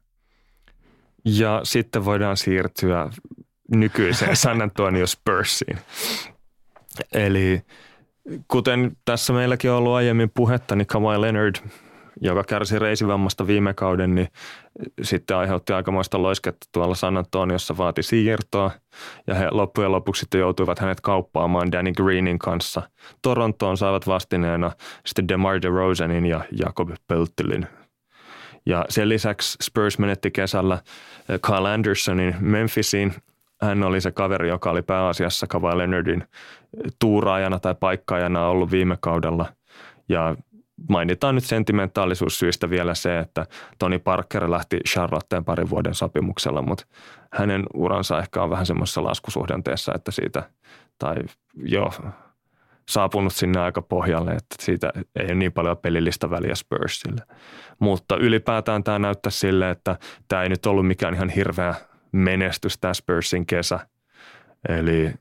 [1.24, 3.10] Ja sitten voidaan siirtyä
[3.74, 5.78] nykyiseen San Antonio Spursiin.
[7.12, 7.62] Eli
[8.48, 11.54] kuten tässä meilläkin on ollut aiemmin puhetta, niin Kawhi Leonard–
[12.20, 14.28] joka kärsi reisivammasta viime kauden, niin
[15.02, 18.70] sitten aiheutti aikamoista loisketta tuolla San Antoniossa, vaati siirtoa
[19.26, 22.82] ja he loppujen lopuksi sitten joutuivat hänet kauppaamaan Danny Greenin kanssa.
[23.22, 24.70] Torontoon saivat vastineena
[25.06, 27.66] sitten DeMar DeRosanin ja Jakob Pölttelin.
[28.66, 30.74] Ja sen lisäksi Spurs menetti kesällä
[31.28, 33.14] eh, Kyle Andersonin Memphisiin.
[33.62, 36.24] Hän oli se kaveri, joka oli pääasiassa Kawhi Leonardin
[36.98, 39.46] tuuraajana tai paikkaajana ollut viime kaudella.
[40.08, 40.36] Ja
[40.88, 43.46] mainitaan nyt sentimentaalisuussyistä vielä se, että
[43.78, 46.86] Tony Parker lähti Charlotteen parin vuoden sopimuksella, mutta
[47.32, 50.50] hänen uransa ehkä on vähän semmoisessa laskusuhdanteessa, että siitä,
[50.98, 51.16] tai
[51.54, 51.90] jo
[52.88, 57.22] saapunut sinne aika pohjalle, että siitä ei ole niin paljon pelillistä väliä Spursille.
[57.78, 59.98] Mutta ylipäätään tämä näyttää sille, että
[60.28, 61.74] tämä ei nyt ollut mikään ihan hirveä
[62.12, 63.86] menestys tämä Spursin kesä.
[64.68, 65.14] Eli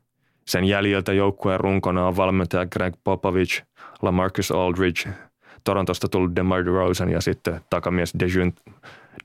[0.48, 3.64] sen jäljiltä joukkueen runkona on valmentaja Greg Popovich,
[4.02, 5.10] LaMarcus Aldridge–
[5.64, 8.14] Torontosta tullut DeMar DeRozan ja sitten takamies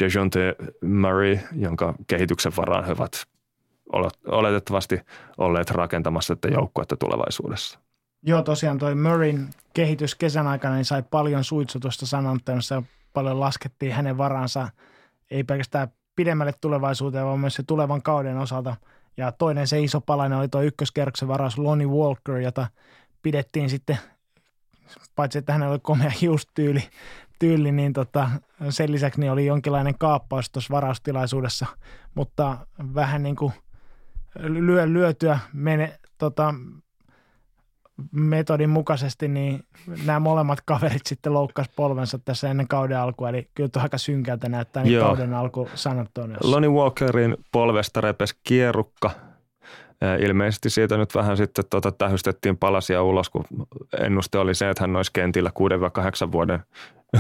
[0.00, 2.92] Dejounte Murray, jonka kehityksen varaan he
[3.92, 5.00] ovat oletettavasti
[5.38, 7.78] olleet rakentamassa tätä joukkuetta tulevaisuudessa.
[8.22, 12.82] Joo, tosiaan toi Murrayn kehitys kesän aikana niin sai paljon suitsutusta San Antoniossa
[13.12, 14.68] paljon laskettiin hänen varansa,
[15.30, 18.76] ei pelkästään pidemmälle tulevaisuuteen, vaan myös se tulevan kauden osalta.
[19.16, 22.66] Ja toinen se iso palainen oli tuo ykköskerroksen varaus Lonnie Walker, jota
[23.22, 23.98] pidettiin sitten
[25.16, 26.82] paitsi että hänellä oli komea hiustyyli,
[27.38, 28.30] tyyli, niin tota,
[28.70, 31.66] sen lisäksi niin oli jonkinlainen kaappaus tuossa varaustilaisuudessa,
[32.14, 33.52] mutta vähän niin kuin
[34.38, 36.54] lyö, lyötyä mene, tota,
[38.12, 39.64] metodin mukaisesti, niin
[40.04, 44.48] nämä molemmat kaverit sitten loukkasi polvensa tässä ennen kauden alkua, eli kyllä tuo aika synkältä
[44.48, 46.50] näyttää niin kauden alku San Antoniossa.
[46.50, 49.10] Lonnie Walkerin polvesta repes kierukka–
[50.20, 53.44] Ilmeisesti siitä nyt vähän sitten tuota, tähystettiin palasia ulos, kun
[54.00, 55.50] ennuste oli se, että hän olisi kentillä
[56.28, 56.62] 6-8 vuoden
[57.16, 57.18] 6-8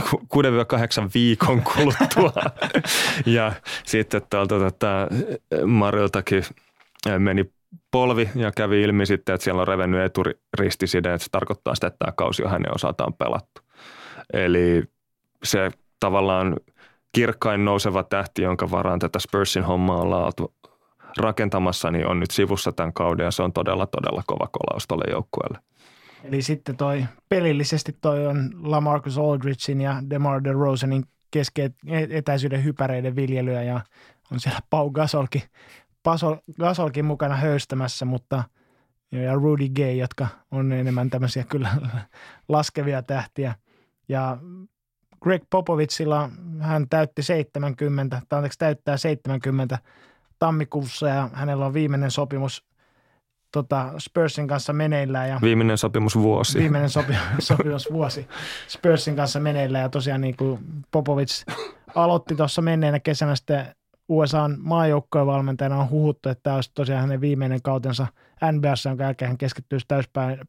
[1.14, 2.32] viikon kuluttua.
[3.36, 3.52] ja
[3.86, 5.08] sitten tuolta tätä
[5.66, 6.42] Mariltakin
[7.18, 7.50] meni
[7.90, 11.98] polvi ja kävi ilmi sitten, että siellä on revennyt eturistiside, että se tarkoittaa sitä, että
[11.98, 13.60] tämä kausi on hänen osaltaan pelattu.
[14.32, 14.84] Eli
[15.44, 15.70] se
[16.00, 16.56] tavallaan
[17.12, 20.54] kirkkain nouseva tähti, jonka varaan tätä Spursin hommaa ollaan oltu
[21.18, 25.04] rakentamassa, niin on nyt sivussa tämän kauden ja se on todella, todella kova kolaus tuolle
[25.10, 25.58] joukkueelle.
[26.24, 31.74] Eli sitten toi pelillisesti toi on Lamarcus Aldridgein ja DeMar DeRosanin keskeet
[32.10, 33.80] etäisyyden hypäreiden viljelyä ja
[34.32, 35.42] on siellä Pau Gasolkin,
[36.02, 38.44] Pasol, Gasolkin mukana höystämässä, mutta
[39.12, 41.68] ja Rudy Gay, jotka on enemmän tämmöisiä kyllä
[42.48, 43.54] laskevia tähtiä.
[44.08, 44.38] Ja
[45.22, 46.30] Greg Popovitsilla
[46.60, 49.78] hän täytti 70, tai anteeksi täyttää 70
[50.38, 52.64] tammikuussa ja hänellä on viimeinen sopimus
[53.52, 55.28] tota, Spursin kanssa meneillään.
[55.28, 56.58] Ja viimeinen sopimus vuosi.
[56.58, 58.28] Viimeinen sopi, sopimus vuosi
[58.68, 60.60] Spursin kanssa meneillään ja tosiaan niin kuin
[60.90, 61.44] Popovic
[61.94, 63.66] aloitti tuossa menneenä kesänä sitten
[64.08, 68.06] USAn maajoukkojen valmentajana on huhuttu, että tämä olisi tosiaan hänen viimeinen kautensa
[68.52, 70.40] NBAssa, jonka jälkeen hän keskittyisi täyspäin,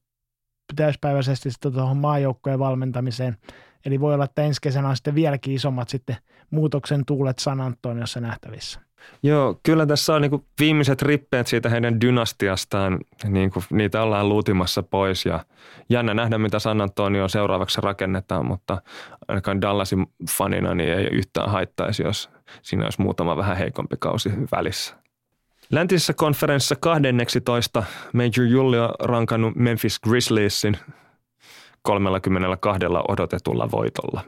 [0.75, 3.37] täyspäiväisesti sitten tuohon maajoukkojen valmentamiseen.
[3.85, 6.17] Eli voi olla, että ensi kesänä on sitten vieläkin isommat sitten
[6.51, 8.86] muutoksen tuulet San Antoniossa nähtävissä.
[9.23, 14.83] Joo, kyllä tässä on niin viimeiset rippeet siitä heidän dynastiastaan, niin kuin niitä ollaan luutimassa
[14.83, 15.45] pois ja
[15.89, 18.81] jännä nähdä, mitä San Antonio seuraavaksi rakennetaan, mutta
[19.27, 22.29] ainakaan Dallasin fanina niin ei yhtään haittaisi, jos
[22.61, 24.95] siinä olisi muutama vähän heikompi kausi välissä.
[25.71, 27.83] Läntisessä konferenssissa 12
[28.13, 30.77] Major Julio on rankannut Memphis Grizzliesin
[31.81, 34.23] 32 odotetulla voitolla.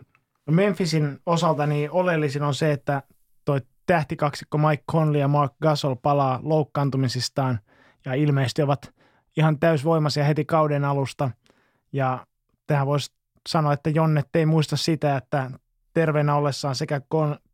[0.52, 3.04] Memphisin osalta niin oleellisin on se, että
[3.90, 7.60] tähtikaksikko Mike Conley ja Mark Gasol palaa loukkaantumisistaan
[8.06, 8.94] ja ilmeisesti ovat
[9.38, 11.32] ihan täysvoimaisia heti kauden alusta.
[11.94, 12.28] Ja
[12.68, 13.12] tähän voisi
[13.50, 15.52] sanoa, että Jonne ei muista sitä, että
[15.94, 17.02] terveenä ollessaan sekä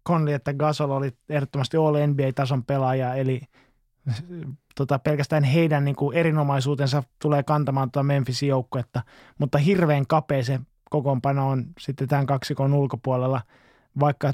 [0.07, 3.41] Conley että Gasol oli ehdottomasti All NBA-tason pelaaja, eli
[4.75, 9.01] tota, pelkästään heidän niin kuin erinomaisuutensa tulee kantamaan tuota Memphisin joukkuetta,
[9.39, 10.59] mutta hirveän kapea se
[10.89, 13.41] kokoonpano on sitten tämän kaksikon ulkopuolella,
[13.99, 14.33] vaikka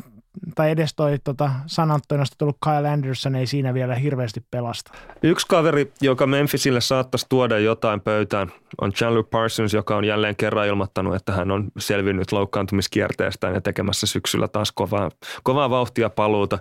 [0.55, 4.91] tai edes toi tota, San Antoniosta tullut Kyle Anderson ei siinä vielä hirveästi pelasta.
[5.23, 8.51] Yksi kaveri, joka Memphisille saattaisi tuoda jotain pöytään,
[8.81, 14.07] on Chandler Parsons, joka on jälleen kerran ilmoittanut, että hän on selvinnyt loukkaantumiskierteestään ja tekemässä
[14.07, 15.11] syksyllä taas kovaa,
[15.43, 16.59] kovaa vauhtia paluuta.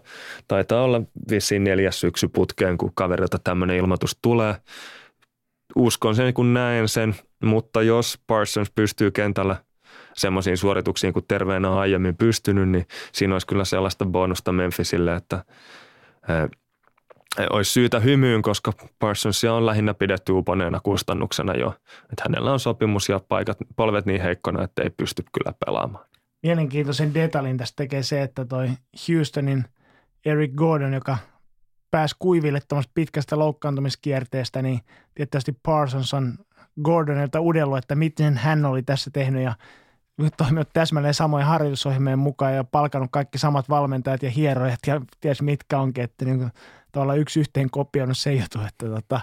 [0.48, 4.55] Taitaa olla vissiin neljäs syksy putkeen, kun kaverilta tämmöinen ilmoitus tulee.
[5.76, 7.14] Uskon sen, kun näen sen,
[7.44, 9.56] mutta jos Parsons pystyy kentällä–
[10.15, 15.45] semmoisiin suorituksiin, kun terveenä on aiemmin pystynyt, niin siinä olisi kyllä sellaista bonusta Memphisille, että
[17.51, 21.74] olisi syytä hymyyn, koska Parsonsia on lähinnä pidetty uponeena kustannuksena jo.
[22.03, 26.05] Että hänellä on sopimus ja paikat, polvet niin heikkona, että ei pysty kyllä pelaamaan.
[26.43, 28.69] Mielenkiintoisen detaljin tästä tekee se, että toi
[29.09, 29.65] Houstonin
[30.24, 31.19] Eric Gordon, joka
[31.91, 32.61] pääsi kuiville
[32.95, 34.81] pitkästä loukkaantumiskierteestä, niin
[35.15, 36.35] tietysti Parsons on
[36.82, 39.55] Gordonilta udellut, että miten hän oli tässä tehnyt ja
[40.36, 45.78] toiminut täsmälleen samoin harjoitusohjelmien mukaan ja palkannut kaikki samat valmentajat ja hierojat ja ties mitkä
[45.78, 46.51] onkin, että niin kuin,
[46.92, 49.20] tavallaan yksi yhteen kopioinut se juttu, että tota,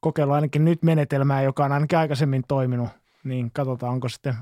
[0.00, 2.88] kokeilu ainakin nyt menetelmää, joka on ainakin aikaisemmin toiminut,
[3.24, 4.34] niin katsotaan, onko sitten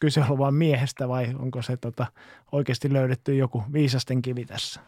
[0.00, 2.06] kyse ollut vain miehestä vai onko se tota,
[2.52, 4.80] oikeasti löydetty joku viisasten kivi tässä.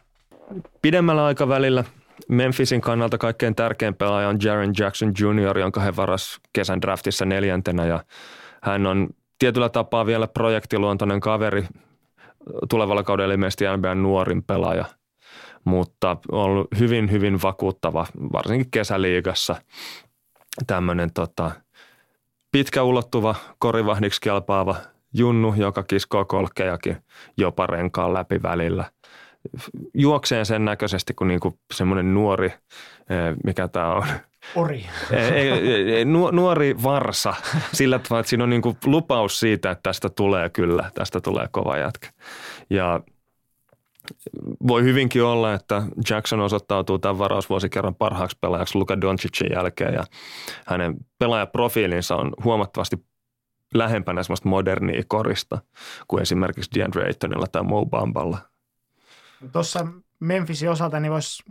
[0.82, 1.84] Pidemmällä aikavälillä
[2.28, 7.86] Memphisin kannalta kaikkein tärkein pelaaja on Jaren Jackson Jr., jonka he varas kesän draftissa neljäntenä
[7.86, 8.04] ja
[8.62, 9.08] hän on
[9.42, 11.64] tietyllä tapaa vielä projektiluontoinen kaveri
[12.70, 14.84] tulevalla kaudella ilmeisesti NBAn nuorin pelaaja,
[15.64, 19.56] mutta on ollut hyvin, hyvin vakuuttava, varsinkin kesäliigassa
[20.66, 21.50] tämmöinen tota,
[22.52, 24.76] pitkä ulottuva, korivahdiksi kelpaava
[25.14, 26.96] junnu, joka kiskoo kolkkejakin
[27.36, 28.84] jopa renkaan läpi välillä.
[29.94, 32.56] Juokseen sen näköisesti kuin niinku semmoinen nuori, eh,
[33.44, 34.04] mikä tämä on,
[34.54, 34.86] Ori.
[36.32, 37.34] nuori varsa
[37.72, 41.78] sillä tavalla, että siinä on niin lupaus siitä, että tästä tulee kyllä, tästä tulee kova
[41.78, 42.08] jätkä.
[42.70, 43.00] Ja
[44.68, 50.04] voi hyvinkin olla, että Jackson osoittautuu tämän varausvuosikerran parhaaksi pelaajaksi Luka Doncicin jälkeen ja
[50.66, 52.96] hänen pelaajaprofiilinsa on huomattavasti
[53.74, 55.58] lähempänä semmoista modernia korista
[56.08, 58.38] kuin esimerkiksi DeAndre Aytonilla tai Mo Bamballa.
[59.52, 59.86] Tuossa
[60.20, 61.42] Memphisin osalta niin voisi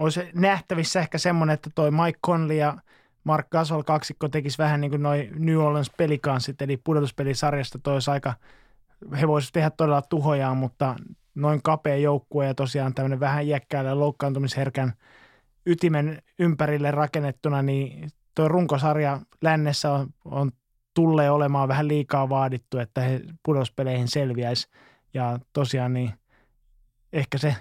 [0.00, 2.76] olisi nähtävissä ehkä semmoinen, että toi Mike Conley ja
[3.24, 8.10] Mark Gasol kaksikko tekisi vähän niin kuin noin New Orleans pelikanssit, eli pudotuspelisarjasta toi olisi
[8.10, 8.34] aika,
[9.20, 10.96] he voisivat tehdä todella tuhojaan, mutta
[11.34, 14.92] noin kapea joukkue ja tosiaan tämmöinen vähän jäkkäällä loukkaantumisherkän
[15.66, 20.52] ytimen ympärille rakennettuna, niin tuo runkosarja lännessä on, on
[20.94, 24.68] tulee olemaan vähän liikaa vaadittu, että he pudospeleihin selviäisi.
[25.14, 26.12] Ja tosiaan niin
[27.12, 27.56] ehkä se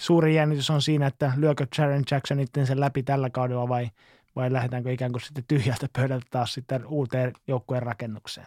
[0.00, 3.88] suuri jännitys on siinä, että lyökö Sharon Jackson sen läpi tällä kaudella vai,
[4.36, 8.46] vai lähdetäänkö ikään kuin sitten tyhjältä pöydältä taas sitten uuteen joukkueen rakennukseen.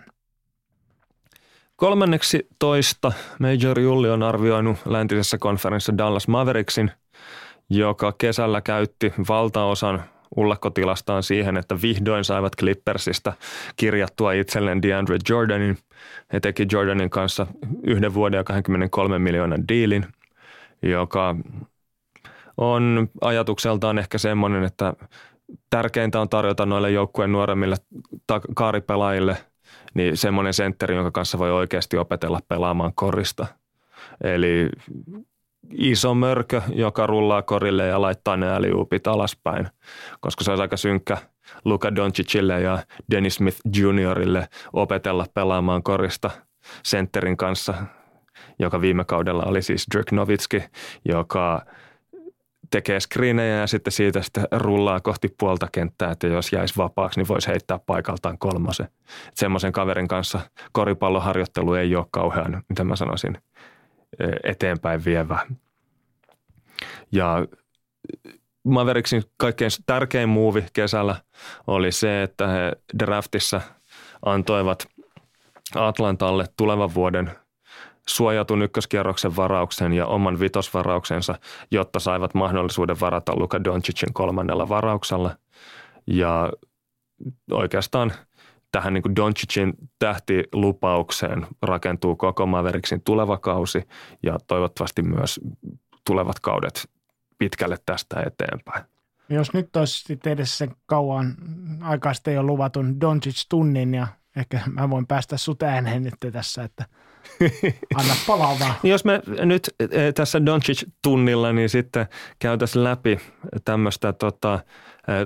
[1.76, 6.92] Kolmanneksi toista Major Julli on arvioinut läntisessä konferenssissa Dallas Mavericksin,
[7.70, 10.04] joka kesällä käytti valtaosan
[10.36, 13.34] ullakkotilastaan siihen, että vihdoin saivat Clippersista
[13.76, 15.78] kirjattua itselleen DeAndre Jordanin.
[16.34, 17.48] He teki Jordanin kanssa
[17.84, 20.06] yhden vuoden ja 23 miljoonan diilin,
[20.86, 21.36] joka
[22.58, 24.94] on ajatukseltaan ehkä semmoinen, että
[25.70, 27.76] tärkeintä on tarjota noille joukkueen nuoremmille
[28.56, 29.38] kaaripelaajille
[29.94, 33.46] niin semmoinen sentteri, jonka kanssa voi oikeasti opetella pelaamaan korista.
[34.24, 34.70] Eli
[35.72, 39.68] iso mörkö, joka rullaa korille ja laittaa ne äliuupit alaspäin,
[40.20, 41.18] koska se olisi aika synkkä
[41.66, 42.80] Luka Doncicille ja
[43.12, 46.32] Dennis Smith Juniorille opetella pelaamaan korista
[46.84, 47.74] sentterin kanssa
[48.60, 50.64] joka viime kaudella oli siis Dirk Nowitzki,
[51.06, 51.66] joka
[52.72, 57.28] tekee screenejä ja sitten siitä sitten rullaa kohti puolta kenttää, että jos jäisi vapaaksi, niin
[57.28, 58.88] voisi heittää paikaltaan kolmosen.
[59.34, 60.40] Semmoisen kaverin kanssa
[60.72, 63.38] koripalloharjoittelu ei ole kauhean, mitä mä sanoisin,
[64.20, 65.40] e, eteenpäin vievä.
[67.12, 67.48] Ja
[68.64, 71.16] Mavericksin kaikkein tärkein muuvi kesällä
[71.68, 73.62] oli se, että he draftissa
[74.26, 74.88] antoivat
[75.76, 77.32] Atlantalle tulevan vuoden–
[78.10, 81.36] suojatun ykköskierroksen varauksen ja oman vitosvarauksensa,
[81.72, 85.36] jotta saivat mahdollisuuden varata Luka Doncicin kolmannella varauksella.
[86.08, 86.52] Ja
[87.52, 88.14] oikeastaan
[88.72, 93.88] tähän niin kuin Doncicin tähtilupaukseen rakentuu koko Mavericksin tuleva kausi
[94.24, 95.40] ja toivottavasti myös
[96.06, 96.90] tulevat kaudet
[97.38, 98.86] pitkälle tästä eteenpäin.
[99.30, 101.36] Jos nyt olisi edessä sen kauan
[101.82, 106.86] aikaa sitten jo luvatun Doncic-tunnin ja ehkä mä voin päästä sut ääneen nyt tässä, että–
[108.00, 108.74] Anna palaa vaan.
[108.84, 112.06] Niin jos me nyt e, tässä Doncic-tunnilla niin sitten
[112.40, 113.20] käytäisiin läpi
[113.66, 114.60] tämmöistä tota,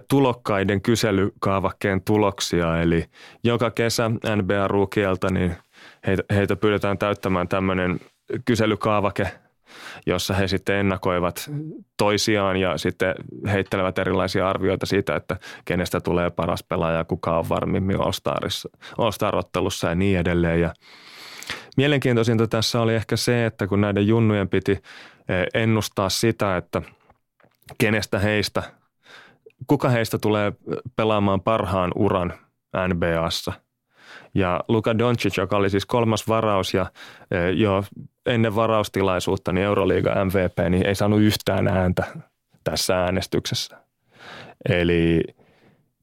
[0.10, 2.82] tulokkaiden kyselykaavakkeen tuloksia.
[2.82, 3.06] Eli
[3.44, 5.56] joka kesä NBA-ruukielta niin
[6.08, 8.00] heitä, heitä pyydetään täyttämään tämmöinen
[8.46, 9.32] kyselykaavake,
[10.06, 11.52] jossa he sitten ennakoivat
[11.98, 13.16] toisiaan ja sitten
[13.52, 17.98] heittelevät erilaisia arvioita siitä, että kenestä tulee paras pelaaja, kuka on varmimmin
[18.98, 20.62] All-Star-ottelussa ja niin edelleen.
[20.62, 20.74] Ja
[21.78, 24.82] mielenkiintoisinta tässä oli ehkä se, että kun näiden junnujen piti eh,
[25.54, 26.82] ennustaa sitä, että
[27.78, 28.64] kenestä heistä,
[29.68, 30.54] kuka heistä tulee
[30.96, 32.34] pelaamaan parhaan uran
[32.88, 33.54] NBAssa–
[34.36, 36.92] ja Luka Doncic, joka oli siis kolmas varaus ja
[37.32, 37.84] e, jo
[38.26, 42.04] ennen varaustilaisuutta niin Euroliiga MVP, niin ei saanut yhtään ääntä
[42.64, 43.78] tässä äänestyksessä.
[44.70, 45.24] Eli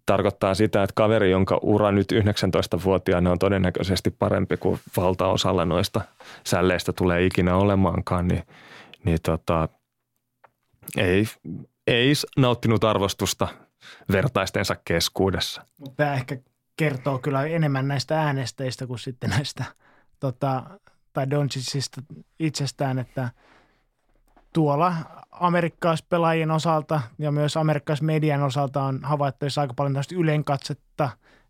[0.07, 6.01] tarkoittaa sitä, että kaveri, jonka ura nyt 19-vuotiaana on todennäköisesti parempi kuin valtaosalla noista
[6.45, 8.43] sälleistä tulee ikinä olemaankaan, niin,
[9.05, 9.69] niin tota,
[10.97, 11.24] ei,
[11.87, 13.49] ei nauttinut arvostusta
[14.12, 15.62] vertaistensa keskuudessa.
[15.97, 16.37] Tämä ehkä
[16.77, 19.65] kertoo kyllä enemmän näistä äänestäjistä kuin sitten näistä
[20.20, 20.62] tota,
[21.12, 22.03] tai Doncicista
[22.39, 23.31] itsestään, että
[24.52, 24.94] tuolla
[25.31, 31.09] amerikkalaispelaajien osalta ja myös amerikkalaismedian osalta on havaittavissa aika paljon tästä ylenkatsetta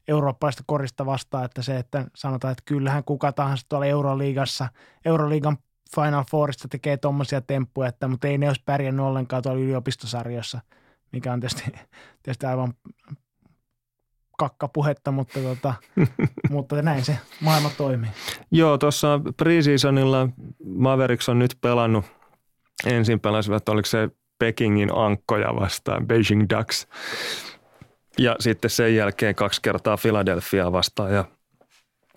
[0.08, 4.68] eurooppalaista korista vastaan, että se, että sanotaan, että kyllähän kuka tahansa tuolla Euroliigassa,
[5.04, 5.56] Euroliigan
[5.94, 10.60] Final Fourista tekee tuommoisia temppuja, että, mutta ei ne olisi pärjännyt ollenkaan tuolla yliopistosarjossa,
[11.12, 11.62] mikä on tietysti,
[12.22, 12.74] tietysti aivan
[14.38, 15.74] kakkapuhetta, mutta, tota,
[16.50, 18.10] mutta näin se maailma toimii.
[18.50, 20.28] Joo, tuossa preseasonilla
[20.64, 22.04] Mavericks on nyt pelannut,
[22.86, 24.08] ensin pelasivat, oliko se
[24.38, 26.88] Pekingin ankkoja vastaan, Beijing Ducks,
[28.18, 31.24] ja sitten sen jälkeen kaksi kertaa Philadelphia vastaan ja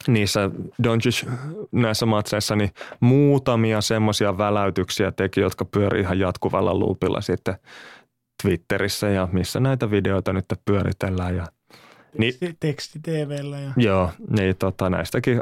[0.07, 0.49] niissä
[0.84, 1.26] Doncic
[1.72, 7.56] näissä matseissa niin muutamia semmoisia väläytyksiä teki, jotka pyörii ihan jatkuvalla luupilla sitten
[8.44, 11.48] Twitterissä ja missä näitä videoita nyt pyöritellään ja–
[12.18, 13.60] niin, teksti TVllä.
[13.60, 13.72] Ja.
[13.77, 15.41] Joo, niin tota, näistäkin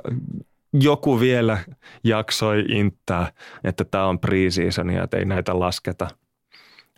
[0.73, 1.57] joku vielä
[2.03, 3.31] jaksoi inttää,
[3.63, 6.07] että tämä on preseasonia, että ei näitä lasketa.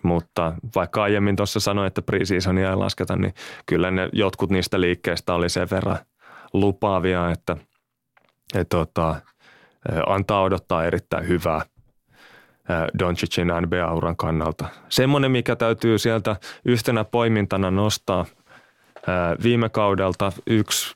[0.03, 3.33] Mutta vaikka aiemmin tuossa sanoin, että preseasonia ei lasketa, niin
[3.65, 5.97] kyllä ne jotkut niistä liikkeistä oli sen verran
[6.53, 7.57] lupaavia, että,
[8.55, 9.15] että tota,
[10.07, 11.61] antaa odottaa erittäin hyvää
[12.99, 14.65] Doncicin NBA-uran kannalta.
[14.89, 16.35] Semmoinen, mikä täytyy sieltä
[16.65, 18.25] yhtenä poimintana nostaa–
[19.43, 20.95] Viime kaudelta yksi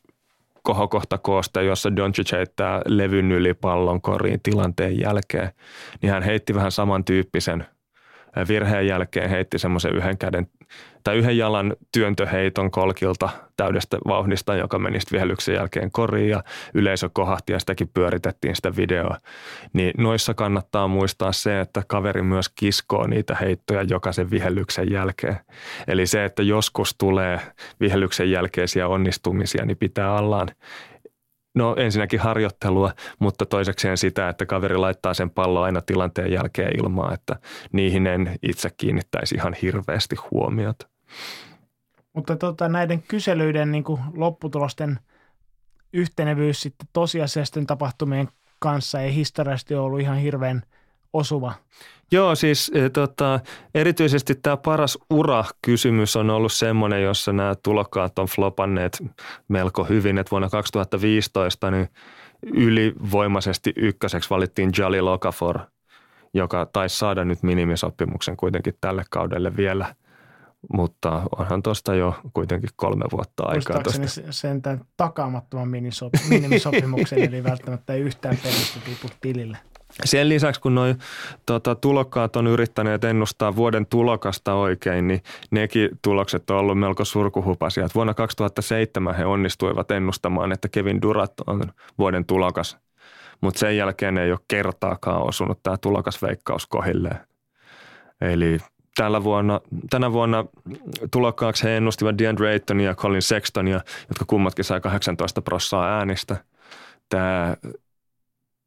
[0.64, 5.50] kohokohta kooste, jossa Doncic heittää levyn yli pallon koriin tilanteen jälkeen,
[6.02, 7.66] niin hän heitti vähän samantyyppisen
[8.48, 10.48] virheen jälkeen heitti semmoisen yhden käden
[11.04, 16.44] tai yhden jalan työntöheiton kolkilta täydestä vauhdista, joka meni sitten vihelyksen jälkeen koriin ja
[16.74, 19.18] yleisö kohahti ja sitäkin pyöritettiin sitä videoa.
[19.74, 25.38] Niin noissa kannattaa muistaa se, että kaveri myös kiskoo niitä heittoja jokaisen vihellyksen jälkeen.
[25.88, 27.40] Eli se, että joskus tulee
[27.80, 30.48] vihellyksen jälkeisiä onnistumisia, niin pitää allaan
[31.56, 37.14] No ensinnäkin harjoittelua, mutta toisekseen sitä, että kaveri laittaa sen pallon aina tilanteen jälkeen ilmaa,
[37.14, 37.36] että
[37.72, 40.88] niihin en itse kiinnittäisi ihan hirveästi huomiota.
[42.14, 45.00] Mutta tota, näiden kyselyiden niin kuin lopputulosten
[45.94, 50.64] yhtenevyys sitten tosiasiallisten tapahtumien kanssa ei historiallisesti ollut ihan hirveän
[51.14, 51.54] osuva.
[52.12, 53.40] Joo, siis e, tota,
[53.76, 59.04] erityisesti tämä paras ura-kysymys on ollut semmoinen, jossa nämä tulokkaat on flopanneet
[59.48, 60.18] melko hyvin.
[60.18, 61.90] Että vuonna 2015 niin
[62.44, 65.60] ylivoimaisesti ykköseksi valittiin Jali Lokafor,
[66.34, 69.96] joka taisi saada nyt minimisopimuksen kuitenkin tälle kaudelle vielä–
[70.74, 73.82] mutta onhan tuosta jo kuitenkin kolme vuotta aikaa.
[73.84, 75.68] Muistaakseni sentään takaamattoman
[76.30, 79.58] minimisopimuksen, eli välttämättä ei yhtään pelistä tipu tilille.
[80.06, 80.86] Sen lisäksi, kun nuo
[81.46, 87.88] tota, tulokkaat on yrittäneet ennustaa vuoden tulokasta oikein, niin nekin tulokset on ollut melko surkuhupasia.
[87.96, 91.62] Vuonna 2007 he onnistuivat ennustamaan, että Kevin Durant on
[91.98, 92.78] vuoden tulokas,
[93.42, 97.18] mutta sen jälkeen ei ole kertaakaan osunut tämä tulokasveikkaus kohilleen.
[98.22, 98.58] Eli
[98.96, 100.46] tällä vuonna, tänä vuonna
[101.12, 106.38] tulokkaaksi he ennustivat DeAndre Aytonia ja Colin Sextonia, jotka kummatkin sai 18 prossaa äänistä.
[107.10, 107.56] Tämä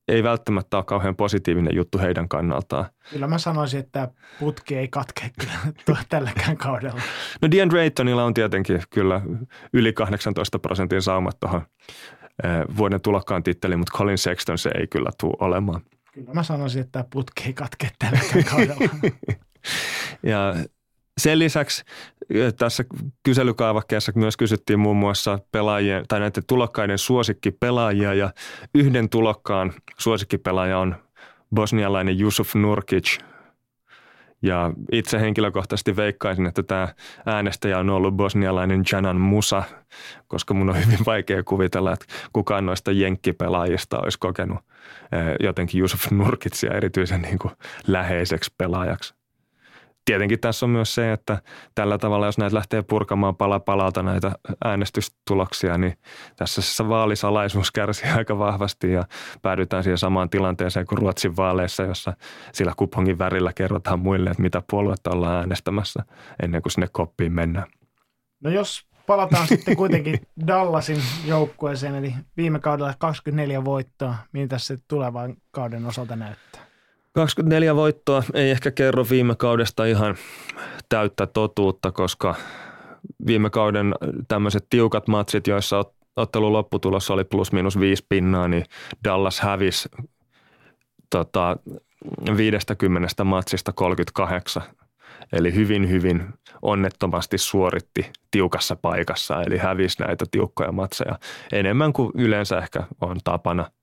[0.09, 2.85] ei välttämättä ole kauhean positiivinen juttu heidän kannaltaan.
[3.11, 4.09] Kyllä mä sanoisin, että
[4.41, 5.31] putki ei katke
[5.85, 7.01] kyllä tälläkään kaudella.
[7.43, 9.21] No DeAndre Aytonilla on tietenkin kyllä
[9.73, 11.63] yli 18 prosentin saumat tuohon
[12.77, 15.81] vuoden tulokkaan titteliin, mutta Colin Sexton se ei kyllä tule olemaan.
[16.13, 19.11] Kyllä mä sanoisin, että putki ei katke tälläkään kaudella.
[20.33, 20.55] ja
[21.21, 21.85] sen lisäksi
[22.59, 22.85] tässä
[23.23, 28.31] kyselykaavakkeessa myös kysyttiin muun muassa pelaajien tai näiden tulokkaiden suosikkipelaajia ja
[28.75, 30.97] yhden tulokkaan suosikkipelaaja on
[31.55, 33.19] bosnialainen Yusuf Nurkic.
[34.43, 36.89] Ja itse henkilökohtaisesti veikkaisin, että tämä
[37.27, 39.63] äänestäjä on ollut bosnialainen Janan Musa,
[40.29, 44.59] koska mun on hyvin vaikea kuvitella, että kukaan noista jenkkipelaajista olisi kokenut
[45.41, 47.53] jotenkin Jusuf Nurkitsia erityisen niin kuin
[47.87, 49.16] läheiseksi pelaajaksi
[50.07, 51.39] tietenkin tässä on myös se, että
[51.75, 54.33] tällä tavalla, jos näitä lähtee purkamaan pala palalta näitä
[54.65, 55.99] äänestystuloksia, niin
[56.37, 59.05] tässä se vaalisalaisuus kärsii aika vahvasti ja
[59.43, 62.17] päädytään siihen samaan tilanteeseen kuin Ruotsin vaaleissa, jossa
[62.53, 66.03] sillä kupongin värillä kerrotaan muille, että mitä puoluetta ollaan äänestämässä
[66.43, 67.67] ennen kuin sinne koppiin mennään.
[68.41, 75.37] No jos palataan sitten kuitenkin Dallasin joukkueeseen, eli viime kaudella 24 voittoa, miltä se tulevan
[75.51, 76.66] kauden osalta näyttää?
[77.17, 80.17] 24 voittoa ei ehkä kerro viime kaudesta ihan
[80.89, 82.35] täyttä totuutta, koska
[83.27, 83.95] viime kauden
[84.29, 85.85] tämmöiset tiukat matsit, joissa
[86.17, 88.65] ottelun lopputulos oli plus minus viisi pinnaa, niin
[89.05, 89.89] Dallas hävisi
[91.11, 91.57] tota,
[92.37, 94.63] 50 matsista 38.
[95.33, 96.27] Eli hyvin, hyvin
[96.63, 101.19] onnettomasti suoritti tiukassa paikassa, eli hävisi näitä tiukkoja matseja
[101.53, 103.71] enemmän kuin yleensä ehkä on tapana–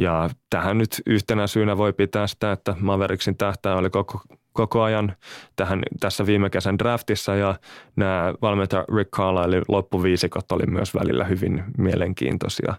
[0.00, 4.20] ja tähän nyt yhtenä syynä voi pitää sitä, että Mavericksin tähtää oli koko,
[4.52, 5.16] koko ajan
[5.56, 7.54] tähän, tässä viime kesän draftissa ja
[7.96, 12.74] nämä valmentaja Rick Carlisle loppuviisikot oli myös välillä hyvin mielenkiintoisia.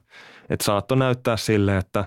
[0.50, 2.06] Että saattoi näyttää sille, että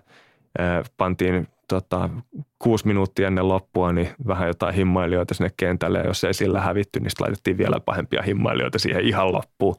[0.97, 2.11] pantiin tota,
[2.59, 7.01] kuusi minuuttia ennen loppua, niin vähän jotain himmailijoita sinne kentälle, ja jos ei sillä hävitty,
[7.01, 9.77] niin laitettiin vielä pahempia himmailijoita siihen ihan loppuun,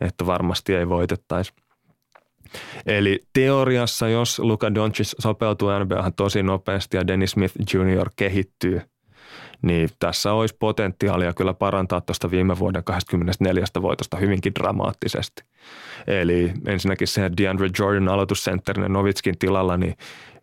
[0.00, 1.52] että varmasti ei voitettaisi.
[2.86, 8.10] Eli teoriassa, jos Luka Doncic sopeutuu NBAhan tosi nopeasti ja Dennis Smith Jr.
[8.16, 8.80] kehittyy,
[9.62, 15.42] niin tässä olisi potentiaalia kyllä parantaa tuosta viime vuoden 24 voitosta hyvinkin dramaattisesti.
[16.06, 19.94] Eli ensinnäkin se DeAndre Jordan aloitussentterinä Novitskin tilalla, niin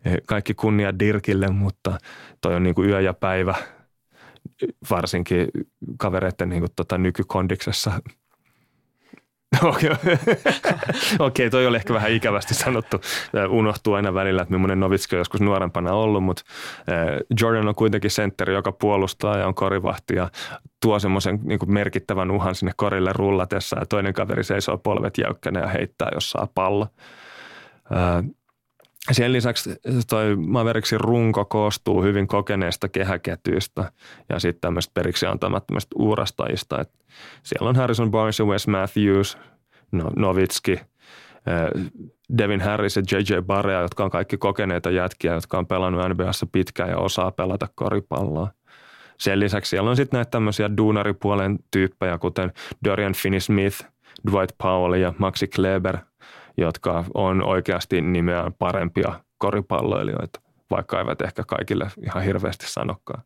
[0.04, 1.98] eh, kaikki kunnia Dirkille, mutta
[2.40, 3.54] toi on niin kuin yö ja päivä
[4.90, 5.48] varsinkin
[5.98, 7.92] kavereiden niin kuin tota nykykondiksessa–
[9.62, 9.90] Okei,
[11.18, 13.00] okay, toi oli ehkä vähän ikävästi sanottu.
[13.48, 16.42] Unohtuu aina välillä, että millainen Novitski on joskus nuorempana ollut, mutta
[17.40, 20.30] Jordan on kuitenkin sentteri, joka puolustaa ja on korivahti ja
[20.82, 25.66] tuo semmoisen niin merkittävän uhan sinne korille rullatessa ja toinen kaveri seisoo polvet jäykkänä ja
[25.66, 26.86] heittää, jos saa pallo.
[29.10, 29.70] Sen lisäksi
[30.10, 33.92] toi Mavericksin runko koostuu hyvin kokeneista kehäketyistä
[34.28, 36.80] ja sitten tämmöistä periksi antamattomista uurastajista.
[36.80, 36.90] Et
[37.42, 39.38] siellä on Harrison Barnes ja Wes Matthews,
[39.92, 40.82] no, Novitski, eh,
[42.38, 46.90] Devin Harris ja JJ Barea, jotka on kaikki kokeneita jätkiä, jotka on pelannut NBAssa pitkään
[46.90, 48.48] ja osaa pelata koripalloa.
[49.18, 52.52] Sen lisäksi siellä on sitten näitä tämmöisiä duunaripuolen tyyppejä, kuten
[52.84, 53.86] Dorian Finney-Smith,
[54.30, 55.98] Dwight Powell ja Maxi Kleber–
[56.56, 63.22] jotka on oikeasti nimeään parempia koripalloilijoita, vaikka eivät ehkä kaikille ihan hirveästi sanokaan.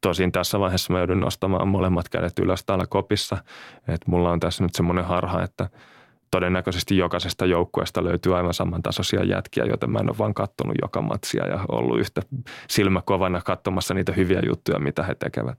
[0.00, 3.36] Tosin tässä vaiheessa mä joudun nostamaan molemmat kädet ylös täällä kopissa,
[3.88, 5.68] että mulla on tässä nyt semmoinen harha, että
[6.30, 11.46] todennäköisesti jokaisesta joukkueesta löytyy aivan samantasoisia jätkiä, joten mä en ole vaan kattonut joka matsia
[11.46, 12.22] ja ollut yhtä
[12.68, 15.58] silmäkovana katsomassa niitä hyviä juttuja, mitä he tekevät.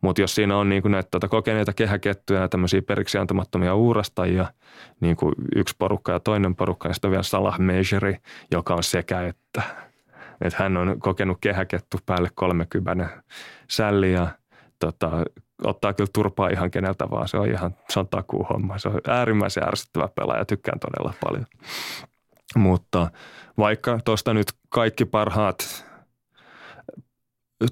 [0.00, 4.46] Mutta jos siinä on niin kuin näitä tuota kokeneita kehäkettyjä ja tämmöisiä periksi antamattomia uurastajia,
[5.00, 8.16] niin kuin yksi porukka ja toinen porukka, ja sitten vielä Salah Mejeri,
[8.50, 9.62] joka on sekä että.
[10.40, 13.22] Että hän on kokenut kehäkettu päälle 30
[13.70, 14.28] sälli ja
[14.78, 15.10] tota,
[15.64, 17.28] ottaa kyllä turpaa ihan keneltä vaan.
[17.28, 18.08] Se on ihan, se on
[18.48, 18.78] homma.
[18.78, 21.46] Se on äärimmäisen ärsyttävä pelaaja, tykkään todella paljon.
[22.56, 23.10] Mutta
[23.58, 25.89] vaikka tuosta nyt kaikki parhaat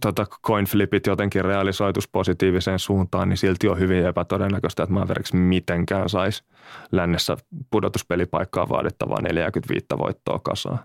[0.00, 6.08] tota coin flipit jotenkin realisoitus positiiviseen suuntaan, niin silti on hyvin epätodennäköistä, että Mavericks mitenkään
[6.08, 6.44] saisi
[6.92, 7.36] lännessä
[7.70, 10.78] pudotuspelipaikkaa vaadittavaa 45 voittoa kasaan.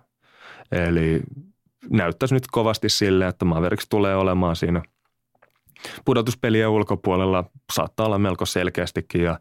[0.72, 1.22] Eli
[1.90, 4.82] näyttäisi nyt kovasti sille, että Mavericks tulee olemaan siinä
[6.06, 7.44] pudotuspelien ulkopuolella,
[7.74, 9.40] saattaa olla melko selkeästikin ja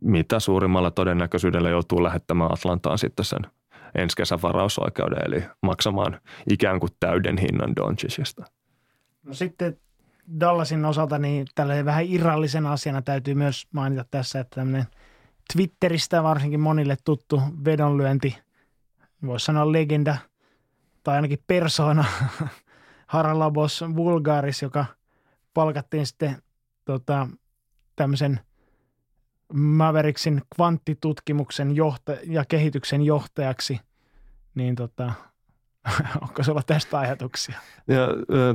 [0.00, 3.46] mitä suurimmalla todennäköisyydellä joutuu lähettämään Atlantaan sitten sen
[3.94, 6.20] ensi kesän varausoikeuden, eli maksamaan
[6.50, 8.44] ikään kuin täyden hinnan Doncicista.
[9.22, 9.76] No sitten
[10.40, 14.86] Dallasin osalta niin tällainen vähän irrallisen asiana täytyy myös mainita tässä, että tämmöinen
[15.52, 18.38] Twitteristä varsinkin monille tuttu vedonlyönti,
[19.26, 20.16] voisi sanoa legenda
[21.02, 22.04] tai ainakin persoona,
[23.06, 24.86] Haralabos Vulgaris, joka
[25.54, 26.42] palkattiin sitten
[26.84, 27.28] tota,
[27.96, 28.40] tämmöisen
[29.52, 33.80] Mavericksin kvanttitutkimuksen johta- ja kehityksen johtajaksi,
[34.54, 35.12] niin tota,
[36.22, 37.58] Onko sulla tästä ajatuksia?
[37.88, 38.08] Ja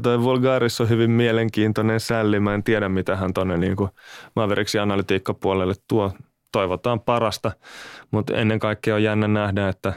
[0.04, 2.40] toi Vulgaris on hyvin mielenkiintoinen sälli.
[2.40, 3.76] Mä en tiedä, mitä hän tuonne niin
[4.36, 6.14] Maverickin analytiikkapuolelle tuo.
[6.52, 7.52] Toivotaan parasta,
[8.12, 9.94] mutta ennen kaikkea on jännä nähdä, että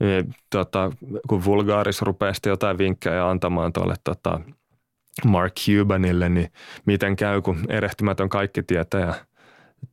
[0.00, 0.06] e,
[0.50, 0.92] tota,
[1.28, 4.40] kun Vulgaris rupeaa jotain vinkkejä antamaan tuolle tota,
[5.24, 6.52] Mark Cubanille, niin
[6.86, 9.14] miten käy, kun erehtymätön kaikki tietää,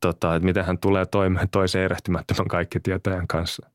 [0.01, 3.69] tota, että miten hän tulee toimeen toisen erehtymättömän kaikki tietäjän kanssa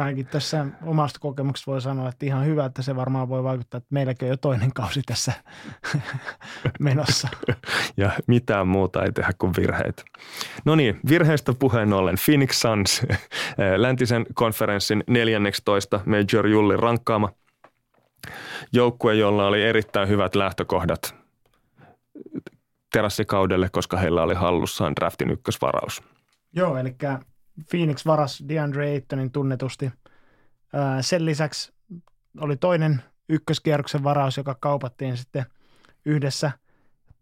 [0.00, 3.88] ainakin tässä omasta kokemuksesta voi sanoa, että ihan hyvä, että se varmaan voi vaikuttaa, että
[3.90, 5.32] meilläkin on jo toinen kausi tässä
[6.80, 7.28] menossa.
[7.96, 10.02] ja mitään muuta ei tehdä kuin virheitä.
[10.64, 13.02] No niin, virheistä puheen ollen Phoenix Suns,
[13.76, 17.32] läntisen konferenssin 14 Major Julli rankkaama
[18.72, 21.14] joukkue, jolla oli erittäin hyvät lähtökohdat
[22.92, 26.02] terassikaudelle, koska heillä oli hallussaan draftin ykkösvaraus.
[26.52, 26.96] Joo, eli
[27.70, 29.90] Phoenix varas DeAndre Aytonin tunnetusti.
[31.00, 31.72] Sen lisäksi
[32.40, 35.46] oli toinen ykköskierroksen varaus, joka kaupattiin sitten
[36.04, 36.52] yhdessä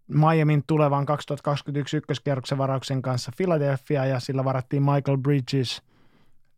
[0.09, 5.82] Miamin tulevan 2021 ykköskierroksen varauksen kanssa Philadelphia ja sillä varattiin Michael Bridges.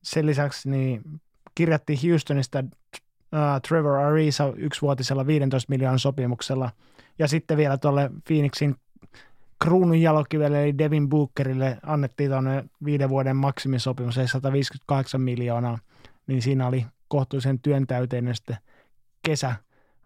[0.02, 1.02] Sen lisäksi niin
[1.54, 2.64] kirjattiin Houstonista
[3.68, 6.70] Trevor Ariza yksivuotisella 15 miljoonan sopimuksella
[7.18, 8.76] ja sitten vielä tuolle Phoenixin
[9.64, 15.78] kruunun jalokivelle eli Devin Bookerille annettiin tuonne viiden vuoden maksimisopimus, eli 158 miljoonaa,
[16.26, 18.56] niin siinä oli kohtuullisen työntäyteinen sitten
[19.22, 19.54] kesä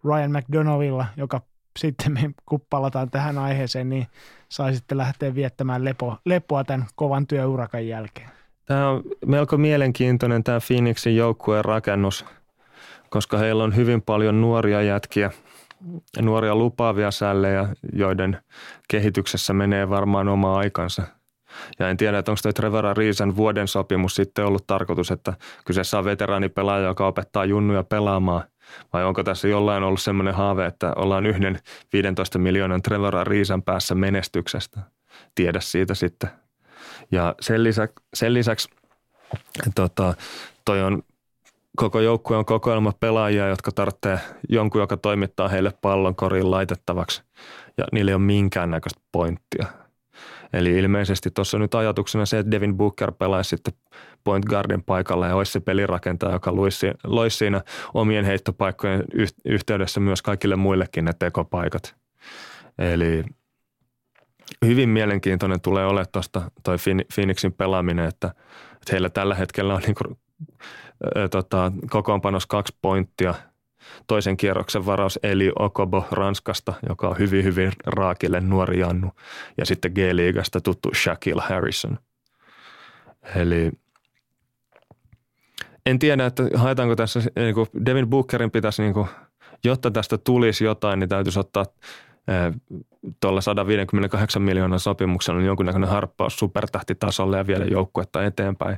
[0.05, 1.41] Ryan McDonaldilla, joka
[1.79, 4.07] sitten me kun palataan tähän aiheeseen, niin
[4.49, 8.31] sai sitten lähteä viettämään lepo, lepoa tämän kovan työurakan jälkeen.
[8.67, 12.25] Tämä on melko mielenkiintoinen tämä Phoenixin joukkueen rakennus,
[13.11, 15.31] koska heillä on hyvin paljon nuoria jätkiä–
[16.21, 18.39] nuoria lupaavia sällejä, joiden
[18.89, 21.03] kehityksessä menee varmaan oma aikansa.
[21.79, 25.33] Ja en tiedä, että onko toi Trevor Reason vuoden sopimus sitten ollut tarkoitus, että
[25.65, 28.45] kyseessä on veteraanipelaaja, joka opettaa junnuja pelaamaan.
[28.93, 31.59] Vai onko tässä jollain ollut semmoinen haave, että ollaan yhden
[31.93, 34.81] 15 miljoonan Trevor Reason päässä menestyksestä.
[35.35, 36.31] Tiedä siitä sitten.
[37.13, 38.69] Ja sen lisäksi, sen lisäksi
[39.75, 40.15] tota,
[40.65, 41.03] toi on
[41.77, 44.19] koko joukkue on kokoelma pelaajia, jotka tarvitsee
[44.49, 47.23] jonkun, joka toimittaa heille pallon koriin laitettavaksi.
[47.79, 49.67] Ja niillä ei ole minkäännäköistä pointtia.
[50.53, 53.75] Eli ilmeisesti tuossa nyt ajatuksena se, että Devin Booker pelaisi sitten
[54.25, 56.57] point guardin paikalla ja olisi se pelirakentaja, joka
[57.05, 57.63] loisi siinä
[57.95, 59.05] omien heittopaikkojen
[59.45, 61.95] yhteydessä myös kaikille muillekin ne tekopaikat.
[62.79, 63.25] Eli
[64.67, 66.77] hyvin mielenkiintoinen tulee olemaan tuosta toi
[67.15, 68.29] Phoenixin pelaaminen, että,
[68.73, 70.17] että heillä tällä hetkellä on niin
[71.31, 73.35] tota, kokoonpanos kaksi pointtia.
[74.07, 79.11] Toisen kierroksen varaus Eli Okobo Ranskasta, joka on hyvin, hyvin raakille nuori Jannu.
[79.59, 81.99] Ja sitten G-liigasta tuttu Shaquille Harrison.
[83.37, 83.73] Eli
[85.87, 89.09] en tiedä, että haetaanko tässä, niin kuin Devin Bookerin pitäisi, niin kuin,
[89.65, 91.65] jotta tästä tulisi jotain, niin täytyisi ottaa
[93.21, 98.77] tuolla 158 miljoonan sopimuksella on jonkunnäköinen harppaus supertähtitasolle ja viedä joukkuetta eteenpäin.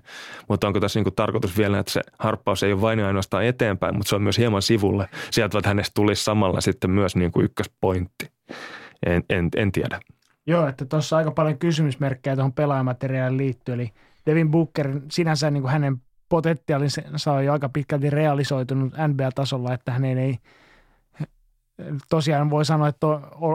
[0.48, 4.08] Mutta onko tässä niinku tarkoitus vielä, että se harppaus ei ole vain ainoastaan eteenpäin, mutta
[4.08, 5.08] se on myös hieman sivulle.
[5.30, 8.30] Sieltä että hänestä tulisi samalla sitten myös niinku ykköspointti.
[9.06, 10.00] En, en, en tiedä.
[10.46, 13.80] Joo, että tuossa aika paljon kysymysmerkkejä tuohon pelaajamateriaaliin liittyen.
[13.80, 13.92] Eli
[14.26, 15.96] Devin Booker sinänsä niin kuin hänen
[16.28, 20.38] potentiaalinsa on jo aika pitkälti realisoitunut NBA-tasolla, että hänen ei–
[22.08, 23.06] tosiaan voi sanoa, että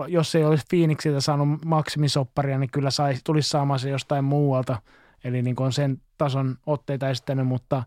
[0.07, 4.81] jos ei olisi Phoenixilta saanut maksimisopparia, niin kyllä saisi, tulisi saamaan se jostain muualta.
[5.23, 7.83] Eli niin kuin on sen tason otteita esittänyt, mutta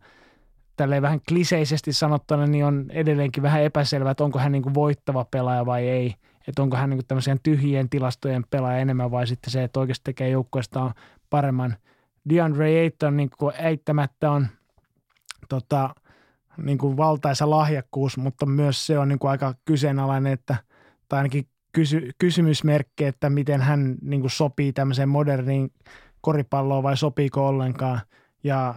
[0.76, 5.24] tälleen vähän kliseisesti sanottuna, niin on edelleenkin vähän epäselvää, että onko hän niin kuin voittava
[5.24, 6.14] pelaaja vai ei.
[6.48, 10.28] Että onko hän niin kuin tyhjien tilastojen pelaaja enemmän vai sitten se, että oikeasti tekee
[10.28, 10.94] joukkueestaan
[11.30, 11.76] paremman.
[12.28, 14.46] DeAndre Ayton niin kuin eittämättä on
[15.48, 15.94] tota,
[16.56, 20.56] niin kuin valtaisa lahjakkuus, mutta myös se on niin kuin aika kyseenalainen, että,
[21.08, 25.72] tai ainakin kysy, kysymysmerkki, että miten hän niin kuin sopii tämmöiseen moderniin
[26.20, 28.00] koripalloon vai sopiiko ollenkaan.
[28.44, 28.74] Ja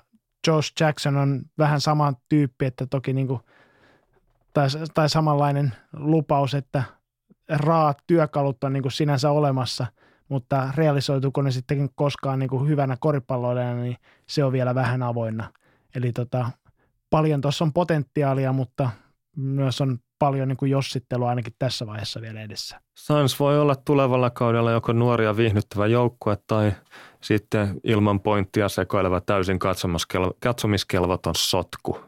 [0.48, 3.40] Josh Jackson on vähän sama tyyppi, että toki niin kuin,
[4.54, 6.84] tai, tai samanlainen lupaus, että
[7.50, 9.86] raat työkalut on niin kuin sinänsä olemassa,
[10.30, 13.98] mutta realisoituuko ne sitten koskaan niin kuin hyvänä koripalloilijana, niin
[14.28, 15.52] se on vielä vähän avoinna.
[15.96, 16.52] Eli tota,
[17.10, 18.90] paljon tuossa on potentiaalia, mutta
[19.36, 22.82] myös on paljon niin kuin jossittelua ainakin tässä vaiheessa vielä edessä.
[22.98, 26.72] Suns voi olla tulevalla kaudella joko nuoria viihdyttävä joukkue tai
[27.22, 29.60] sitten ilman pointtia sekoileva täysin
[30.40, 32.00] katsomiskelvoton sotku.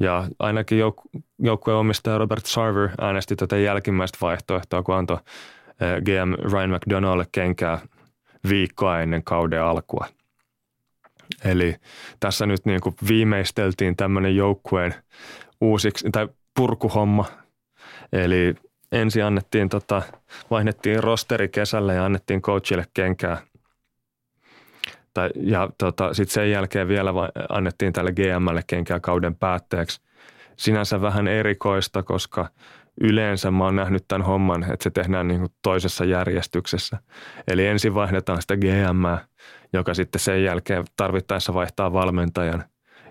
[0.00, 6.52] Ja ainakin jouk- joukkueen omistaja Robert Sarver äänesti tätä jälkimmäistä vaihtoehtoa, kun antoi eh, GM
[6.52, 7.78] Ryan McDonaldille kenkää
[8.48, 10.06] viikkoa ennen kauden alkua–
[11.44, 11.76] Eli
[12.20, 14.94] tässä nyt niin kuin viimeisteltiin tämmöinen joukkueen
[15.60, 17.24] uusiksi, tai purkuhomma.
[18.12, 18.54] Eli
[18.92, 20.02] ensin annettiin, tota,
[20.50, 23.42] vaihdettiin rosteri kesällä ja annettiin coachille kenkää.
[25.14, 27.10] Tai, ja tota, sitten sen jälkeen vielä
[27.48, 30.00] annettiin tälle GMlle kenkää kauden päätteeksi.
[30.56, 32.48] sinänsä vähän erikoista, koska
[33.00, 36.98] yleensä mä oon nähnyt tämän homman, että se tehdään niin kuin toisessa järjestyksessä.
[37.48, 39.04] Eli ensin vaihdetaan sitä GM,
[39.72, 42.64] joka sitten sen jälkeen tarvittaessa vaihtaa valmentajan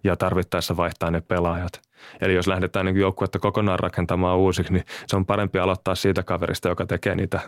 [0.03, 1.81] ja tarvittaessa vaihtaa ne pelaajat.
[2.22, 6.69] Eli jos lähdetään niin joukkuetta kokonaan rakentamaan uusiksi, niin se on parempi aloittaa siitä kaverista,
[6.69, 7.40] joka tekee niitä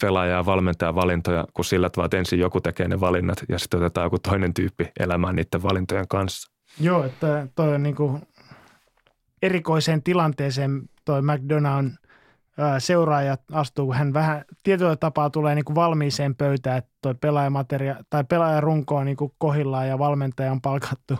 [0.00, 3.80] pelaaja- ja valmentajan valintoja, kun sillä tavalla, että ensin joku tekee ne valinnat ja sitten
[3.80, 6.52] otetaan joku toinen tyyppi elämään niiden valintojen kanssa.
[6.80, 8.22] Joo, että toi on niin kuin
[9.42, 11.86] erikoiseen tilanteeseen toi McDonough
[12.78, 17.96] seuraaja astuu, kun hän vähän tietyllä tapaa tulee niin kuin valmiiseen pöytään, että toi pelaajamateria
[18.10, 21.18] tai pelaajarunko on niin kuin kohillaan ja valmentaja on palkattu,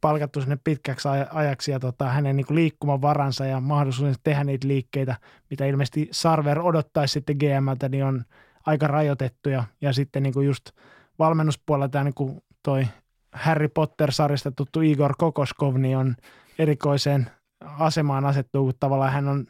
[0.00, 5.16] palkattu sinne pitkäksi ajaksi ja tota, hänen niin kuin liikkumavaransa ja mahdollisuuden tehdä niitä liikkeitä,
[5.50, 8.24] mitä ilmeisesti Sarver odottaisi sitten GMltä, niin on
[8.66, 10.70] aika rajoitettuja ja sitten niin kuin just
[11.18, 12.86] valmennuspuolella tämä niin kuin toi
[13.32, 16.16] Harry Potter-sarjasta tuttu Igor Kokoskov niin on
[16.58, 17.30] erikoiseen
[17.78, 19.46] asemaan asettuu, kun tavallaan hän on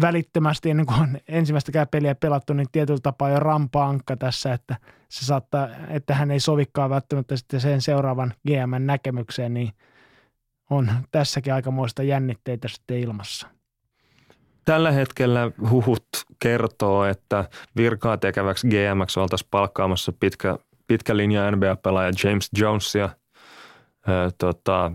[0.00, 4.76] välittömästi ennen kuin on ensimmäistäkään peliä pelattu, niin tietyllä tapaa jo rampaankka tässä, että
[5.08, 9.72] se saattaa, että hän ei sovikaan välttämättä sitten sen seuraavan GM näkemykseen, niin
[10.70, 13.46] on tässäkin aikamoista jännitteitä sitten ilmassa.
[14.64, 16.06] Tällä hetkellä huhut
[16.38, 17.44] kertoo, että
[17.76, 23.08] virkaa tekeväksi GMX oltaisiin palkkaamassa pitkä, pitkä linja NBA-pelaaja James Jonesia.
[24.08, 24.92] Ö, tota,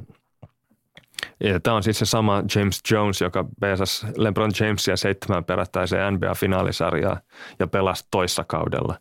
[1.39, 7.19] ja tämä on siis se sama James Jones, joka pesasi LeBron Jamesia seitsemän perättäiseen NBA-finaalisarjaa
[7.59, 8.97] ja pelasi toissa kaudella.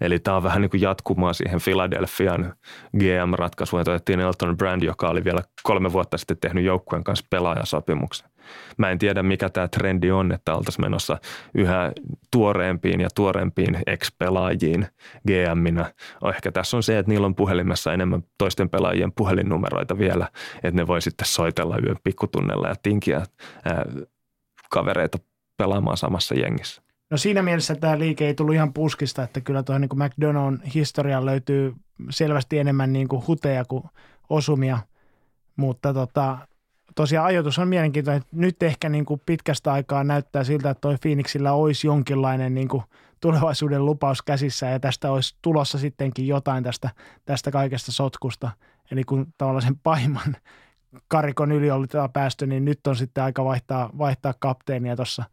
[0.00, 2.54] Eli tämä on vähän niin kuin jatkumaa siihen Philadelphian
[2.98, 8.30] GM-ratkaisuun, että otettiin Elton Brand, joka oli vielä kolme vuotta sitten tehnyt joukkueen kanssa pelaajasopimuksen.
[8.76, 11.18] Mä en tiedä, mikä tämä trendi on, että oltaisiin menossa
[11.54, 11.92] yhä
[12.30, 14.86] tuoreempiin ja tuoreempiin ex-pelaajiin
[15.28, 15.92] GM-minä.
[16.28, 20.86] Ehkä tässä on se, että niillä on puhelimessa enemmän toisten pelaajien puhelinnumeroita vielä, että ne
[20.86, 23.22] voi sitten soitella yön pikkutunnella ja tinkiä
[23.64, 23.84] ää,
[24.70, 25.18] kavereita
[25.56, 26.83] pelaamaan samassa jengissä.
[27.10, 31.26] No siinä mielessä tämä liike ei tullut ihan puskista, että kyllä tuohon niin McDonald's historiaan
[31.26, 31.74] löytyy
[32.10, 33.84] selvästi enemmän niin kuin huteja kuin
[34.28, 34.78] osumia,
[35.56, 36.38] mutta tota,
[36.94, 38.22] tosiaan ajoitus on mielenkiintoinen.
[38.32, 42.82] Nyt ehkä niin kuin pitkästä aikaa näyttää siltä, että toi Phoenixillä olisi jonkinlainen niin kuin
[43.20, 46.90] tulevaisuuden lupaus käsissä ja tästä olisi tulossa sittenkin jotain tästä,
[47.24, 48.50] tästä kaikesta sotkusta.
[48.90, 50.36] Eli kun tavallaan sen pahimman
[51.08, 55.24] karikon yli oli päästy, niin nyt on sitten aika vaihtaa, vaihtaa kapteenia tuossa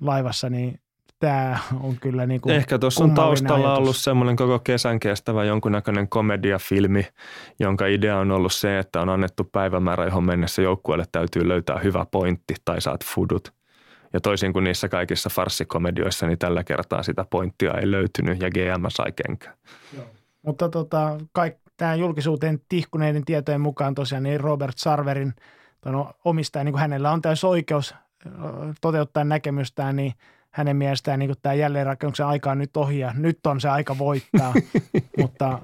[0.00, 0.80] laivassa, niin
[1.22, 3.78] tämä on kyllä niin kuin Ehkä tuossa on taustalla ajatus.
[3.78, 7.06] ollut semmoinen koko kesän kestävä jonkunnäköinen komediafilmi,
[7.60, 12.06] jonka idea on ollut se, että on annettu päivämäärä, johon mennessä joukkueelle täytyy löytää hyvä
[12.10, 13.52] pointti tai saat fudut.
[14.12, 18.84] Ja toisin kuin niissä kaikissa farssikomedioissa, niin tällä kertaa sitä pointtia ei löytynyt ja GM
[18.88, 19.56] sai kenkään.
[20.42, 25.34] Mutta tota, kaik, tämän julkisuuteen tihkuneiden tietojen mukaan tosiaan niin Robert Sarverin
[26.24, 27.94] omistaja, niin kuin hänellä on täys oikeus
[28.80, 30.12] toteuttaa näkemystään, niin–
[30.52, 34.54] hänen mielestään niin tämä jälleenrakennuksen aika on nyt ohi ja nyt on se aika voittaa,
[35.20, 35.58] mutta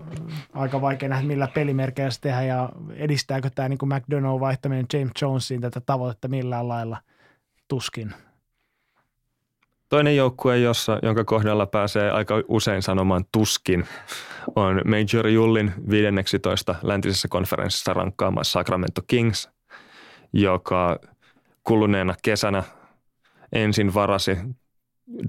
[0.54, 5.60] aika vaikea nähdä millä pelimerkeillä se tehdään ja edistääkö tämä niin McDonough vaihtaminen James Jonesiin
[5.60, 6.96] tätä tavoitetta millään lailla
[7.68, 8.14] tuskin.
[9.88, 13.84] Toinen joukkue, jossa, jonka kohdalla pääsee aika usein sanomaan tuskin,
[14.56, 19.48] on Major Jullin 15 läntisessä konferenssissa rankkaama Sacramento Kings,
[20.32, 20.98] joka
[21.64, 22.62] kuluneena kesänä
[23.52, 24.36] ensin varasi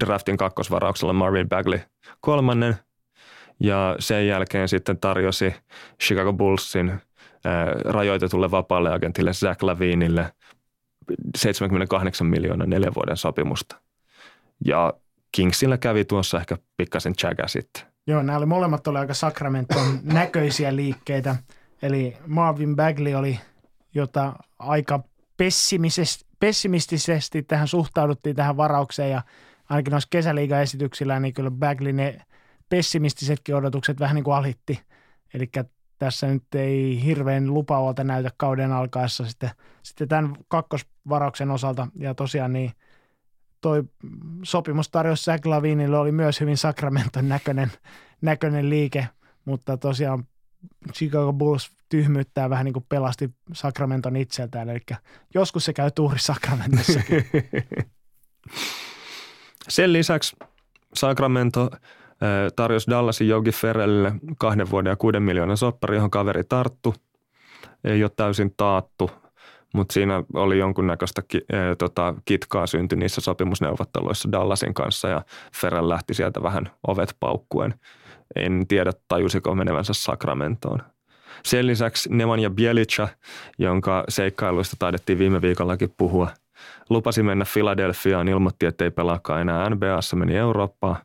[0.00, 1.80] draftin kakkosvarauksella Marvin Bagley
[2.20, 2.76] kolmannen
[3.60, 5.54] ja sen jälkeen sitten tarjosi
[6.02, 7.00] Chicago Bullsin
[7.84, 10.32] rajoitetulle vapaalle agentille Zach Lavinille
[11.36, 13.80] 78 miljoonaa neljän vuoden sopimusta.
[14.64, 14.92] Ja
[15.32, 17.82] Kingsillä kävi tuossa ehkä pikkasen chaga sitten.
[18.06, 21.36] Joo, nämä oli molemmat oli aika Sacramenton näköisiä liikkeitä.
[21.82, 23.40] Eli Marvin Bagley oli,
[23.94, 25.02] jota aika
[26.38, 29.22] pessimistisesti tähän suhtauduttiin tähän varaukseen ja
[29.70, 32.20] ainakin noissa kesäliiga-esityksillä, niin kyllä Bagley ne
[32.68, 34.80] pessimistisetkin odotukset vähän niin kuin alitti.
[35.34, 35.50] Eli
[35.98, 39.50] tässä nyt ei hirveän lupaavalta näytä kauden alkaessa sitten,
[39.82, 41.88] sitten tämän kakkosvarauksen osalta.
[41.96, 42.72] Ja tosiaan niin
[43.60, 43.84] toi
[44.42, 47.72] sopimustarjous Zach Lavinille oli myös hyvin Sacramenton näköinen,
[48.20, 49.08] näköinen liike,
[49.44, 50.24] mutta tosiaan
[50.92, 54.80] Chicago Bulls tyhmyyttää vähän niin kuin pelasti Sacramenton itseltään, eli
[55.34, 57.24] joskus se käy tuuri Sacramentossakin.
[59.68, 60.36] Sen lisäksi
[60.94, 61.70] Sacramento
[62.56, 66.94] tarjosi Dallasin Jogi Ferrellille kahden vuoden ja kuuden miljoonan soppari, johon kaveri tarttu.
[67.84, 69.10] Ei ole täysin taattu,
[69.74, 75.22] mutta siinä oli jonkunnäköistä e, tota, kitkaa synty niissä sopimusneuvotteluissa Dallasin kanssa ja
[75.56, 77.74] Ferrell lähti sieltä vähän ovet paukkuen.
[78.36, 80.82] En tiedä, tajusiko menevänsä Sacramentoon.
[81.44, 83.08] Sen lisäksi Nemanja Bielica,
[83.58, 86.28] jonka seikkailuista taidettiin viime viikollakin puhua,
[86.90, 90.96] lupasi mennä Filadelfiaan, ilmoitti, että ei pelaakaan enää NBAssa, meni Eurooppaan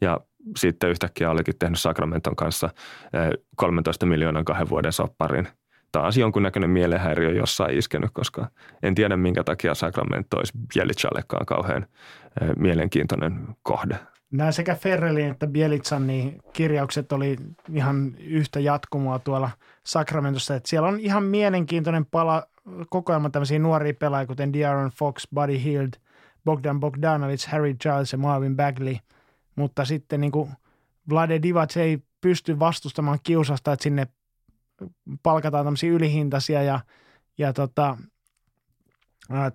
[0.00, 0.20] ja
[0.56, 2.70] sitten yhtäkkiä olikin tehnyt Sacramenton kanssa
[3.56, 5.48] 13 eh, miljoonan kahden vuoden sopparin.
[5.92, 8.46] Taas jonkunnäköinen mielenhäiriö jossain iskenyt, koska
[8.82, 11.86] en tiedä minkä takia Sacramento olisi Bielicallekaan kauhean
[12.40, 13.98] eh, mielenkiintoinen kohde.
[14.30, 17.36] Nämä sekä Ferrelin että Bielitsan niin kirjaukset oli
[17.72, 19.50] ihan yhtä jatkumoa tuolla
[19.86, 20.54] Sacramentossa.
[20.54, 22.46] Että siellä on ihan mielenkiintoinen pala,
[22.90, 25.92] kokoelma tämmöisiä nuoria pelaajia, kuten De'Aaron Fox, Buddy Hield,
[26.44, 28.96] Bogdan Bogdanovic, Harry Giles ja Marvin Bagley.
[29.56, 30.50] Mutta sitten niin kuin
[31.10, 34.06] Vlade Divac ei pysty vastustamaan kiusasta, että sinne
[35.22, 36.80] palkataan tämmöisiä ylihintaisia ja,
[37.38, 37.96] ja tota,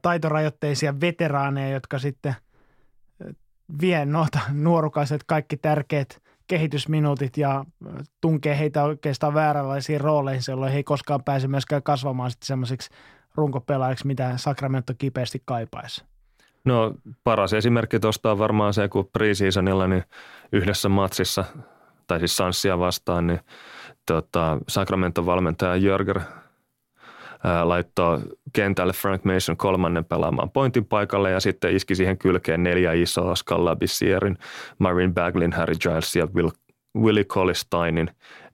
[0.01, 2.35] taitorajoitteisia veteraaneja, jotka sitten
[3.81, 7.65] vie noita nuorukaiset kaikki tärkeät kehitysminuutit ja
[8.21, 12.89] tunkee heitä oikeastaan vääränlaisiin rooleihin, jolloin he ei koskaan pääse myöskään kasvamaan sitten semmoisiksi
[13.35, 16.05] runkopelaajiksi, mitä Sacramento kipeästi kaipaisi.
[16.65, 16.93] No
[17.23, 20.03] paras esimerkki tuosta on varmaan se, kun preseasonilla niin
[20.51, 21.45] yhdessä matsissa,
[22.07, 23.39] tai siis Sanssia vastaan, niin
[24.07, 26.19] tota, Sacramento valmentaja Jörger
[27.63, 28.19] laittoi
[28.53, 33.75] kentälle Frank Mason kolmannen pelaamaan pointin paikalle ja sitten iski siihen kylkeen neljä isoa Scala
[33.75, 34.37] Bissierin,
[34.79, 36.49] Marin Baglin, Harry Giles ja Will,
[36.97, 38.09] Willie Collisteinin.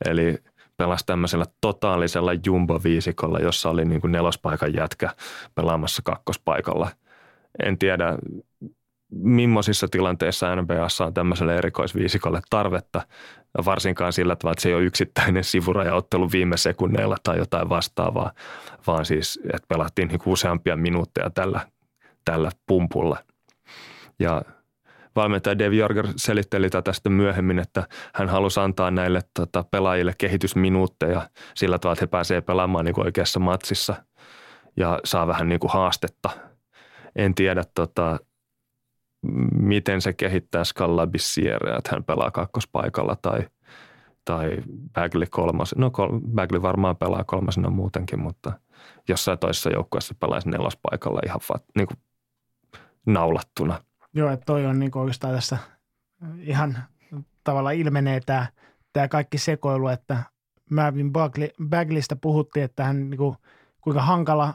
[0.05, 0.37] Eli
[0.77, 5.09] pelasi tämmöisellä totaalisella jumbo-viisikolla, jossa oli niin kuin nelospaikan jätkä
[5.55, 6.89] pelaamassa kakkospaikalla.
[7.63, 8.17] En tiedä,
[9.11, 13.01] millaisissa tilanteissa NBAssa on tämmöiselle erikoisviisikolle tarvetta,
[13.65, 18.31] varsinkaan sillä tavalla, että se ei ole yksittäinen sivurajaottelu viime sekunneilla tai jotain vastaavaa,
[18.87, 21.67] vaan siis, että pelattiin niin useampia minuutteja tällä,
[22.25, 23.17] tällä pumpulla.
[24.19, 24.41] Ja
[25.15, 31.29] valmentaja Dave Jorger selitteli tätä sitten myöhemmin, että hän halusi antaa näille tota, pelaajille kehitysminuutteja
[31.55, 33.95] sillä tavalla, että he pääsevät pelaamaan niin oikeassa matsissa
[34.77, 36.29] ja saa vähän niin kuin haastetta.
[37.15, 38.19] En tiedä, tota,
[39.53, 43.47] miten se kehittää Scalabissiere, että hän pelaa kakkospaikalla tai,
[44.25, 44.57] tai
[44.93, 45.75] Bagley kolmas.
[45.77, 45.91] No
[46.35, 48.51] Bagley varmaan pelaa kolmasena muutenkin, mutta
[49.07, 51.97] jossain toisessa joukkueessa pelaisi nelospaikalla ihan va, niin kuin
[53.05, 53.83] naulattuna.
[54.13, 55.57] Joo, että toi on niin oikeastaan tässä
[56.39, 56.77] ihan
[57.43, 58.47] tavalla ilmenee tämä,
[58.93, 60.23] tämä kaikki sekoilu, että
[60.71, 63.35] Marvin Bagley, Bagleystä puhuttiin, että hän niin kuin,
[63.81, 64.53] kuinka hankala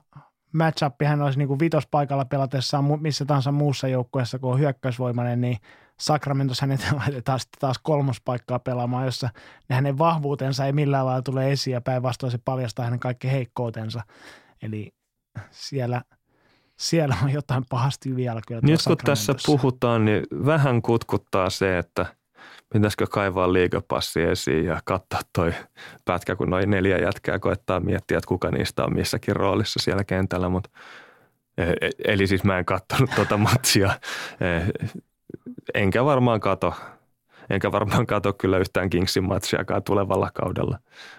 [0.54, 5.58] matchup hän olisi niin kuin vitospaikalla pelatessaan missä tahansa muussa joukkueessa, kun on hyökkäysvoimainen, niin
[6.00, 9.28] Sacramentos hänet laitetaan sitten taas kolmospaikkaa pelaamaan, jossa
[9.68, 14.02] ne hänen vahvuutensa ei millään lailla tule esiin ja päinvastoin se paljastaa hänen kaikki heikkoutensa.
[14.62, 14.94] Eli
[15.50, 16.02] siellä,
[16.76, 18.60] siellä on jotain pahasti vielä kyllä.
[18.64, 22.06] Nyt kun tässä puhutaan, niin vähän kutkuttaa se, että–
[22.74, 25.52] pitäisikö kaivaa liigapassi esiin ja katsoa toi
[26.04, 30.48] pätkä, kun noin neljä jätkää koettaa miettiä, että kuka niistä on missäkin roolissa siellä kentällä,
[30.48, 30.70] mutta
[31.58, 33.90] e, e, Eli siis mä en katsonut tuota matsia,
[34.40, 34.46] e,
[35.74, 36.74] enkä varmaan kato,
[37.50, 40.78] enkä varmaan kato kyllä yhtään Kingsin matsiakaan tulevalla kaudella,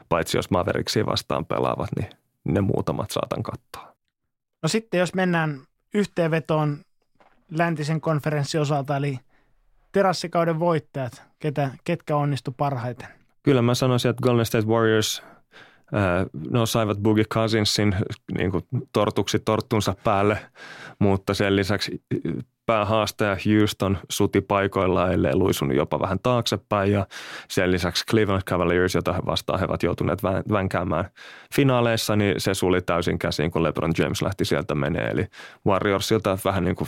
[0.09, 2.09] paitsi jos Mavericksiin vastaan pelaavat, niin
[2.43, 3.95] ne muutamat saatan katsoa.
[4.61, 5.61] No sitten jos mennään
[5.93, 6.77] yhteenvetoon
[7.51, 9.19] läntisen konferenssin osalta, eli
[9.95, 13.07] terassikauden voittajat, ketä, ketkä onnistu parhaiten?
[13.43, 15.23] Kyllä mä sanoisin, että Golden State Warriors
[16.49, 17.95] no saivat Boogie Cousinsin
[18.37, 18.63] niin kuin
[18.93, 20.37] tortuksi torttunsa päälle,
[20.99, 22.03] mutta sen lisäksi
[22.65, 27.07] päähaastaja Houston suti paikoilla, ellei luisunut jopa vähän taaksepäin ja
[27.49, 31.09] sen lisäksi Cleveland Cavaliers, jota he vastaan he ovat joutuneet vänkäämään
[31.55, 35.07] finaaleissa, niin se suli täysin käsiin, kun LeBron James lähti sieltä menee.
[35.07, 35.27] Eli
[35.67, 36.87] Warriorsilta vähän niin kuin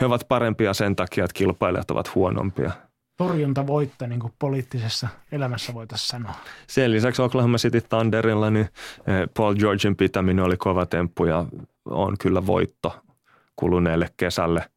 [0.00, 2.72] he ovat parempia sen takia, että kilpailijat ovat huonompia.
[3.16, 6.34] Torjuntavoitto niin kuin poliittisessa elämässä voitaisiin sanoa.
[6.66, 8.68] Sen lisäksi Oklahoma City Thunderilla niin
[9.06, 11.44] eh, Paul Georgein pitäminen oli kova temppu ja
[11.84, 13.00] on kyllä voitto
[13.56, 14.70] kuluneelle kesälle.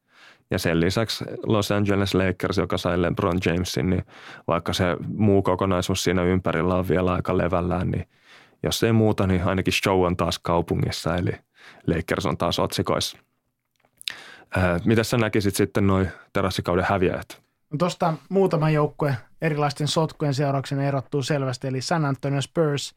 [0.51, 4.03] Ja sen lisäksi Los Angeles Lakers, joka sai LeBron Jamesin, niin
[4.47, 8.07] vaikka se muu kokonaisuus siinä ympärillä on vielä aika levällään, niin
[8.63, 11.31] jos ei muuta, niin ainakin show on taas kaupungissa, eli
[11.87, 13.17] Lakers on taas otsikoissa.
[14.57, 17.41] Äh, mitä sä näkisit sitten noin terassikauden häviäjät?
[17.71, 22.95] No Tuosta muutama joukkue erilaisten sotkujen seurauksena erottuu selvästi, eli San Antonio Spurs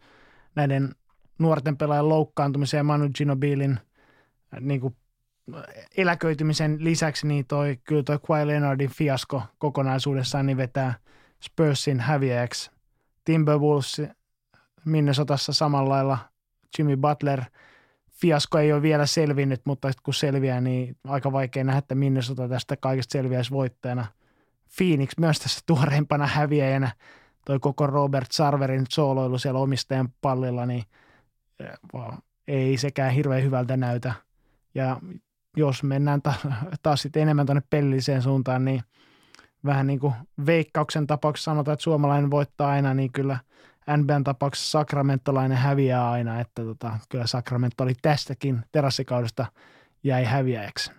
[0.54, 0.94] näiden
[1.38, 4.96] nuorten pelaajan loukkaantumisen ja Manu Ginobilin äh, niin kuin
[5.96, 10.94] eläköitymisen lisäksi, niin toi, kyllä toi Kawhi Leonardin fiasko kokonaisuudessaan niin vetää
[11.42, 12.70] Spursin häviäjäksi.
[13.24, 14.02] Timberwolves
[14.84, 16.18] Minnesotassa samalla lailla
[16.78, 17.42] Jimmy Butler–
[18.20, 22.76] fiasko ei ole vielä selvinnyt, mutta kun selviää, niin aika vaikea nähdä, että Minnesota tästä
[22.76, 24.06] kaikesta selviäisi voittajana.
[24.76, 26.92] Phoenix myös tässä tuoreimpana häviäjänä.
[27.47, 30.84] toi koko Robert Sarverin sooloilu siellä omistajan pallilla, niin
[32.48, 34.12] ei sekään hirveän hyvältä näytä.
[34.74, 35.01] Ja
[35.56, 36.34] jos mennään ta-
[36.82, 38.82] taas sitten enemmän tuonne pelilliseen suuntaan, niin
[39.64, 40.14] vähän niin kuin
[40.47, 43.38] veikkauksen tapauksessa sanotaan, että suomalainen voittaa aina, niin kyllä
[43.96, 49.46] NBN tapauksessa sakramentolainen häviää aina, että tota, kyllä Sacramento oli tästäkin terassikaudesta
[50.04, 50.92] jäi häviäjäksi.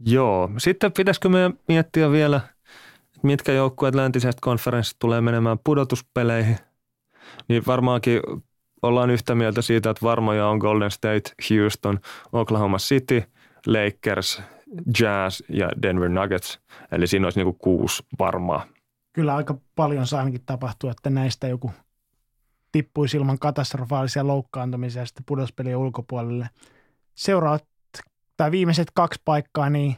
[0.00, 2.40] Joo, sitten pitäisikö me miettiä vielä,
[3.22, 6.56] mitkä joukkueet läntisestä konferenssista tulee menemään pudotuspeleihin,
[7.48, 8.20] niin varmaankin
[8.82, 11.98] ollaan yhtä mieltä siitä, että varmoja on Golden State, Houston,
[12.32, 13.22] Oklahoma City,
[13.66, 14.42] Lakers,
[15.00, 16.60] Jazz ja Denver Nuggets.
[16.92, 18.66] Eli siinä olisi niin kuusi varmaa.
[19.18, 21.72] Kyllä aika paljon saa ainakin tapahtua, että näistä joku
[22.72, 26.50] tippuisi ilman katastrofaalisia loukkaantumisia sitten pudotuspelien ulkopuolelle.
[27.14, 27.68] Seuraavat
[28.36, 29.96] tai viimeiset kaksi paikkaa, niin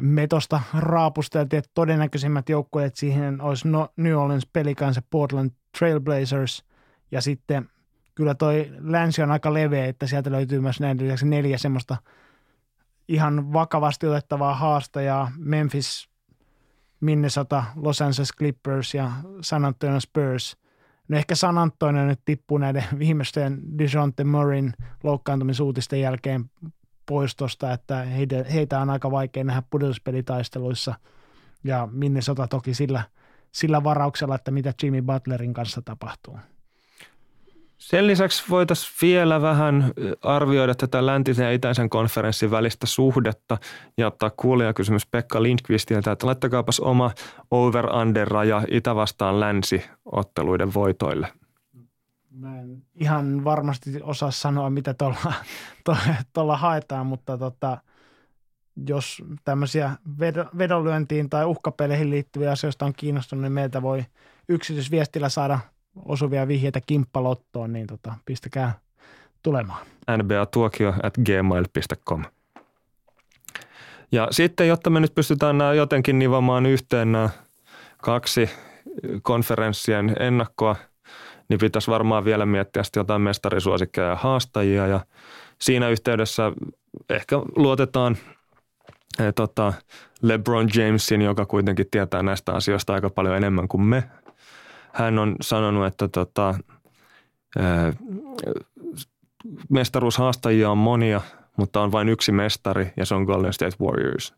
[0.00, 6.64] me tuosta raapusteltiin, että todennäköisimmät joukkueet siihen olisi no, New Orleans Pelicans ja Portland Trailblazers
[7.10, 7.68] ja sitten
[8.14, 11.96] kyllä toi länsi on aika leveä, että sieltä löytyy myös näin lisäksi neljä semmoista
[13.08, 15.32] ihan vakavasti otettavaa haastajaa.
[15.36, 16.08] Memphis,
[17.00, 20.56] Minnesota, Los Angeles Clippers ja San Antonio Spurs.
[21.08, 26.50] No ehkä San Antonio nyt tippuu näiden viimeisten DeJounte Murrayn loukkaantumisuutisten jälkeen
[27.06, 30.94] poistosta, että heitä, heitä on aika vaikea nähdä pudotuspelitaisteluissa.
[31.64, 33.02] Ja Minnesota toki sillä,
[33.52, 36.38] sillä varauksella, että mitä Jimmy Butlerin kanssa tapahtuu.
[37.78, 39.92] Sen lisäksi voitaisiin vielä vähän
[40.22, 43.58] arvioida tätä läntisen ja itäisen konferenssin välistä suhdetta
[43.96, 47.10] ja ottaa kuulijakysymys Pekka Lindqvistiltä, että laittakaapas oma
[47.50, 51.28] over-under-raja Itä vastaan länsi otteluiden voitoille.
[52.30, 55.32] Mä en ihan varmasti osaa sanoa, mitä tuolla,
[56.34, 57.78] tuolla haetaan, mutta tota,
[58.88, 59.90] jos tämmöisiä
[60.58, 64.04] vedonlyöntiin tai uhkapeleihin liittyviä asioista on kiinnostunut, niin meiltä voi
[64.48, 65.58] yksityisviestillä saada–
[66.04, 68.78] osuvia vihjeitä kimppalottoon, niin tota, pistäkää
[69.42, 69.86] tulemaan.
[70.16, 72.24] nba-tuokio at gmail.com.
[74.12, 77.28] Ja sitten, jotta me nyt pystytään nämä jotenkin nivomaan yhteen nämä
[77.96, 78.50] kaksi
[79.22, 80.76] konferenssien ennakkoa,
[81.48, 84.86] niin pitäisi varmaan vielä miettiä sitten jotain mestarisuosikkeja ja haastajia.
[84.86, 85.00] Ja
[85.60, 86.52] siinä yhteydessä
[87.10, 88.16] ehkä luotetaan
[89.20, 89.72] eh, tota,
[90.22, 94.04] LeBron Jamesin, joka kuitenkin tietää näistä asioista aika paljon enemmän kuin me,
[94.98, 96.54] hän on sanonut, että tota,
[99.68, 101.20] mestaruushaastajia on monia,
[101.56, 104.34] mutta on vain yksi mestari ja se on Golden State Warriors.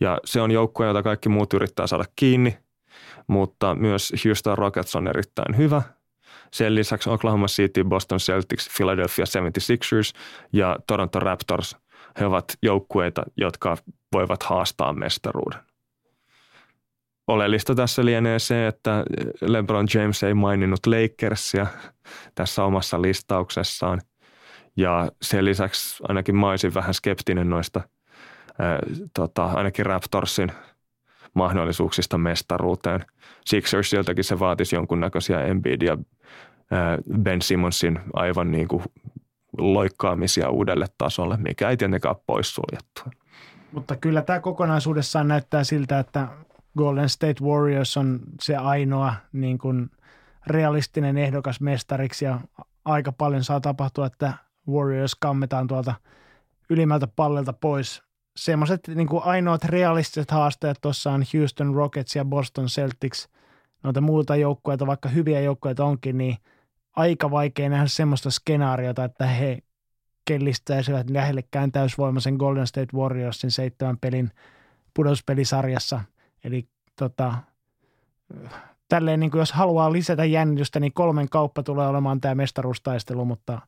[0.00, 2.58] Ja se on joukkue, jota kaikki muut yrittää saada kiinni,
[3.26, 5.82] mutta myös Houston Rockets on erittäin hyvä.
[6.52, 10.18] Sen lisäksi Oklahoma City, Boston Celtics, Philadelphia 76ers
[10.52, 11.76] ja Toronto Raptors,
[12.20, 13.76] he ovat joukkueita, jotka
[14.12, 15.65] voivat haastaa mestaruuden.
[17.26, 19.04] Oleellista tässä lienee se, että
[19.40, 21.66] LeBron James ei maininnut Lakersia
[22.34, 24.00] tässä omassa listauksessaan.
[24.76, 27.80] Ja sen lisäksi ainakin mä olisin vähän skeptinen noista
[28.58, 28.78] ää,
[29.14, 30.52] tota, ainakin Raptorsin
[31.34, 33.04] mahdollisuuksista mestaruuteen.
[33.46, 35.98] Sixersiltäkin se vaatisi jonkunnäköisiä Embiid ja
[37.22, 38.82] Ben Simonsin aivan niin kuin
[39.58, 43.02] loikkaamisia uudelle tasolle, mikä ei tietenkään ole poissuljettu.
[43.72, 46.28] Mutta kyllä tämä kokonaisuudessaan näyttää siltä, että
[46.76, 49.90] Golden State Warriors on se ainoa niin kuin
[50.46, 52.40] realistinen ehdokas mestariksi ja
[52.84, 54.32] aika paljon saa tapahtua, että
[54.68, 55.94] Warriors kammetaan tuolta
[56.70, 58.02] ylimmältä pallelta pois.
[58.36, 63.28] Semmoiset niin kuin ainoat realistiset haasteet tuossa on Houston Rockets ja Boston Celtics.
[63.82, 66.36] Noita muilta joukkueita, vaikka hyviä joukkueita onkin, niin
[66.96, 69.58] aika vaikea nähdä semmoista skenaariota, että he
[70.24, 74.30] kellistäisivät lähellekään täysvoimaisen Golden State Warriorsin seitsemän pelin
[74.94, 76.00] pudotuspelisarjassa–
[76.44, 76.68] Eli
[76.98, 77.34] tota,
[78.88, 83.60] tälleen niin kuin jos haluaa lisätä jännitystä, niin kolmen kauppa tulee olemaan tämä mestaruustaistelu, mutta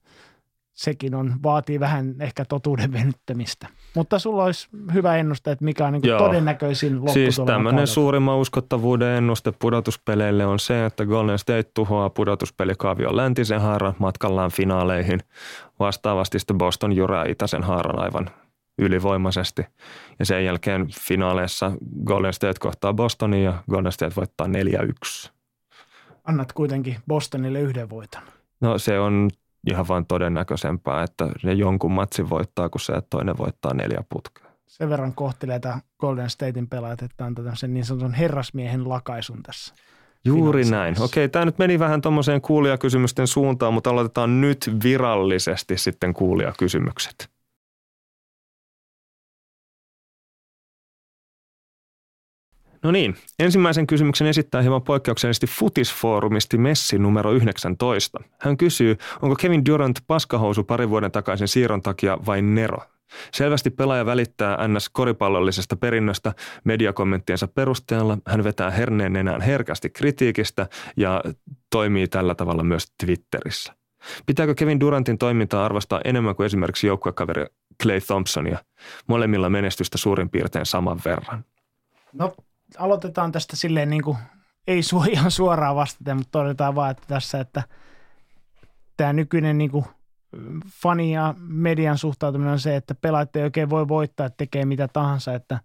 [0.73, 3.69] sekin on, vaatii vähän ehkä totuuden venyttämistä.
[3.97, 7.15] Mutta sulla olisi hyvä ennuste, että mikä on niin kuin todennäköisin lopputulema.
[7.15, 13.95] Siis tämmöinen suurimman uskottavuuden ennuste pudotuspeleille on se, että Golden State tuhoaa pudotuspelikaavion läntisen haaran
[13.99, 15.21] matkallaan finaaleihin.
[15.81, 18.31] Vastaavasti sitten Boston jyrää itäisen haaran aivan
[18.79, 19.63] ylivoimaisesti.
[20.19, 21.73] Ja sen jälkeen finaaleissa
[22.05, 24.47] Golden State kohtaa Bostonin ja Golden State voittaa
[25.27, 25.31] 4-1.
[26.25, 28.23] Annat kuitenkin Bostonille yhden voiton.
[28.61, 29.31] No se on
[29.71, 34.49] ihan vain todennäköisempää, että ne jonkun matsin voittaa, kun se, että toinen voittaa neljä putkea.
[34.67, 39.75] Sen verran kohtelee tämä Golden Statein pelaajat, että antaa sen niin sanotun herrasmiehen lakaisun tässä.
[40.25, 41.03] Juuri näin.
[41.03, 47.31] Okei, tämä nyt meni vähän tuommoiseen kuulijakysymysten suuntaan, mutta aloitetaan nyt virallisesti sitten kuulijakysymykset.
[52.83, 58.21] No niin, ensimmäisen kysymyksen esittää hieman poikkeuksellisesti Futisfoorumisti Messi numero 19.
[58.39, 62.79] Hän kysyy, onko Kevin Durant paskahousu parin vuoden takaisin siirron takia vai Nero?
[63.33, 66.35] Selvästi pelaaja välittää NS koripallollisesta perinnöstä
[66.65, 68.19] mediakommenttiensa perusteella.
[68.27, 71.23] Hän vetää herneen enää herkästi kritiikistä ja
[71.71, 73.75] toimii tällä tavalla myös Twitterissä.
[74.27, 77.47] Pitääkö Kevin Durantin toimintaa arvostaa enemmän kuin esimerkiksi joukkuekaveri
[77.83, 78.59] Clay Thompsonia?
[79.07, 81.45] Molemmilla menestystä suurin piirtein saman verran.
[82.13, 82.35] No
[82.79, 84.17] aloitetaan tästä silleen niin kuin,
[84.67, 87.63] ei su, ihan suoraan vastata, mutta todetaan vaan, että tässä, että
[88.97, 89.85] tämä nykyinen niin kuin,
[90.83, 94.89] fani ja median suhtautuminen on se, että pelaajat ei oikein voi voittaa, että tekee mitä
[94.89, 95.61] tahansa, että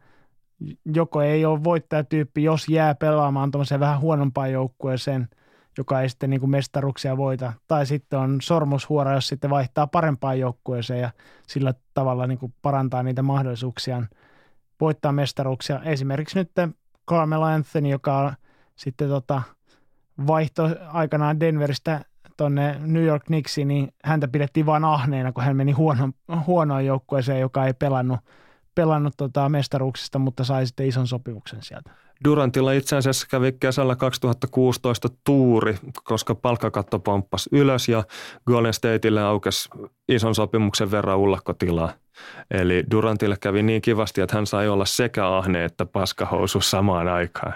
[0.86, 5.28] joko ei ole voittajatyyppi, jos jää pelaamaan tuommoiseen vähän huonompaan joukkueeseen,
[5.78, 10.40] joka ei sitten niin kuin mestaruksia voita, tai sitten on sormushuora, jos sitten vaihtaa parempaan
[10.40, 11.12] joukkueeseen ja
[11.48, 14.10] sillä tavalla niin kuin parantaa niitä mahdollisuuksiaan
[14.82, 15.82] voittaa mestaruksia.
[15.84, 16.52] Esimerkiksi nyt
[17.10, 18.34] Carmelo Anthony, joka
[18.76, 19.42] sitten tota,
[20.28, 22.06] vaihto aikanaan Denveristä
[22.38, 26.10] tuonne New York Knicksiin, niin häntä pidettiin vain ahneena, kun hän meni huono,
[26.48, 28.20] huonoon joukkueeseen, joka ei pelannut,
[28.76, 31.92] pelannut tota mestaruuksista, mutta sai sitten ison sopimuksen sieltä.
[32.24, 38.04] Durantilla itse asiassa kävi kesällä 2016 tuuri, koska palkkakatto pomppasi ylös ja
[38.48, 39.70] Golden Stateille aukesi
[40.10, 41.94] ison sopimuksen verran ullakkotilaa.
[42.52, 47.54] Eli Durantille kävi niin kivasti, että hän sai olla sekä ahne että paskahousu samaan aikaan.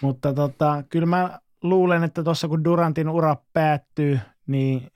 [0.00, 4.90] Mutta tota, kyllä mä luulen, että tuossa kun Durantin ura päättyy, niin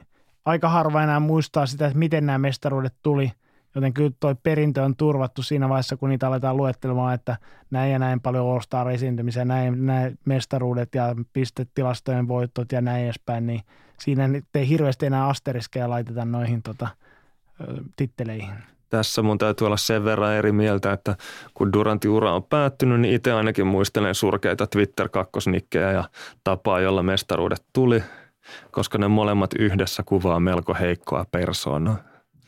[0.45, 3.33] aika harva enää muistaa sitä, että miten nämä mestaruudet tuli.
[3.75, 7.37] Joten kyllä toi perintö on turvattu siinä vaiheessa, kun niitä aletaan luettelemaan, että
[7.71, 13.47] näin ja näin paljon All-Star esiintymisiä, näin, näin mestaruudet ja pistetilastojen voittot ja näin edespäin,
[13.47, 13.61] niin
[14.01, 16.89] siinä ei hirveästi enää asteriskeja laiteta noihin tota,
[17.97, 18.55] titteleihin
[18.91, 21.17] tässä mun täytyy olla sen verran eri mieltä, että
[21.55, 26.05] kun Durantin ura on päättynyt, niin itse ainakin muistelen surkeita Twitter-kakkosnikkejä ja
[26.45, 28.03] tapaa, jolla mestaruudet tuli,
[28.71, 31.97] koska ne molemmat yhdessä kuvaa melko heikkoa persoonaa.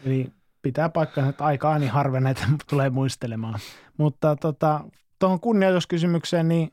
[0.06, 0.26] Eli
[0.62, 3.60] pitää paikkaa, että aikaa niin harven näitä tulee muistelemaan.
[3.98, 4.80] Mutta tota,
[5.18, 6.72] tuohon kunnioituskysymykseen, niin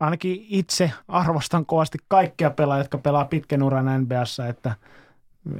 [0.00, 4.74] ainakin itse arvostan kovasti kaikkia pelaajia, jotka pelaa pitkän uran NBAssa, että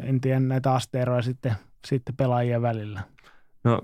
[0.03, 1.55] en tiedä näitä asteeroja sitten–
[1.87, 3.01] sitten pelaajien välillä?
[3.65, 3.81] No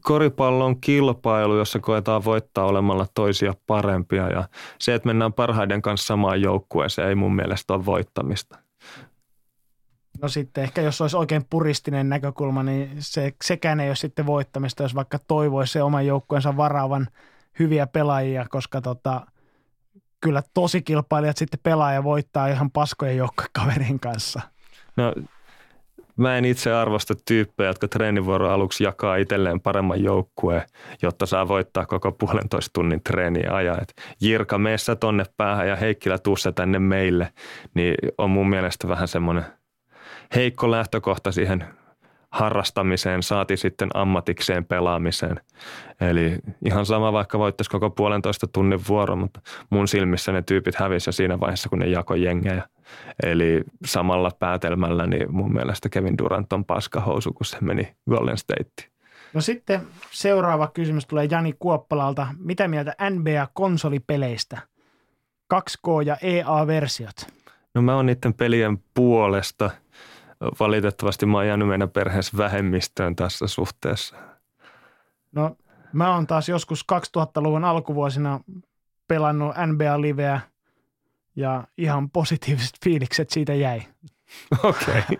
[0.00, 4.48] koripallo on kilpailu, jossa koetaan voittaa olemalla toisia parempia ja
[4.78, 8.58] se, että mennään parhaiden kanssa samaan joukkueeseen ei mun mielestä ole voittamista.
[10.24, 14.82] No sitten ehkä jos olisi oikein puristinen näkökulma, niin se, sekään ei ole sitten voittamista,
[14.82, 17.08] jos vaikka toivoisi se oman joukkueensa varaavan
[17.58, 19.26] hyviä pelaajia, koska tota,
[20.20, 24.40] kyllä tosi kilpailijat sitten pelaaja voittaa ihan paskojen joukkuekaverin kanssa.
[24.96, 25.12] No
[26.16, 30.62] Mä en itse arvosta tyyppejä, jotka treenivuoron aluksi jakaa itselleen paremman joukkueen,
[31.02, 33.78] jotta saa voittaa koko puolentoista tunnin treeniä ajaa.
[33.82, 37.32] Et Jirka, meessä tonne päähän ja Heikkilä tuussa tänne meille,
[37.74, 39.44] niin on mun mielestä vähän semmoinen
[40.34, 41.64] heikko lähtökohta siihen
[42.34, 45.40] harrastamiseen, saati sitten ammatikseen pelaamiseen.
[46.00, 49.40] Eli ihan sama vaikka voittaisi koko puolentoista tunnin vuoro, mutta
[49.70, 52.62] mun silmissä ne tyypit hävisi jo siinä vaiheessa, kun ne jako jengejä.
[53.22, 58.90] Eli samalla päätelmällä niin mun mielestä Kevin Durant on paskahousu, kun se meni Golden State.
[59.34, 59.80] No sitten
[60.10, 62.26] seuraava kysymys tulee Jani Kuoppalalta.
[62.38, 64.58] Mitä mieltä NBA-konsolipeleistä?
[65.54, 67.26] 2K ja EA-versiot.
[67.74, 69.70] No mä oon niiden pelien puolesta–
[70.60, 74.16] valitettavasti mä oon jäänyt meidän perheessä vähemmistöön tässä suhteessa.
[75.32, 75.56] No
[75.92, 78.40] mä oon taas joskus 2000-luvun alkuvuosina
[79.08, 80.40] pelannut NBA-liveä
[81.36, 83.82] ja ihan positiiviset fiilikset siitä jäi.
[84.64, 84.94] Okei.
[84.98, 85.16] Okay.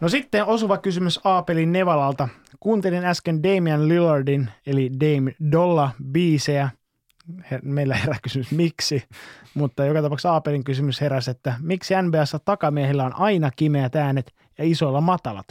[0.00, 2.28] No sitten osuva kysymys Aapelin Nevalalta.
[2.60, 6.70] Kuuntelin äsken Damian Lillardin eli Dame Dolla biisejä
[7.62, 9.02] meillä herää kysymys miksi,
[9.54, 14.64] mutta joka tapauksessa Aapelin kysymys heräsi, että miksi NBAssa takamiehillä on aina kimeät äänet ja
[14.64, 15.46] isoilla matalat?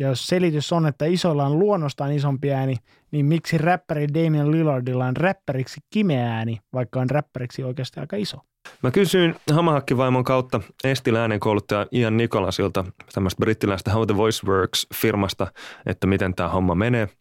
[0.00, 2.76] Ja jos selitys on, että isoilla on luonnostaan isompi ääni,
[3.10, 8.38] niin miksi räppäri Damian Lillardilla on räppäriksi kimeä ääni, vaikka on räppäriksi oikeasti aika iso?
[8.82, 15.46] Mä kysyin Hamahakkivaimon kautta Estilä äänenkouluttaja Ian Nikolasilta tämmöistä brittiläistä How the Voice Works firmasta,
[15.86, 17.08] että miten tämä homma menee–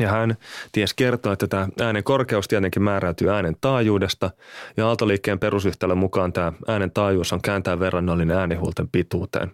[0.00, 0.36] ja hän
[0.72, 4.30] ties kertoa, että tämä äänen korkeus tietenkin määräytyy äänen taajuudesta
[4.76, 9.50] ja aaltoliikkeen perusyhtälön mukaan tämä äänen taajuus on kääntää verrannollinen äänihuulten pituuteen.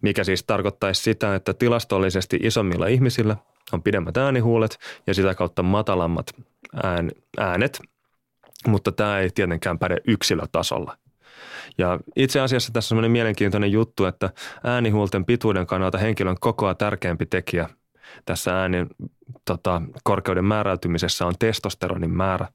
[0.00, 3.36] Mikä siis tarkoittaisi sitä, että tilastollisesti isommilla ihmisillä
[3.72, 6.26] on pidemmät äänihuulet ja sitä kautta matalammat
[6.82, 7.80] ään, äänet,
[8.66, 10.96] mutta tämä ei tietenkään päde yksilötasolla.
[11.78, 14.30] Ja itse asiassa tässä on mielenkiintoinen juttu, että
[14.64, 17.68] äänihuulten pituuden kannalta henkilön kokoa tärkeämpi tekijä
[18.24, 18.86] tässä äänen
[19.44, 22.48] tota, korkeuden määräytymisessä on testosteronin määrä.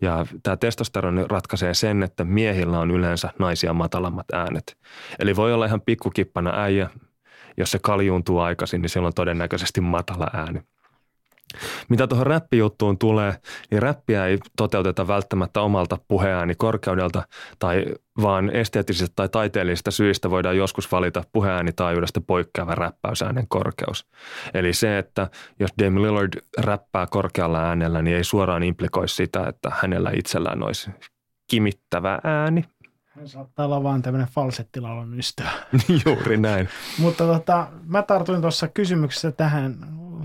[0.00, 4.76] Ja tämä testosteroni ratkaisee sen, että miehillä on yleensä naisia matalammat äänet.
[5.18, 6.90] Eli voi olla ihan pikkukippana äijä,
[7.56, 10.60] jos se kaljuuntuu aikaisin, niin silloin on todennäköisesti matala ääni.
[11.88, 13.34] Mitä tuohon räppijuttuun tulee,
[13.70, 17.22] niin räppiä ei toteuteta välttämättä omalta puheääni korkeudelta,
[17.58, 17.84] tai
[18.22, 24.06] vaan esteettisistä tai taiteellisista syistä voidaan joskus valita puheäänitaajuudesta poikkeava räppäysäänen korkeus.
[24.54, 25.30] Eli se, että
[25.60, 30.90] jos Dame Lillard räppää korkealla äänellä, niin ei suoraan implikoi sitä, että hänellä itsellään olisi
[31.50, 32.64] kimittävä ääni.
[33.04, 35.50] Hän saattaa olla vaan tämmöinen falsettilaulun ystävä.
[36.06, 36.68] Juuri näin.
[36.98, 39.76] Mutta tota, mä tartuin tuossa kysymyksessä tähän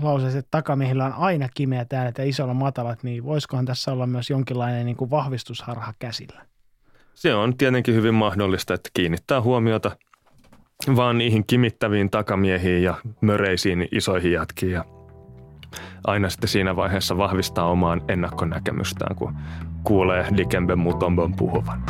[0.02, 4.30] lauseeseen, että takamiehillä on aina kimeät äänet ja isolla matalat, niin voisikohan tässä olla myös
[4.30, 6.46] jonkinlainen niin kuin vahvistusharha käsillä?
[7.14, 9.96] Se on tietenkin hyvin mahdollista, että kiinnittää huomiota
[10.96, 14.84] vaan niihin kimittäviin takamiehiin ja möreisiin isoihin jätkiin ja
[16.06, 19.36] aina sitten siinä vaiheessa vahvistaa omaan ennakkonäkemystään, kun
[19.84, 21.82] kuulee Dikembe Mutombon puhuvan.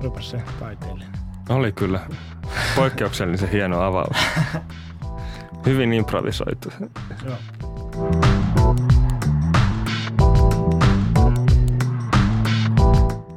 [0.00, 0.42] Olipas se.
[1.50, 2.00] Oli kyllä
[2.76, 4.16] poikkeuksellisen hieno avaus.
[5.66, 6.72] Hyvin improvisoitu.
[7.24, 7.36] Joo.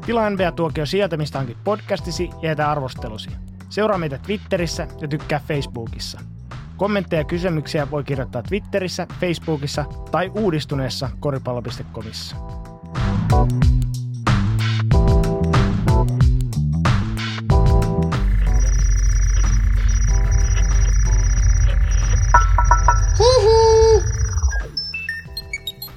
[0.05, 3.29] Tilaa NBA-tuokio sieltä, mistä hankit podcastisi ja jätä arvostelusi.
[3.69, 6.19] Seuraa meitä Twitterissä ja tykkää Facebookissa.
[6.77, 12.35] Kommentteja ja kysymyksiä voi kirjoittaa Twitterissä, Facebookissa tai uudistuneessa koripallo.comissa.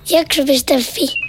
[0.06, 1.25] Jakso.fi